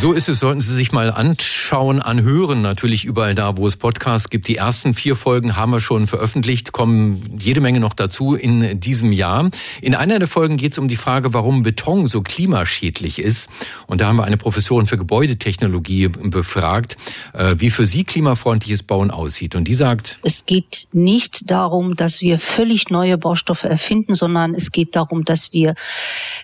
So 0.00 0.14
ist 0.14 0.30
es, 0.30 0.40
sollten 0.40 0.62
Sie 0.62 0.74
sich 0.74 0.92
mal 0.92 1.10
anschauen, 1.10 2.00
anhören, 2.00 2.62
natürlich 2.62 3.04
überall 3.04 3.34
da, 3.34 3.58
wo 3.58 3.66
es 3.66 3.76
Podcasts 3.76 4.30
gibt. 4.30 4.48
Die 4.48 4.56
ersten 4.56 4.94
vier 4.94 5.14
Folgen 5.14 5.56
haben 5.56 5.72
wir 5.72 5.80
schon 5.80 6.06
veröffentlicht, 6.06 6.72
kommen 6.72 7.36
jede 7.38 7.60
Menge 7.60 7.80
noch 7.80 7.92
dazu 7.92 8.34
in 8.34 8.80
diesem 8.80 9.12
Jahr. 9.12 9.50
In 9.82 9.94
einer 9.94 10.18
der 10.18 10.26
Folgen 10.26 10.56
geht 10.56 10.72
es 10.72 10.78
um 10.78 10.88
die 10.88 10.96
Frage, 10.96 11.34
warum 11.34 11.64
Beton 11.64 12.06
so 12.06 12.22
klimaschädlich 12.22 13.18
ist. 13.18 13.50
Und 13.88 14.00
da 14.00 14.06
haben 14.06 14.16
wir 14.16 14.24
eine 14.24 14.38
Professorin 14.38 14.86
für 14.86 14.96
Gebäudetechnologie 14.96 16.08
befragt, 16.08 16.96
äh, 17.34 17.56
wie 17.58 17.68
für 17.68 17.84
sie 17.84 18.04
klimafreundliches 18.04 18.82
Bauen 18.82 19.10
aussieht. 19.10 19.54
Und 19.54 19.68
die 19.68 19.74
sagt, 19.74 20.18
es 20.22 20.46
geht 20.46 20.88
nicht 20.92 21.50
darum, 21.50 21.94
dass 21.94 22.22
wir 22.22 22.38
völlig 22.38 22.88
neue 22.88 23.18
Baustoffe 23.18 23.64
erfinden, 23.64 24.14
sondern 24.14 24.54
es 24.54 24.72
geht 24.72 24.96
darum, 24.96 25.26
dass 25.26 25.52
wir 25.52 25.74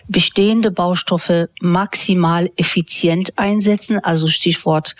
bestehende 0.07 0.69
Baustoffe 0.69 1.49
maximal 1.59 2.51
effizient 2.55 3.33
einsetzen, 3.35 3.46
also 4.03 4.27
Stichwort 4.27 4.95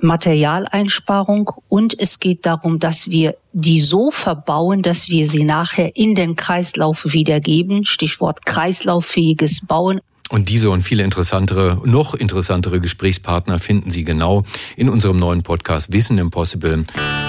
Materialeinsparung 0.00 1.50
und 1.68 1.98
es 1.98 2.20
geht 2.20 2.46
darum, 2.46 2.78
dass 2.78 3.08
wir 3.08 3.36
die 3.52 3.80
so 3.80 4.10
verbauen, 4.10 4.82
dass 4.82 5.08
wir 5.08 5.28
sie 5.28 5.44
nachher 5.44 5.96
in 5.96 6.14
den 6.14 6.36
Kreislauf 6.36 7.04
wiedergeben, 7.04 7.84
Stichwort 7.84 8.46
kreislauffähiges 8.46 9.66
Bauen. 9.66 10.00
Und 10.30 10.48
diese 10.48 10.70
und 10.70 10.82
viele 10.82 11.04
interessantere, 11.04 11.80
noch 11.84 12.14
interessantere 12.14 12.80
Gesprächspartner 12.80 13.58
finden 13.58 13.90
Sie 13.90 14.04
genau 14.04 14.44
in 14.74 14.88
unserem 14.88 15.18
neuen 15.18 15.42
Podcast 15.42 15.92
Wissen 15.92 16.18
Impossible. 16.18 16.84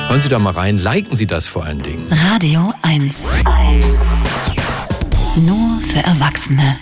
Hören 0.08 0.22
Sie 0.22 0.30
da 0.30 0.40
mal 0.40 0.54
rein, 0.54 0.78
liken 0.78 1.16
Sie 1.16 1.28
das 1.28 1.48
vor 1.48 1.66
allen 1.66 1.84
Dingen. 1.84 2.08
Radio 2.10 2.74
1. 2.84 3.32
Nur 5.46 5.80
für 5.82 6.00
Erwachsene. 6.00 6.78